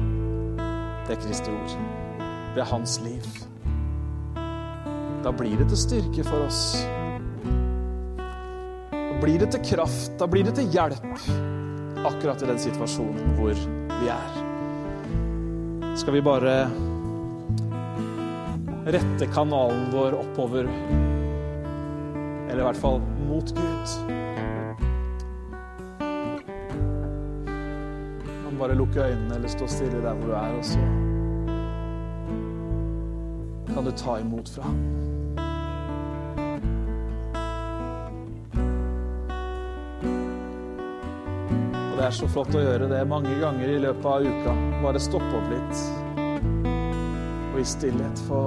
det 1.05 1.13
er 1.13 1.19
Kristi 1.21 1.53
ord. 1.53 1.75
Det 2.55 2.63
er 2.63 2.71
hans 2.71 2.95
liv. 3.05 3.27
Da 5.21 5.29
blir 5.29 5.61
det 5.61 5.69
til 5.69 5.77
styrke 5.83 6.25
for 6.25 6.47
oss. 6.47 6.63
Da 8.89 9.21
blir 9.21 9.45
det 9.45 9.51
til 9.53 9.61
kraft. 9.75 10.17
Da 10.17 10.25
blir 10.25 10.49
det 10.49 10.57
til 10.57 10.73
hjelp 10.73 11.29
akkurat 12.01 12.41
i 12.41 12.49
den 12.49 12.65
situasjonen 12.65 13.37
hvor 13.37 13.53
vi 13.53 14.09
er. 14.09 14.41
Skal 16.01 16.17
vi 16.17 16.25
bare 16.25 16.63
rette 18.89 19.33
kanalen 19.37 19.91
vår 19.93 20.17
oppover 20.25 20.65
eller 22.53 22.63
i 22.63 22.65
hvert 22.65 22.77
fall 22.77 23.01
mot 23.27 23.53
Gud. 23.57 23.87
Man 28.43 28.59
bare 28.59 28.75
lukke 28.77 29.01
øynene 29.01 29.35
eller 29.35 29.47
stå 29.47 29.67
stille 29.67 30.01
der 30.01 30.13
hvor 30.13 30.27
du 30.27 30.33
er, 30.33 30.57
og 30.57 30.65
så 30.65 30.79
kan 33.73 33.85
du 33.85 33.91
ta 33.91 34.17
imot 34.21 34.49
fra 34.49 34.61
ham. 34.61 34.77
Og 41.91 41.97
det 41.97 42.05
er 42.05 42.13
så 42.19 42.27
flott 42.27 42.53
å 42.53 42.61
gjøre 42.61 42.91
det 42.91 43.01
mange 43.09 43.33
ganger 43.41 43.73
i 43.73 43.81
løpet 43.81 44.05
av 44.05 44.29
uka. 44.29 44.53
Bare 44.85 45.01
stoppe 45.01 45.41
opp 45.41 45.49
litt 45.49 45.83
og 47.53 47.59
i 47.61 47.65
stillhet 47.65 48.21
få 48.27 48.43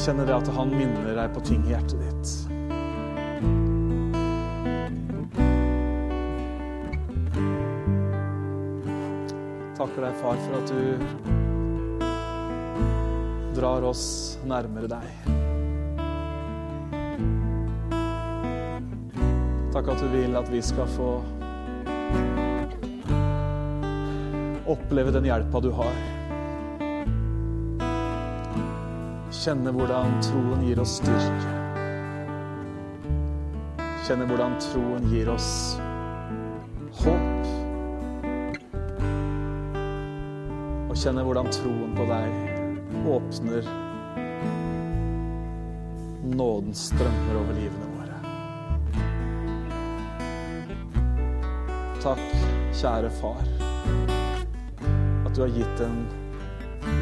Kjenner 0.00 0.24
det 0.24 0.32
at 0.32 0.48
han 0.56 0.70
minner 0.72 1.12
deg 1.12 1.28
på 1.34 1.40
ting 1.44 1.60
i 1.68 1.74
hjertet 1.74 2.00
ditt. 2.00 2.28
Takker 9.76 10.00
deg, 10.06 10.14
far, 10.22 10.36
for 10.40 10.52
at 10.56 10.68
du 10.72 10.80
drar 13.60 13.84
oss 13.90 14.04
nærmere 14.48 14.88
deg. 14.88 15.04
Takk 19.74 19.86
at 19.92 20.00
du 20.00 20.08
vil 20.16 20.32
at 20.40 20.48
vi 20.48 20.62
skal 20.64 20.88
få 20.96 21.10
oppleve 24.70 25.12
den 25.12 25.28
hjelpa 25.28 25.60
du 25.60 25.70
har. 25.76 26.09
Kjenne 29.40 29.70
hvordan 29.72 30.18
troen 30.20 30.60
gir 30.68 30.76
oss 30.82 30.98
styrke. 30.98 31.52
Kjenne 34.04 34.26
hvordan 34.28 34.58
troen 34.60 35.06
gir 35.08 35.30
oss 35.32 35.78
håp. 36.98 37.48
Og 40.90 40.92
kjenne 40.92 41.24
hvordan 41.24 41.48
troen 41.56 41.96
på 41.96 42.04
deg 42.12 42.28
åpner 43.16 43.72
nåden 46.36 46.76
strømmer 46.76 47.40
over 47.40 47.56
livene 47.56 47.88
våre. 47.96 48.20
Takk, 52.04 52.26
kjære 52.76 53.16
far, 53.22 53.44
at 54.84 55.32
du 55.32 55.46
har 55.46 55.56
gitt 55.56 55.86
en 55.88 56.02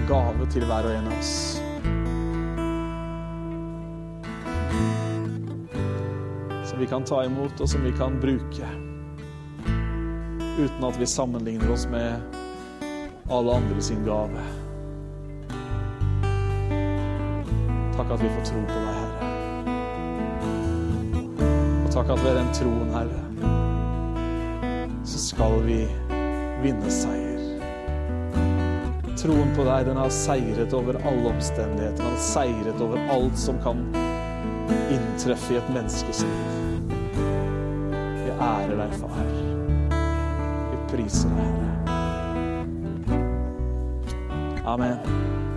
gave 0.06 0.46
til 0.54 0.70
hver 0.70 0.86
og 0.86 1.00
en 1.00 1.10
av 1.10 1.18
oss. 1.18 1.57
Vi 6.78 6.86
kan 6.86 7.04
ta 7.04 7.24
imot, 7.24 7.60
og 7.60 7.68
som 7.68 7.82
vi 7.84 7.92
kan 7.92 8.20
bruke. 8.20 8.66
Uten 10.58 10.84
at 10.84 11.00
vi 11.00 11.06
sammenligner 11.06 11.72
oss 11.72 11.86
med 11.90 12.20
alle 13.30 13.54
andre 13.54 13.82
sin 13.82 14.04
gave. 14.06 14.42
Takk 17.96 18.10
at 18.14 18.22
vi 18.22 18.30
får 18.34 18.44
tro 18.46 18.60
på 18.70 18.78
deg, 18.78 18.94
Herre. 18.98 19.30
Og 21.84 21.90
takk 21.94 22.12
at 22.14 22.24
ved 22.24 22.38
den 22.38 22.52
troen, 22.54 22.90
Herre, 22.94 23.22
så 25.02 25.18
skal 25.28 25.58
vi 25.66 25.80
vinne 26.62 26.90
seier. 26.90 27.42
Troen 29.18 29.50
på 29.56 29.66
deg, 29.66 29.88
den 29.90 29.98
har 29.98 30.14
seiret 30.14 30.74
over 30.78 31.00
alle 31.02 31.34
omstendigheter. 31.34 31.98
Den 31.98 32.12
har 32.12 32.22
seiret 32.22 32.86
over 32.86 33.02
alt 33.10 33.38
som 33.38 33.58
kan 33.66 33.82
inntreffe 35.18 35.54
i 35.54 35.56
et 35.56 35.70
menneskes 35.74 36.22
liv. 36.22 36.92
Vi 38.24 38.30
ærer 38.30 38.76
deg, 38.78 38.92
far. 39.00 39.24
Vi 40.70 40.76
priser 40.92 41.28
deg, 41.34 41.42
Herre. 41.42 41.98
Amen. 44.68 45.47